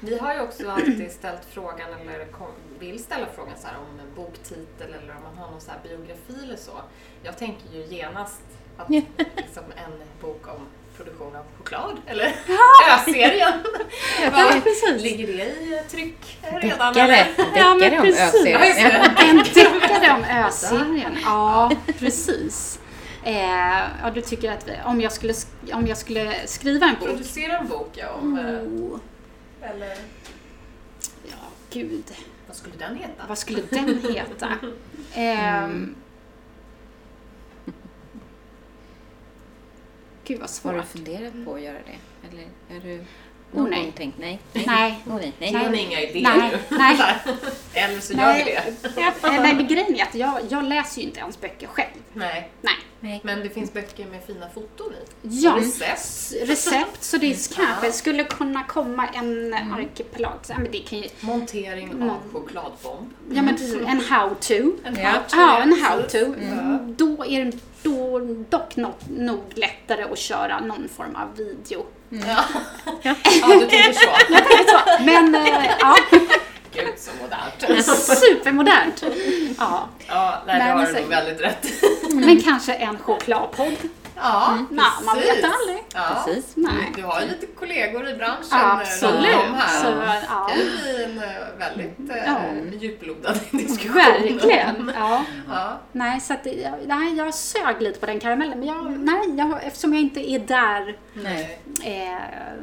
Vi 0.00 0.18
har 0.18 0.34
ju 0.34 0.40
också 0.40 0.70
alltid 0.70 1.12
ställt 1.12 1.44
frågan, 1.50 1.92
eller 2.00 2.26
vill 2.78 3.02
ställa 3.04 3.26
frågan 3.34 3.54
så 3.58 3.68
om 3.68 4.00
en 4.00 4.14
boktitel 4.16 4.94
eller 5.02 5.16
om 5.16 5.22
man 5.22 5.38
har 5.38 5.50
någon 5.50 5.60
så 5.60 5.70
biografi 5.82 6.42
eller 6.44 6.56
så. 6.56 6.72
Jag 7.22 7.38
tänker 7.38 7.68
ju 7.72 7.84
genast 7.96 8.42
att 8.76 8.88
liksom 9.36 9.64
en 9.76 9.92
bok 10.20 10.48
om 10.48 10.66
produktion 11.04 11.36
av 11.36 11.44
choklad, 11.58 11.96
eller 12.06 12.26
Ö-serien. 12.88 13.52
Ja, 14.22 14.52
precis. 14.64 15.02
Ligger 15.02 15.26
det 15.26 15.42
i 15.44 15.82
tryck 15.90 16.38
redan? 16.42 16.94
Deckare. 16.94 17.14
eller? 17.16 17.26
Ja, 17.56 17.74
men 17.74 18.02
precis. 18.02 18.44
En 18.44 19.36
deckare 19.36 20.12
om 20.14 20.24
Ö-serien. 20.24 21.16
Ja, 21.24 21.70
precis. 21.98 22.78
Eh, 23.24 23.78
ja, 24.02 24.10
du 24.14 24.20
tycker 24.20 24.52
att 24.52 24.68
vi, 24.68 24.72
om, 24.84 25.00
jag 25.00 25.12
skulle, 25.12 25.32
sk- 25.32 25.72
om 25.74 25.86
jag 25.86 25.98
skulle 25.98 26.34
skriva 26.46 26.86
en 26.86 26.94
bok. 27.00 27.08
Producera 27.08 27.56
en 27.58 27.68
bok, 27.68 27.88
ja. 27.92 28.08
Om, 28.10 28.38
eh, 28.38 28.44
Oh, 28.44 28.98
Eller 29.70 29.96
ja, 31.24 31.36
gud. 31.70 32.04
vad 32.46 32.56
skulle 32.56 32.74
den 32.78 32.96
heta? 32.96 33.22
Vad 33.28 33.38
skulle 33.38 33.62
den 33.70 34.00
heta? 34.14 34.48
Ehm, 35.14 35.94
Gud 40.24 40.40
vad 40.40 40.50
Har 40.64 40.72
du 40.72 40.78
svårt. 40.78 40.88
funderat 40.88 41.32
på 41.44 41.54
att 41.54 41.62
göra 41.62 41.78
det? 41.86 42.28
Eller 42.28 42.46
är 42.76 42.80
du 42.80 43.04
någon 43.52 43.70
nej. 43.70 43.82
gång 43.82 43.92
tänkt 43.92 44.18
nej? 44.18 44.38
Nej. 44.52 44.98
Oh, 45.06 45.14
nej. 45.16 45.32
nej. 45.38 45.52
Har 45.52 45.60
Nej. 45.62 45.70
ni 45.70 45.78
inga 45.82 46.00
idéer 46.00 46.22
Nej, 46.38 46.50
nu? 46.68 46.76
nej. 46.76 46.96
Eller 47.74 48.00
så 48.00 48.12
gör 48.12 48.34
vi 48.34 48.44
det. 48.44 49.00
Eh, 49.00 49.12
Nej, 49.42 49.54
men 49.54 49.66
grejen 49.68 49.94
är 49.96 50.02
att 50.02 50.14
jag, 50.14 50.38
jag 50.48 50.64
läser 50.64 51.00
ju 51.00 51.06
inte 51.06 51.20
ens 51.20 51.40
böcker 51.40 51.66
själv. 51.66 51.88
Nej. 52.12 52.50
Nej. 52.60 52.74
nej. 53.00 53.20
Men 53.24 53.40
det 53.40 53.48
finns 53.50 53.72
böcker 53.72 54.06
med 54.06 54.20
fina 54.26 54.48
foton 54.54 54.92
i. 54.92 54.96
Ja. 55.22 55.56
Recept. 55.60 56.32
Recept, 56.48 57.02
så 57.04 57.16
det 57.18 57.54
kanske 57.56 57.92
skulle 57.92 58.24
kunna 58.24 58.64
komma 58.64 59.06
en 59.14 59.54
arkipelag. 59.54 60.38
Så, 60.42 60.52
ja, 60.52 60.58
men 60.58 60.72
det 60.72 60.78
kan 60.78 60.98
ju, 60.98 61.08
Montering 61.20 61.88
av 61.88 61.98
Mon- 62.00 62.32
chokladbomb. 62.32 63.10
ja, 63.30 63.42
men 63.42 63.56
precis, 63.56 63.74
en 63.74 64.00
how-to. 64.00 64.72
En 64.84 64.96
Ja. 64.96 65.08
how-to. 65.10 65.36
Ja, 65.36 65.62
en 65.62 65.72
how-to. 65.72 66.34
Ja. 66.40 66.78
Då 66.96 67.24
är 67.26 67.44
det 67.44 67.52
då, 67.82 68.20
dock 68.48 68.76
något, 68.76 69.08
nog 69.10 69.40
lättare 69.54 70.02
att 70.02 70.18
köra 70.18 70.60
någon 70.60 70.88
form 70.96 71.16
av 71.16 71.36
video. 71.36 71.86
Ja. 72.12 72.44
ja, 73.02 73.14
du 73.46 73.66
tänker 73.66 73.92
så. 73.92 75.02
Men 75.04 75.34
äh, 75.34 75.66
ja, 75.80 75.96
Gud 76.74 76.94
så 76.98 77.10
modernt. 77.22 77.84
supermodernt. 78.18 79.02
Ja, 79.58 79.88
Ja, 80.08 80.42
nej, 80.46 80.58
Nej, 80.58 80.66
det 80.66 80.72
har 80.72 80.76
men 80.76 80.86
du 80.86 80.92
så- 80.94 81.00
nog 81.00 81.08
väldigt 81.08 81.40
rätt 81.40 81.66
men 82.12 82.42
kanske 82.42 82.74
en 82.74 82.98
chokladpodd. 82.98 83.76
Ja, 84.16 84.58
Nej, 84.70 84.84
man 85.06 85.16
vet 85.16 85.26
precis. 85.28 85.44
aldrig. 85.44 85.84
Ja. 85.94 86.22
Precis. 86.24 86.52
Nej. 86.56 86.92
Du 86.96 87.02
har 87.02 87.20
ju 87.20 87.26
lite 87.28 87.46
kollegor 87.46 88.08
i 88.08 88.14
branschen. 88.14 88.46
Absolut. 88.50 89.34
om 89.48 89.54
här. 89.54 89.82
Så, 89.82 89.90
Det 89.90 90.22
ja. 90.28 90.48
kan 90.48 90.58
ju 90.58 90.64
bli 90.70 91.04
en 91.04 91.18
eh, 91.18 91.58
väldigt 91.58 92.10
eh, 92.10 92.16
Ja. 92.26 92.40
djuplodad 92.80 93.38
diskussion. 93.50 93.94
Verkligen. 93.94 94.92
Ja. 94.98 95.24
Ja. 95.48 95.78
Nej, 95.92 96.20
så 96.20 96.32
att, 96.32 96.46
jag, 96.46 96.72
nej, 96.86 97.14
jag 97.16 97.34
sög 97.34 97.82
lite 97.82 98.00
på 98.00 98.06
den 98.06 98.20
karamellen. 98.20 98.58
Men 98.58 98.68
jag, 98.68 98.98
nej, 98.98 99.34
jag, 99.38 99.64
eftersom 99.64 99.92
jag 99.94 100.02
inte 100.02 100.30
är 100.30 100.38
där 100.38 100.96
Nej. 101.14 101.60
eh, 101.84 102.62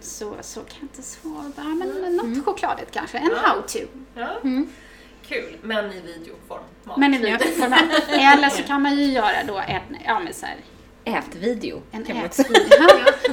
så, 0.00 0.34
så 0.40 0.60
kan 0.60 0.76
jag 0.80 0.82
inte 0.82 1.02
svara. 1.02 1.64
Men 1.64 2.16
något 2.16 2.44
chokladigt 2.44 2.90
kanske. 2.90 3.18
En 3.18 3.30
Ja. 3.42 3.48
how-to. 3.48 3.86
Ja. 5.28 5.34
Kul, 5.36 5.56
men 5.62 5.92
i 5.92 6.00
videoform. 6.00 6.62
Men 6.96 7.14
i 7.14 7.18
videoformat. 7.18 7.82
Eller 8.08 8.48
så 8.48 8.62
kan 8.62 8.82
man 8.82 8.96
ju 8.98 9.04
göra 9.04 9.44
då 9.46 9.58
en, 9.58 9.96
ja 10.06 10.18
men 10.20 10.34
så 10.34 10.46
här, 10.46 10.56
Ätvideo. 11.04 11.82
en 11.92 12.04
kan 12.04 12.16
man 12.16 12.24
ät, 12.24 12.30
också- 12.40 12.52
ja, 12.80 12.88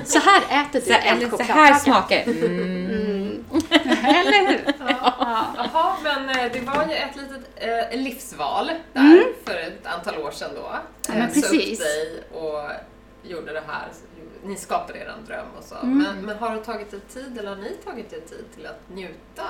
Så 0.06 0.20
här 0.20 0.42
äter 0.66 0.80
du 0.80 0.86
Så, 0.86 0.94
en 0.94 1.18
eller 1.18 1.30
så 1.30 1.44
här 1.44 1.74
smakar 1.80 2.24
det. 2.26 2.46
Mm. 2.46 3.46
Eller 4.06 4.48
hur? 4.48 4.74
Ja. 4.80 5.54
Jaha, 5.58 5.98
men 6.04 6.30
eh, 6.30 6.52
det 6.54 6.60
var 6.60 6.86
ju 6.90 6.94
ett 6.94 7.16
litet 7.16 7.50
eh, 7.94 8.00
livsval 8.00 8.72
där 8.94 9.02
Mm. 9.02 9.24
för 9.46 9.54
ett 9.54 9.86
antal 9.86 10.18
år 10.18 10.32
sedan 10.32 10.50
då. 10.56 10.62
Ja, 10.72 10.80
men 11.08 11.22
Eh, 11.22 11.30
sa 11.30 11.40
upp 11.40 11.52
precis. 11.52 11.80
dig 11.80 12.24
och 12.34 12.70
gjorde 13.24 13.54
det 13.54 13.64
här. 13.68 13.88
Ni 14.44 14.56
skapade 14.56 15.00
er 15.00 15.14
en 15.20 15.26
dröm 15.26 15.46
och 15.58 15.64
så. 15.64 15.76
Mm. 15.76 15.98
Men, 15.98 16.26
men 16.26 16.38
har 16.38 16.56
det 16.56 16.64
tagit 16.64 16.94
er 16.94 17.00
tid, 17.14 17.38
eller 17.40 17.50
har 17.50 17.56
ni 17.62 17.70
tagit 17.86 18.14
er 18.14 18.20
tid 18.20 18.46
till 18.56 18.66
att 18.66 18.80
njuta 18.96 19.44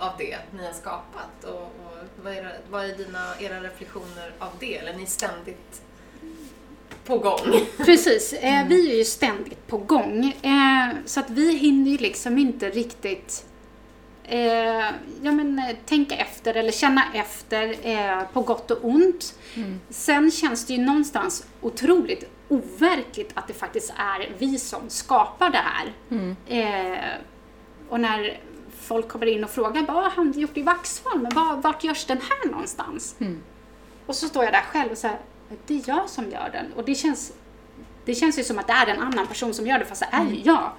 av 0.00 0.12
det 0.18 0.38
ni 0.50 0.66
har 0.66 0.72
skapat? 0.72 1.44
Och, 1.44 1.62
och 1.62 2.24
vad 2.24 2.32
är, 2.32 2.58
vad 2.70 2.84
är 2.84 2.96
dina, 2.96 3.34
era 3.40 3.60
reflektioner 3.60 4.32
av 4.38 4.48
det? 4.58 4.76
Eller 4.76 4.92
är 4.92 4.96
ni 4.96 5.06
ständigt 5.06 5.82
på 7.04 7.18
gång? 7.18 7.66
Precis, 7.76 8.32
eh, 8.32 8.66
vi 8.68 8.92
är 8.92 8.96
ju 8.96 9.04
ständigt 9.04 9.66
på 9.66 9.78
gång. 9.78 10.34
Eh, 10.42 10.88
så 11.04 11.20
att 11.20 11.30
vi 11.30 11.56
hinner 11.56 11.90
ju 11.90 11.98
liksom 11.98 12.38
inte 12.38 12.70
riktigt 12.70 13.44
eh, 14.24 14.90
ja, 15.22 15.32
men, 15.32 15.58
eh, 15.58 15.76
tänka 15.86 16.14
efter 16.14 16.54
eller 16.54 16.72
känna 16.72 17.02
efter 17.14 17.76
eh, 17.82 18.22
på 18.32 18.40
gott 18.40 18.70
och 18.70 18.84
ont. 18.84 19.34
Sen 19.90 20.30
känns 20.30 20.66
det 20.66 20.72
ju 20.72 20.80
någonstans 20.80 21.46
otroligt 21.60 22.24
overkligt 22.48 23.30
att 23.34 23.48
det 23.48 23.54
faktiskt 23.54 23.92
är 23.96 24.32
vi 24.38 24.58
som 24.58 24.90
skapar 24.90 25.50
det 25.50 25.62
här. 25.64 25.92
Eh, 26.46 27.04
och 27.88 28.00
när 28.00 28.40
folk 28.90 29.08
kommer 29.08 29.26
in 29.26 29.44
och 29.44 29.50
frågar 29.50 29.82
vad 29.86 29.96
har 29.96 30.10
han 30.10 30.32
gjort 30.32 30.56
i 30.56 30.62
Vaxholm? 30.62 31.22
Men 31.22 31.34
var, 31.34 31.56
vart 31.56 31.84
görs 31.84 32.04
den 32.04 32.18
här 32.18 32.50
någonstans? 32.50 33.16
Och 34.06 34.14
så 34.14 34.28
står 34.28 34.44
jag 34.44 34.52
där 34.52 34.60
själv 34.72 34.90
och 34.92 34.98
säger 34.98 35.18
det 35.66 35.74
är 35.74 35.82
jag 35.86 36.08
som 36.10 36.24
gör 36.30 36.50
den. 36.52 36.72
Och 36.76 36.84
det 36.84 36.94
känns, 36.94 37.32
det 38.04 38.14
känns 38.14 38.38
ju 38.38 38.44
som 38.44 38.58
att 38.58 38.66
det 38.66 38.72
är 38.72 38.86
en 38.86 39.00
annan 39.00 39.26
person 39.26 39.54
som 39.54 39.66
gör 39.66 39.78
det 39.78 39.84
fast 39.84 40.00
det 40.00 40.08
är 40.16 40.24
ju 40.24 40.40
jag. 40.44 40.70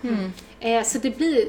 Eh, 0.59 0.83
så 0.83 0.97
det 0.97 1.17
blir 1.17 1.45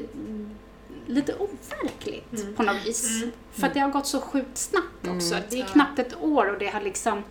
lite 1.07 1.33
overkligt 1.35 2.55
på 2.55 2.63
något 2.63 2.85
vis. 2.85 3.23
För 3.51 3.67
att 3.67 3.73
det 3.73 3.79
har 3.79 3.89
gått 3.89 4.07
så 4.07 4.21
sjukt 4.21 4.57
snabbt 4.57 5.07
också. 5.15 5.35
Det 5.49 5.61
är 5.61 5.65
knappt 5.65 5.99
ett 5.99 6.15
år 6.21 6.45
och 6.53 6.59
det 6.59 6.67
har 6.67 6.81
liksom 6.81 7.23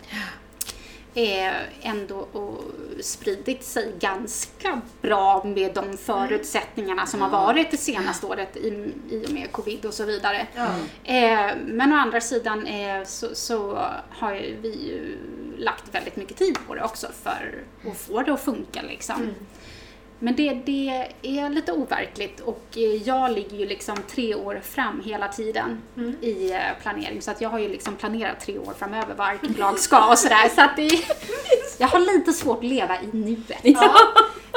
eh, 1.15 1.53
ändå 1.81 2.27
spridit 3.01 3.63
sig 3.63 3.93
ganska 3.99 4.81
bra 5.01 5.43
med 5.43 5.73
de 5.73 5.97
förutsättningarna 5.97 7.05
som 7.05 7.21
har 7.21 7.29
varit 7.29 7.71
det 7.71 7.77
senaste 7.77 8.25
året 8.25 8.57
i, 8.57 8.93
i 9.09 9.25
och 9.27 9.31
med 9.31 9.51
covid 9.51 9.85
och 9.85 9.93
så 9.93 10.05
vidare. 10.05 10.47
Eh, 11.03 11.51
men 11.65 11.93
å 11.93 11.95
andra 11.95 12.21
sidan 12.21 12.67
eh, 12.67 13.03
så, 13.05 13.35
så 13.35 13.87
har 14.09 14.33
vi 14.61 14.69
ju 14.69 15.17
lagt 15.57 15.95
väldigt 15.95 16.15
mycket 16.15 16.37
tid 16.37 16.57
på 16.67 16.75
det 16.75 16.83
också 16.83 17.07
för 17.23 17.63
att 17.91 17.97
få 17.97 18.21
det 18.21 18.33
att 18.33 18.43
funka 18.43 18.81
liksom. 18.81 19.15
Men 20.23 20.35
det, 20.35 20.53
det 20.65 21.07
är 21.21 21.49
lite 21.49 21.71
overkligt 21.71 22.39
och 22.39 22.63
eh, 22.75 22.81
jag 22.81 23.31
ligger 23.31 23.57
ju 23.57 23.65
liksom 23.65 23.95
tre 24.07 24.35
år 24.35 24.61
fram 24.63 25.01
hela 25.05 25.27
tiden 25.27 25.81
i 26.21 26.51
eh, 26.51 26.59
planering. 26.81 27.21
Så 27.21 27.31
att 27.31 27.41
jag 27.41 27.49
har 27.49 27.59
ju 27.59 27.69
liksom 27.69 27.95
planerat 27.95 28.39
tre 28.39 28.57
år 28.59 28.73
framöver 28.79 29.13
vad 29.17 29.27
Arkipelag 29.27 29.79
ska 29.79 30.05
och 30.11 30.19
sådär. 30.19 30.49
Så 30.55 30.61
att 30.61 30.75
det, 30.75 30.89
jag 31.77 31.87
har 31.87 31.99
lite 31.99 32.33
svårt 32.33 32.57
att 32.57 32.63
leva 32.65 32.95
i 33.01 33.07
nuet. 33.17 33.63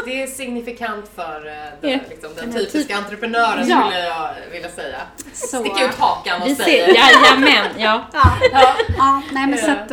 det 0.05 0.23
är 0.23 0.27
signifikant 0.27 1.11
för 1.15 1.47
eh, 1.47 1.53
den, 1.81 1.91
Ja. 1.91 1.99
liksom, 2.11 2.31
den 2.37 2.53
typiska 2.53 2.79
typ- 2.97 3.05
entreprenören 3.05 3.69
Ja. 3.69 3.81
skulle 3.83 4.05
jag 4.05 4.31
vilja 4.53 4.69
säga. 4.71 4.99
Så, 5.33 5.61
Stick 5.61 5.81
ut 5.83 5.95
hakan 5.99 6.43
och 6.43 6.49
ser, 6.49 6.95
jajamän, 6.95 7.71
ja. 7.77 8.03
Ja, 8.13 8.33
Ja. 8.53 8.75
ja, 8.99 9.23
nej 9.33 9.47
men 9.47 9.59
så 9.59 9.67
Ja. 9.67 9.73
att, 9.75 9.91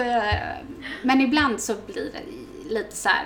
men 1.01 1.21
ibland 1.21 1.61
så 1.61 1.73
blir 1.87 2.11
det 2.13 2.73
lite 2.73 2.95
så 2.95 3.09
här. 3.09 3.25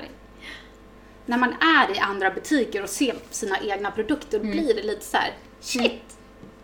När 1.29 1.37
man 1.37 1.53
är 1.53 1.95
i 1.95 1.99
andra 1.99 2.31
butiker 2.31 2.83
och 2.83 2.89
ser 2.89 3.15
sina 3.29 3.59
egna 3.59 3.91
produkter, 3.91 4.39
Mm. 4.39 4.51
blir 4.51 4.73
det 4.75 4.83
lite 4.83 5.05
så 5.05 5.17
här, 5.17 5.33
shit, 5.59 6.01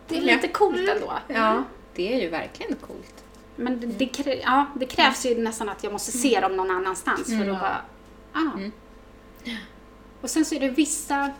det 0.08 0.16
är 0.16 0.20
lite 0.20 0.48
coolt 0.48 0.88
ändå. 0.88 1.12
Ja, 1.28 1.62
det 1.94 2.14
är 2.14 2.20
ju 2.20 2.28
verkligen 2.28 2.76
coolt. 2.76 3.24
Men 3.56 3.80
det, 3.80 3.86
det, 3.86 4.04
krä- 4.04 4.40
ja, 4.44 4.66
det 4.76 4.86
krävs 4.86 5.26
ju 5.26 5.38
nästan 5.42 5.68
att 5.68 5.84
jag 5.84 5.92
måste 5.92 6.12
se 6.12 6.40
dem 6.40 6.56
någon 6.56 6.70
annanstans 6.70 7.26
för 7.28 7.48
att 7.50 7.60
bara, 7.60 7.80
ah. 8.32 8.58
Och 10.20 10.30
sen 10.30 10.44
så 10.44 10.54
är 10.54 10.60
det 10.60 10.68
vissa, 10.68 11.30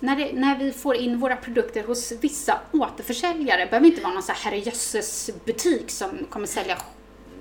när, 0.00 0.16
det, 0.16 0.32
när 0.32 0.58
vi 0.58 0.72
får 0.72 0.96
in 0.96 1.18
våra 1.20 1.36
produkter 1.36 1.84
hos 1.84 2.12
vissa 2.12 2.58
återförsäljare, 2.72 3.66
behöver 3.66 3.86
inte 3.86 4.00
vara 4.02 4.12
någon 4.12 4.22
så 4.22 4.32
här 4.32 4.50
herrejösses 4.50 5.30
butik 5.44 5.90
som 5.90 6.10
kommer 6.30 6.46
sälja 6.46 6.78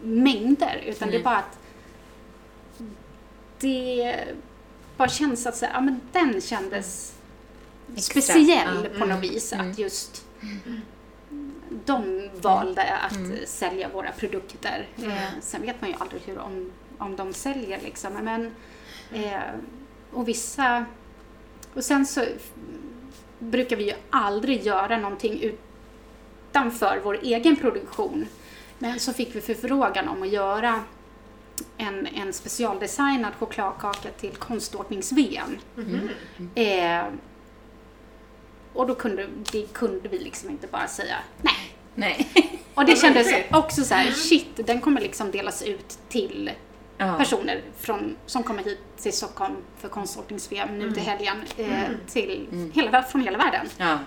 mängder, 0.04 0.84
utan 0.86 1.10
det 1.10 1.18
är 1.18 1.24
bara 1.24 1.38
att 1.38 1.58
det 3.62 4.16
bara 4.98 5.10
känns 5.10 5.46
att 5.48 5.56
så, 5.58 5.66
ja, 5.74 5.82
men 5.82 6.02
den 6.12 6.42
kändes 6.42 7.14
Extra. 7.96 8.22
speciell 8.22 8.90
Ja. 8.94 9.00
på 9.00 9.06
något 9.06 9.24
vis. 9.24 9.54
Att 9.54 9.80
just 9.80 10.26
de 11.86 12.30
valde 12.42 12.94
att 12.98 13.16
Mm. 13.16 13.38
sälja 13.46 13.90
våra 13.90 14.12
produkter. 14.12 14.88
Eh, 15.04 15.14
sen 15.42 15.62
vet 15.62 15.82
man 15.82 15.90
ju 15.90 15.96
aldrig 16.00 16.22
hur 16.26 16.40
om, 16.40 16.72
om 16.98 17.16
de 17.16 17.34
säljer 17.34 17.80
liksom. 17.84 18.14
Men, 18.14 18.52
eh, 19.14 19.40
och 20.14 20.28
vissa... 20.28 20.86
Och 21.74 21.84
sen 21.84 22.06
så 22.06 22.22
brukar 23.40 23.76
vi 23.76 23.84
ju 23.84 23.94
aldrig 24.10 24.64
göra 24.64 24.98
någonting 24.98 25.42
utanför 26.50 27.02
vår 27.04 27.20
egen 27.22 27.56
produktion. 27.56 28.28
Men 28.80 29.00
så 29.00 29.14
fick 29.14 29.36
vi 29.36 29.42
förfrågan 29.42 30.08
om 30.08 30.24
att 30.24 30.30
göra 30.30 30.84
en, 31.78 32.08
en 32.08 32.34
specialdesignad 32.34 33.34
chokladkaka 33.40 34.10
till 34.20 34.32
konståknings-VM. 34.32 35.58
Eh, 36.56 37.04
och 38.74 38.88
då 38.88 38.96
kunde, 38.96 39.28
det 39.52 39.74
kunde 39.74 40.10
vi 40.10 40.20
liksom 40.20 40.50
inte 40.50 40.68
bara 40.68 40.88
säga 40.88 41.16
nej. 41.42 41.76
Nej. 41.96 42.28
Och 42.74 42.86
det 42.86 42.96
kändes 42.96 43.28
också 43.52 43.84
så 43.84 43.94
här, 43.94 44.12
shit, 44.12 44.48
den 44.68 44.82
kommer 44.82 45.02
liksom 45.02 45.32
delas 45.32 45.64
ut 45.64 45.98
till 46.10 46.52
Ja. 46.98 47.16
personer 47.18 47.62
från, 47.80 48.16
som 48.26 48.44
kommer 48.44 48.64
hit 48.64 48.80
till 48.98 49.14
Stockholm 49.14 49.56
för 49.78 49.90
konståknings-VM 49.90 50.80
nu 50.80 50.92
till 50.92 51.04
helgen, 51.04 51.38
eh, 51.58 51.84
till 52.08 52.48
hela, 52.74 53.04
från 53.04 53.22
hela 53.22 53.38
världen. 53.38 53.68
Ja. 53.78 54.00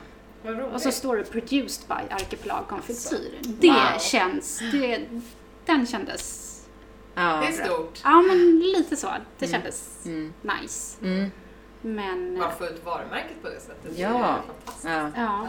Och 0.75 0.81
så 0.83 0.91
står 0.93 1.17
det 1.17 1.25
produced 1.25 1.89
by 1.89 2.15
Arkipelag 2.15 2.69
Konfektyr. 2.69 3.39
Det 3.41 3.69
Wow. 3.69 3.99
känns, 4.01 4.59
det, 4.73 5.01
den 5.67 5.87
kändes, 5.87 6.54
Ja. 7.15 7.41
det 7.41 7.47
är 7.47 7.65
stort. 7.67 8.01
ja 8.05 8.23
men 8.23 8.59
lite 8.59 8.97
så. 8.97 9.09
Det 9.39 9.47
kändes 9.49 10.07
Mm. 10.07 10.33
nice. 10.43 10.97
Mm. 11.05 11.31
Men, 11.83 12.39
Bara 12.39 12.51
få 12.51 12.65
ut 12.67 12.85
varumärket 12.85 13.43
på 13.43 13.49
det 13.49 13.61
sättet. 13.61 13.97
Det 13.97 14.01
Ja. 14.03 14.09
är 14.09 14.43
fantastiskt. 14.43 14.85
Ja. 14.85 15.11
ja. 15.17 15.49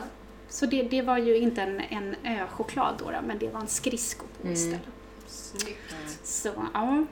Så 0.49 0.65
det, 0.65 0.83
det 0.83 1.01
var 1.01 1.17
ju 1.17 1.37
inte 1.37 1.61
en, 1.61 1.79
en 1.79 2.15
öchoklad 2.41 2.95
då, 2.99 3.11
då, 3.11 3.17
men 3.27 3.39
det 3.39 3.49
var 3.49 3.59
en 3.61 3.67
skridsko 3.67 4.25
på 4.25 4.41
Mm. 4.41 4.53
istället. 4.53 4.81
Snyggt. 5.27 5.93
Så 6.23 6.47
ja, 6.73 7.05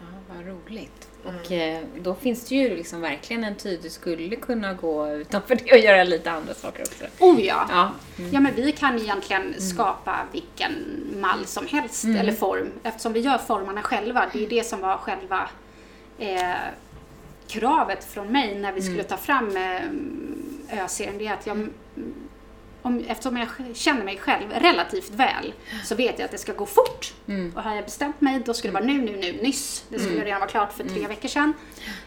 Ja, 0.00 0.06
vad 0.28 0.46
roligt. 0.46 1.07
Och 1.24 1.52
eh, 1.52 1.82
då 2.00 2.14
finns 2.14 2.44
det 2.48 2.54
ju 2.54 2.76
liksom 2.76 3.00
verkligen 3.00 3.44
en 3.44 3.54
tid 3.54 3.80
du 3.82 3.90
skulle 3.90 4.36
kunna 4.36 4.74
gå 4.74 5.08
utanför 5.08 5.54
det 5.64 5.72
och 5.72 5.78
göra 5.78 6.04
lite 6.04 6.30
andra 6.30 6.54
saker 6.54 6.82
också. 6.82 7.04
oh 7.18 7.40
ja. 7.40 7.66
Ja. 7.70 7.92
Ja 8.32 8.40
men 8.40 8.54
vi 8.54 8.72
kan 8.72 8.98
egentligen 8.98 9.54
skapa 9.60 10.18
vilken 10.32 10.72
mall 11.20 11.46
som 11.46 11.66
helst 11.66 12.04
eller 12.04 12.32
form 12.32 12.70
eftersom 12.82 13.12
vi 13.12 13.20
gör 13.20 13.38
formarna 13.38 13.82
själva. 13.82 14.26
Det 14.32 14.44
är 14.44 14.48
det 14.48 14.66
som 14.66 14.80
var 14.80 14.96
själva 14.96 15.48
eh, 16.18 16.54
kravet 17.48 18.04
från 18.04 18.32
mig 18.32 18.58
när 18.58 18.72
vi 18.72 18.82
skulle 18.82 19.02
ta 19.02 19.16
fram 19.16 19.56
eh, 19.56 20.82
ö-serien. 20.82 21.18
Det 21.18 21.26
är 21.26 21.34
att 21.34 21.46
jag, 21.46 21.56
mm, 21.56 21.72
om, 22.82 23.04
eftersom 23.08 23.36
jag 23.36 23.48
känner 23.76 24.04
mig 24.04 24.18
själv 24.18 24.50
relativt 24.50 25.10
väl 25.10 25.52
så 25.84 25.94
vet 25.94 26.18
jag 26.18 26.24
att 26.24 26.30
det 26.30 26.38
ska 26.38 26.52
gå 26.52 26.66
fort. 26.66 27.14
Mm. 27.26 27.52
Och 27.56 27.62
har 27.62 27.74
jag 27.74 27.84
bestämt 27.84 28.20
mig 28.20 28.42
då 28.46 28.54
ska 28.54 28.68
det 28.68 28.74
vara 28.74 28.84
nu, 28.84 29.00
nu, 29.00 29.16
nu, 29.16 29.32
nyss. 29.42 29.84
Det 29.88 29.98
skulle 29.98 30.24
redan 30.24 30.40
vara 30.40 30.50
klart 30.50 30.72
för 30.72 30.84
tre 30.84 31.06
veckor 31.06 31.28
sedan. 31.28 31.52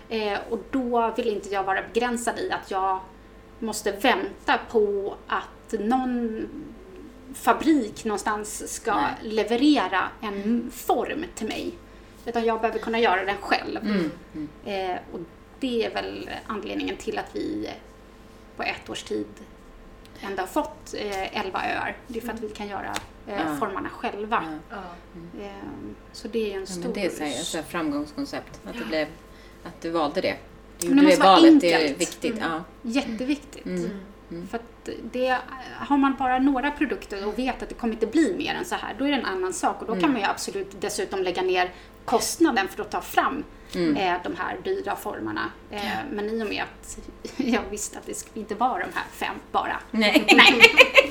Eh, 0.09 0.39
och 0.49 0.59
då 0.71 1.13
vill 1.17 1.27
inte 1.27 1.49
jag 1.49 1.63
vara 1.63 1.81
begränsad 1.93 2.39
i 2.39 2.51
att 2.51 2.71
jag 2.71 2.99
måste 3.59 3.91
vänta 3.91 4.59
på 4.71 5.15
att 5.27 5.79
någon 5.79 6.47
fabrik 7.33 8.05
någonstans 8.05 8.73
ska 8.75 8.95
Nej. 8.95 9.13
leverera 9.21 10.09
en 10.21 10.71
form 10.73 11.25
till 11.35 11.47
mig. 11.47 11.71
Utan 12.25 12.45
jag 12.45 12.61
behöver 12.61 12.79
kunna 12.79 12.99
göra 12.99 13.25
den 13.25 13.37
själv. 13.41 13.79
Mm. 13.81 14.49
Eh, 14.65 14.97
och 15.13 15.19
det 15.59 15.85
är 15.85 15.93
väl 15.93 16.29
anledningen 16.47 16.97
till 16.97 17.19
att 17.19 17.35
vi 17.35 17.69
på 18.55 18.63
ett 18.63 18.89
års 18.89 19.03
tid 19.03 19.27
ändå 20.21 20.41
har 20.41 20.47
fått 20.47 20.93
eh, 20.93 21.39
11 21.39 21.59
öar. 21.59 21.97
Det 22.07 22.19
är 22.19 22.21
för 22.21 22.33
att 22.33 22.39
vi 22.39 22.49
kan 22.49 22.67
göra 22.67 22.93
eh, 23.27 23.57
formarna 23.59 23.89
själva. 23.89 24.59
Eh, 25.41 25.47
så 26.11 26.27
det 26.27 26.39
är 26.39 26.53
ju 26.53 26.59
en 26.59 26.67
stor... 26.67 26.81
men 26.81 26.93
det 26.93 27.05
är 27.05 27.43
så 27.43 27.57
här, 27.57 27.63
framgångskoncept. 27.63 28.59
Att, 28.65 28.73
det 28.77 28.85
blev, 28.85 29.07
att 29.63 29.81
du 29.81 29.89
valde 29.89 30.21
det. 30.21 30.35
Du 30.79 30.87
Men 30.87 30.97
det 30.97 31.01
gjorde 31.01 31.01
det 31.01 31.17
måste 31.17 31.23
vara 31.23 31.35
valet, 31.35 31.61
det 31.61 31.73
är 31.73 31.79
enkelt. 31.79 32.01
viktigt. 32.01 32.35
Ja. 32.39 32.63
Jätteviktigt. 32.81 33.65
Mm. 33.65 33.89
För 34.51 34.57
att 34.57 34.89
det, 35.11 35.37
har 35.77 35.97
man 35.97 36.15
bara 36.19 36.39
några 36.39 36.71
produkter 36.71 37.27
och 37.27 37.39
vet 37.39 37.63
att 37.63 37.69
det 37.69 37.75
kommer 37.75 37.93
inte 37.93 38.07
bli 38.07 38.35
mer 38.37 38.53
än 38.53 38.65
så 38.65 38.75
här, 38.75 38.95
då 38.97 39.05
är 39.05 39.09
det 39.11 39.15
en 39.17 39.25
annan 39.25 39.53
sak. 39.53 39.81
Och 39.81 39.85
då 39.87 39.91
Mm. 39.93 40.01
kan 40.03 40.11
man 40.11 40.21
ju 40.21 40.27
absolut 40.27 40.81
dessutom 40.81 41.23
lägga 41.23 41.41
ner 41.41 41.71
kostnaden 42.05 42.67
för 42.67 42.81
att 42.81 42.91
ta 42.91 43.01
fram 43.01 43.43
Mm. 43.75 43.97
eh, 43.97 44.13
de 44.23 44.35
här 44.35 44.57
dyra 44.63 44.95
formarna. 44.95 45.51
Eh, 45.71 45.81
men 46.11 46.29
i 46.29 46.43
och 46.43 46.47
med 46.47 46.63
att 46.63 46.97
jag 47.37 47.61
visste 47.69 47.99
att 47.99 48.05
det 48.05 48.25
inte 48.39 48.55
vara 48.55 48.77
de 48.79 48.89
här 48.95 49.05
fem 49.13 49.35
bara. 49.51 49.77
Nej. 49.91 50.23
Nej, 50.35 50.61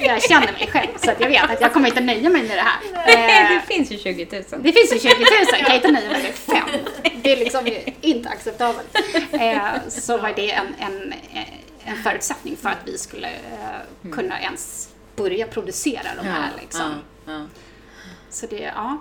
jag 0.01 0.23
känner 0.23 0.53
mig 0.53 0.69
själv 0.73 0.89
så 0.97 1.11
att 1.11 1.21
jag 1.21 1.29
vet 1.29 1.51
att 1.51 1.61
jag 1.61 1.73
kommer 1.73 1.89
inte 1.89 2.01
nöja 2.01 2.31
mig 2.31 2.43
med 2.43 2.51
det 2.59 2.63
här. 2.63 2.81
det 3.07 3.55
Eh, 3.57 3.63
finns 3.63 3.91
ju 3.93 3.99
20 3.99 4.25
000. 4.33 4.63
det 4.63 4.73
finns 4.73 4.95
ju 4.95 4.99
20 4.99 5.09
000, 5.09 5.25
kan 5.47 5.67
jag 5.67 5.77
inte 5.77 5.91
nöja 5.93 6.11
mig 6.11 6.23
med 6.23 6.35
fem. 6.35 6.69
Det 7.23 7.33
är 7.33 7.37
liksom 7.37 7.69
inte 8.01 8.29
acceptabelt. 8.29 8.99
Eh, 9.33 9.69
så 9.89 10.19
var 10.19 10.33
det 10.37 10.51
en, 10.53 10.67
en, 10.79 11.15
en 11.91 11.97
förutsättning 11.97 12.57
för 12.57 12.69
att 12.69 12.79
vi 12.85 12.99
skulle 12.99 13.29
eh, 13.29 14.11
kunna 14.13 14.41
ens 14.41 14.95
börja 15.17 15.47
producera 15.47 16.15
de 16.17 16.27
här. 16.27 16.51
Liksom. 16.61 16.95
Ja, 17.27 17.33
ja. 17.33 17.47
Så 18.31 18.47
det, 18.47 18.73
ja. 18.77 18.99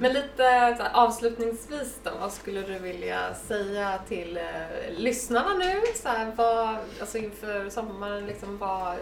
Men 0.00 0.12
lite 0.12 0.74
så 0.76 0.82
här, 0.82 0.90
avslutningsvis 0.92 1.98
då, 2.02 2.10
vad 2.20 2.32
skulle 2.32 2.60
du 2.62 2.78
vilja 2.78 3.34
säga 3.34 3.98
till 4.08 4.36
eh, 4.36 4.98
lyssnarna 4.98 5.54
nu? 5.54 5.82
Så 5.94 6.08
här, 6.08 6.32
vad, 6.36 6.76
alltså 7.00 7.18
inför 7.18 7.70
sommaren, 7.70 8.26
liksom, 8.26 8.58
vad, 8.58 8.96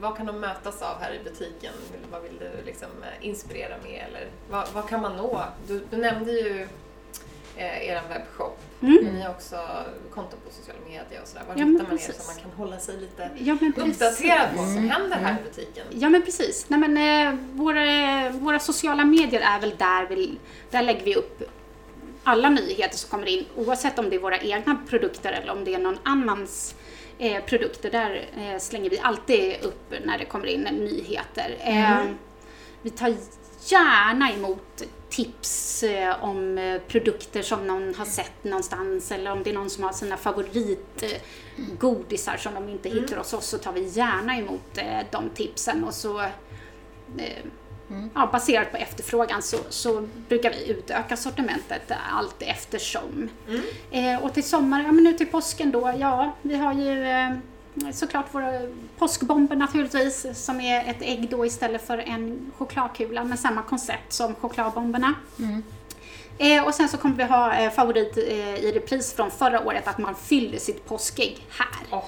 vad 0.00 0.16
kan 0.16 0.26
de 0.26 0.40
mötas 0.40 0.82
av 0.82 1.00
här 1.00 1.14
i 1.14 1.24
butiken? 1.24 1.72
Vad 2.12 2.22
vill 2.22 2.38
du 2.38 2.50
liksom, 2.66 2.88
inspirera 3.20 3.74
med? 3.82 4.04
Eller 4.08 4.26
vad, 4.50 4.68
vad 4.72 4.88
kan 4.88 5.00
man 5.00 5.16
nå? 5.16 5.44
Du, 5.66 5.84
du 5.90 5.96
nämnde 5.96 6.32
ju 6.32 6.68
eh, 7.60 7.88
er 7.88 8.02
webbshop, 8.08 8.58
Mm. 8.82 8.98
men 9.04 9.14
ni 9.14 9.20
har 9.22 9.30
också 9.30 9.56
konton 10.14 10.38
på 10.46 10.50
sociala 10.54 10.80
medier 10.88 11.20
och 11.22 11.28
sådär. 11.28 11.44
Var 11.48 11.54
Ja, 11.56 11.64
hittar 11.64 11.84
man 11.84 11.92
er 11.92 11.96
precis. 11.96 12.16
så 12.16 12.32
man 12.32 12.40
kan 12.42 12.50
hålla 12.52 12.78
sig 12.78 12.96
lite 13.00 13.30
Ja, 13.38 13.54
uppdaterad 13.54 14.50
på 14.56 14.62
vad 14.62 14.72
som 14.74 14.88
händer 14.88 15.16
här 15.16 15.36
i 15.40 15.42
butiken? 15.44 15.86
Ja 15.90 16.08
men 16.08 16.22
precis. 16.22 16.64
Nej, 16.68 16.80
men, 16.88 16.96
eh, 16.96 17.40
våra, 17.52 18.30
våra 18.30 18.58
sociala 18.58 19.04
medier 19.04 19.40
är 19.40 19.60
väl 19.60 19.74
där 19.76 20.06
vi, 20.08 20.38
där 20.70 20.82
lägger 20.82 21.04
vi 21.04 21.14
upp 21.14 21.42
alla 22.24 22.48
nyheter 22.50 22.96
som 22.96 23.10
kommer 23.10 23.26
in 23.26 23.44
oavsett 23.56 23.98
om 23.98 24.10
det 24.10 24.16
är 24.16 24.20
våra 24.20 24.38
egna 24.38 24.78
produkter 24.88 25.32
eller 25.32 25.52
om 25.52 25.64
det 25.64 25.74
är 25.74 25.78
någon 25.78 25.98
annans 26.02 26.74
eh, 27.18 27.44
produkter. 27.44 27.90
Där 27.90 28.28
eh, 28.38 28.58
slänger 28.58 28.90
vi 28.90 28.98
alltid 28.98 29.54
upp 29.62 29.94
när 30.04 30.18
det 30.18 30.24
kommer 30.24 30.46
in 30.46 30.60
nyheter. 30.60 31.56
Eh, 31.60 32.04
vi 32.82 32.90
tar 32.90 33.14
gärna 33.66 34.30
emot 34.32 34.82
tips 35.10 35.82
eh, 35.82 36.24
om 36.24 36.58
eh, 36.58 36.80
produkter 36.88 37.42
som 37.42 37.66
någon 37.66 37.94
har 37.94 38.04
sett 38.04 38.44
någonstans 38.44 39.12
eller 39.12 39.32
om 39.32 39.42
det 39.42 39.50
är 39.50 39.54
någon 39.54 39.70
som 39.70 39.84
har 39.84 39.92
sina 39.92 40.16
favoritgodisar 40.16 42.36
som 42.36 42.54
de 42.54 42.68
inte 42.68 42.88
hittar 42.88 43.16
hos 43.16 43.32
oss 43.32 43.46
så 43.46 43.58
tar 43.58 43.72
vi 43.72 43.88
gärna 43.88 44.36
emot 44.36 44.78
eh, 44.78 44.98
de 45.10 45.30
tipsen 45.30 45.84
och 45.84 45.94
så 45.94 46.20
eh, 46.20 46.30
Ja, 48.14 48.28
baserat 48.32 48.70
på 48.70 48.76
efterfrågan 48.76 49.42
så, 49.42 49.56
så 49.68 50.08
brukar 50.28 50.50
vi 50.50 50.68
utöka 50.70 51.16
sortimentet 51.16 51.92
allt 52.12 52.42
eftersom. 52.42 53.28
Eh, 53.90 54.24
och 54.24 54.34
till 54.34 54.44
sommar, 54.44 54.82
ja 54.82 54.92
men 54.92 55.04
nu 55.04 55.12
till 55.12 55.26
påsken 55.26 55.70
då, 55.70 55.94
ja 55.98 56.36
vi 56.42 56.56
har 56.56 56.74
ju 56.74 57.04
eh, 57.04 57.30
såklart 57.92 58.34
våra 58.34 58.52
påskbomber 58.98 59.56
naturligtvis 59.56 60.26
som 60.44 60.60
är 60.60 60.90
ett 60.90 61.02
ägg 61.02 61.28
då 61.30 61.46
istället 61.46 61.86
för 61.86 61.98
en 61.98 62.52
chokladkula 62.58 63.24
med 63.24 63.38
samma 63.38 63.62
koncept 63.62 64.12
som 64.12 64.34
chokladbomberna. 64.34 65.14
Eh, 66.38 66.64
och 66.66 66.74
sen 66.74 66.88
så 66.88 66.96
kommer 66.96 67.14
vi 67.16 67.24
ha 67.24 67.54
eh, 67.54 67.70
favorit 67.70 68.16
eh, 68.16 68.54
i 68.54 68.72
repris 68.74 69.12
från 69.12 69.30
förra 69.30 69.60
året, 69.66 69.88
att 69.88 69.98
man 69.98 70.14
fyller 70.14 70.58
sitt 70.58 70.86
påskägg 70.86 71.46
här. 71.50 71.86
Åh. 71.90 72.04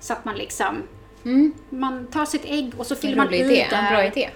Så 0.00 0.12
att 0.12 0.24
man 0.24 0.34
liksom, 0.36 0.82
Mm. 1.24 1.52
man 1.68 2.06
tar 2.06 2.24
sitt 2.26 2.44
ägg 2.44 2.72
och 2.76 2.86
så 2.86 2.96
fyller 2.96 3.16
man 3.16 3.34
i 3.34 3.42
det 3.42 3.62
En 3.62 3.92
bra 3.94 4.04
idé. 4.04 4.30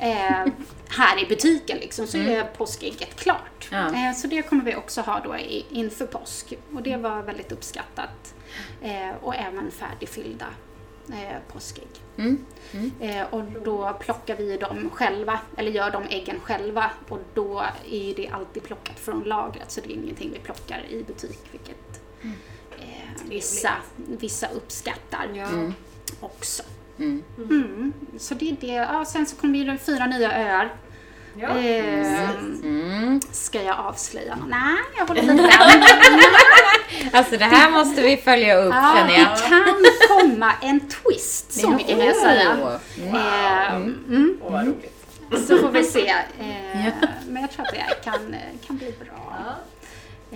eh, 0.00 0.52
här 0.88 1.22
i 1.22 1.26
butiken 1.28 1.78
liksom, 1.78 2.06
så 2.06 2.18
är 2.18 2.42
påskägget 2.44 3.16
klart. 3.20 3.68
Ja. 3.70 3.78
Eh, 3.86 4.14
så 4.16 4.26
det 4.26 4.42
kommer 4.42 4.64
vi 4.64 4.74
också 4.76 5.00
ha 5.00 5.20
då 5.24 5.36
i, 5.36 5.66
inför 5.70 6.06
påsk. 6.06 6.52
Och 6.74 6.82
det 6.82 6.96
var 6.96 7.22
väldigt 7.22 7.52
uppskattat. 7.52 8.34
Eh, 8.82 9.16
och 9.22 9.34
även 9.34 9.70
färdigfyllda 9.70 10.46
eh, 11.12 11.52
påskägg. 11.52 11.88
Mm. 12.16 12.44
Eh, 13.00 13.26
och 13.30 13.42
då 13.64 13.96
plockar 14.00 14.36
vi 14.36 14.56
dem 14.56 14.90
själva, 14.90 15.40
eller 15.56 15.70
gör 15.70 15.90
de 15.90 16.02
äggen 16.04 16.40
själva. 16.40 16.90
Och 17.08 17.18
då 17.34 17.60
är 17.90 18.14
det 18.14 18.28
alltid 18.28 18.62
plockat 18.62 18.98
från 18.98 19.22
lagret, 19.22 19.70
så 19.70 19.80
det 19.80 19.92
är 19.92 19.94
ingenting 19.94 20.30
vi 20.32 20.38
plockar 20.38 20.84
i 20.88 21.04
butik, 21.04 21.40
vilket 21.52 22.00
eh, 22.78 23.22
vissa, 23.28 23.70
vissa 23.96 24.48
uppskattar 24.48 25.26
Ja. 25.34 25.48
också. 26.20 26.62
Mm. 26.98 27.22
Mm. 27.36 27.92
Så 28.18 28.34
det 28.34 28.50
är 28.50 28.56
det. 28.60 28.66
Ja, 28.66 29.04
sen 29.04 29.26
så 29.26 29.36
kommer 29.36 29.64
det 29.64 29.78
fyra 29.78 30.06
nya 30.06 30.32
öar. 30.32 30.74
Ja. 31.40 31.48
Mm. 31.48 33.20
ska 33.32 33.62
jag 33.62 33.78
avslöja? 33.78 34.38
Nej, 34.48 34.76
jag 34.98 35.06
håller 35.06 35.22
lite. 35.34 35.58
Alltså 37.12 37.36
det 37.36 37.44
här 37.44 37.70
måste 37.70 38.02
vi 38.02 38.16
följa 38.16 38.56
upp 38.56 38.74
Ja, 38.74 38.94
känner 38.96 39.12
det 39.12 39.18
jag. 39.20 39.38
kan 39.38 39.74
komma 40.08 40.52
en 40.62 40.80
twist, 40.80 41.52
så 41.60 41.70
mycket 41.70 41.96
kan 41.96 42.06
jag 42.06 42.16
säga. 42.16 42.56
Oh. 42.62 42.74
Eh, 43.16 43.74
mm. 43.76 44.38
Åh, 44.42 44.52
vad 44.52 44.66
roligt. 44.66 44.94
Så 45.48 45.58
får 45.58 45.70
vi 45.70 45.84
se. 45.84 46.08
Eh, 46.08 46.92
Men 47.28 47.42
jag 47.42 47.50
tror 47.50 47.66
att 47.66 47.72
det 47.72 48.04
kan, 48.04 48.34
kan 48.66 48.76
bli 48.76 48.94
bra. 49.04 49.34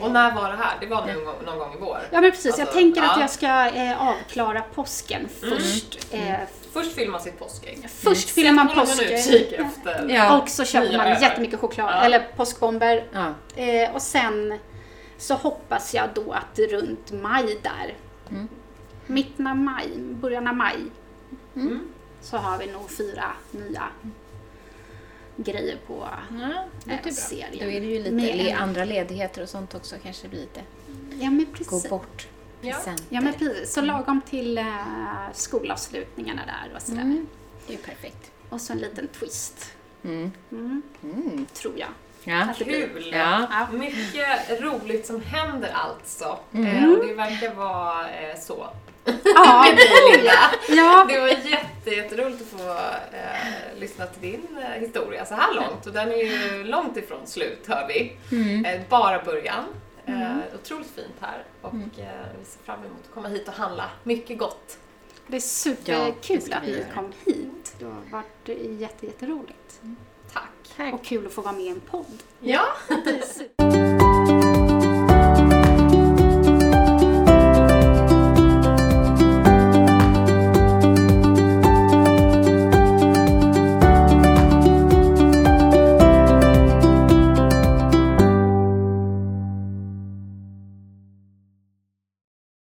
Och 0.01 0.10
när 0.10 0.35
var 0.35 0.51
det 0.51 0.56
här? 0.56 0.77
Det 0.81 0.86
var 0.86 1.06
någon 1.06 1.24
gång, 1.24 1.35
någon 1.44 1.59
gång 1.59 1.74
i 1.74 1.77
vår? 1.81 1.98
Ja 2.12 2.20
men 2.20 2.31
precis, 2.31 2.44
jag 2.59 2.60
Alltså, 2.60 2.74
tänker 2.78 3.02
att 3.02 3.10
ja. 3.16 3.20
jag 3.20 3.31
ska 3.31 3.66
eh, 3.66 4.09
avklara 4.09 4.60
påsken 4.74 5.28
först. 5.40 5.98
Eh, 6.10 6.35
Först 6.73 6.93
fyller 6.94 7.10
man 7.10 7.20
sitt 7.20 7.39
påskägg. 7.39 7.89
först 7.90 8.36
man 8.36 8.59
håller 8.69 8.81
påsken. 8.86 9.19
utkik 9.19 9.52
efter. 9.52 10.06
Ja. 10.09 10.39
Och 10.39 10.48
så 10.48 10.64
köper 10.64 10.97
man 10.97 11.06
öar. 11.06 11.20
jättemycket 11.20 11.60
choklad, 11.60 11.90
Ja. 11.90 12.02
eller 12.05 12.28
påskbomber. 12.36 13.05
Ja. 13.12 13.35
Eh, 13.62 13.94
och 13.94 14.02
sen 14.02 14.59
så 15.19 15.35
hoppas 15.35 15.94
jag 15.94 16.09
då 16.14 16.32
att 16.32 16.59
runt 16.59 17.12
maj 17.12 17.59
där, 17.62 17.94
Mm. 18.31 18.48
mitten 19.06 19.47
av 19.47 19.56
maj, 19.56 19.89
början 19.98 20.48
av 20.48 20.55
maj, 20.56 20.77
Mm. 21.56 21.89
så 22.20 22.36
har 22.36 22.59
vi 22.59 22.66
nog 22.66 22.90
fyra 22.90 23.24
nya 23.51 23.82
grejer 25.44 25.77
på 25.86 26.09
Ja, 26.40 26.64
det 26.85 26.93
är 26.93 27.02
bra. 27.02 27.12
serien. 27.12 27.51
Då 27.60 27.64
är 27.64 27.81
det 27.81 27.86
ju 27.86 27.98
lite 27.98 28.10
Med 28.12 28.56
andra 28.59 28.85
ledigheter 28.85 29.43
och 29.43 29.48
sånt 29.48 29.74
också 29.74 29.97
kanske 30.02 30.28
blir 30.28 30.40
lite 30.40 30.60
Ja 31.10 31.31
men 31.31 31.47
gå 31.51 31.52
precis. 31.59 31.90
bort 31.90 32.27
Ja. 32.60 32.77
Ja 33.09 33.20
men 33.20 33.32
precis, 33.32 33.73
så 33.74 33.81
lagom 33.81 34.20
till 34.31 34.59
eh, 34.59 34.64
skolavslutningarna 35.32 36.43
där 36.47 36.77
och 36.77 36.82
sådär. 36.82 37.01
Mm. 37.02 37.27
Det 37.66 37.73
är 37.73 37.77
ju 37.77 37.82
perfekt. 37.82 38.31
Och 38.48 38.60
så 38.60 38.73
en 38.73 38.78
liten 38.78 39.09
twist, 39.09 39.70
Mm. 40.05 40.32
mm, 40.52 40.82
Mm. 41.02 41.47
tror 41.52 41.74
jag. 41.78 41.89
Ja. 42.24 42.48
Kul! 42.59 43.10
Ja. 43.12 43.47
Ja. 43.51 43.77
Mycket 43.78 44.60
roligt 44.60 45.06
som 45.06 45.20
händer 45.23 45.70
alltså. 45.74 46.39
Mm. 46.52 46.66
Eh, 46.85 46.90
och 46.90 47.06
det 47.06 47.14
verkar 47.14 47.55
vara 47.55 48.10
eh, 48.10 48.39
så. 48.40 48.69
Ja, 49.04 49.62
Med 49.68 49.76
dig 49.76 50.16
Linda. 50.16 50.32
ja. 50.68 51.06
Det 51.08 51.20
var 51.20 51.28
jätte, 51.28 51.90
jätteroligt 51.90 52.42
att 52.42 52.60
få 52.60 52.70
eh, 53.16 53.78
lyssna 53.80 54.06
till 54.06 54.22
din 54.30 54.46
eh, 54.62 54.80
historia 54.80 55.24
så 55.24 55.34
här 55.34 55.54
långt. 55.54 55.86
Och 55.86 55.92
den 55.92 56.12
är 56.12 56.16
ju 56.16 56.64
långt 56.64 56.96
ifrån 56.96 57.26
slut 57.26 57.64
hör 57.68 57.88
vi. 57.88 58.16
Mm. 58.36 58.64
Eh, 58.64 58.80
bara 58.88 59.22
början. 59.22 59.64
Eh, 60.06 60.14
Mm. 60.14 60.40
otroligt 60.62 60.90
fint 60.96 61.14
här. 61.20 61.44
Och 61.60 61.74
eh, 61.74 62.26
vi 62.38 62.44
ser 62.44 62.62
fram 62.64 62.78
emot 62.80 62.98
att 63.08 63.14
komma 63.14 63.28
hit 63.28 63.48
och 63.48 63.54
handla 63.54 63.84
mycket 64.02 64.38
gott. 64.38 64.78
Det 65.26 65.36
är 65.36 65.36
Ja, 65.36 65.40
superkul 65.40 66.42
ska 66.42 66.56
att 66.56 66.64
vi 66.64 66.72
ni 66.72 66.84
kom 66.94 67.12
hit. 67.24 67.74
Det 67.78 67.84
har 67.84 67.94
varit 68.10 68.48
jätte, 68.80 69.06
jätteroligt. 69.06 69.80
Tack! 70.32 70.42
Tack. 70.76 70.94
Och 70.94 71.04
kul 71.04 71.26
att 71.26 71.32
få 71.32 71.40
vara 71.42 71.52
med 71.54 71.64
i 71.64 71.68
en 71.68 71.80
podd. 71.80 72.22
Ja! 72.40 72.62
Det 72.88 73.10
är 73.10 73.20
super- 73.22 74.41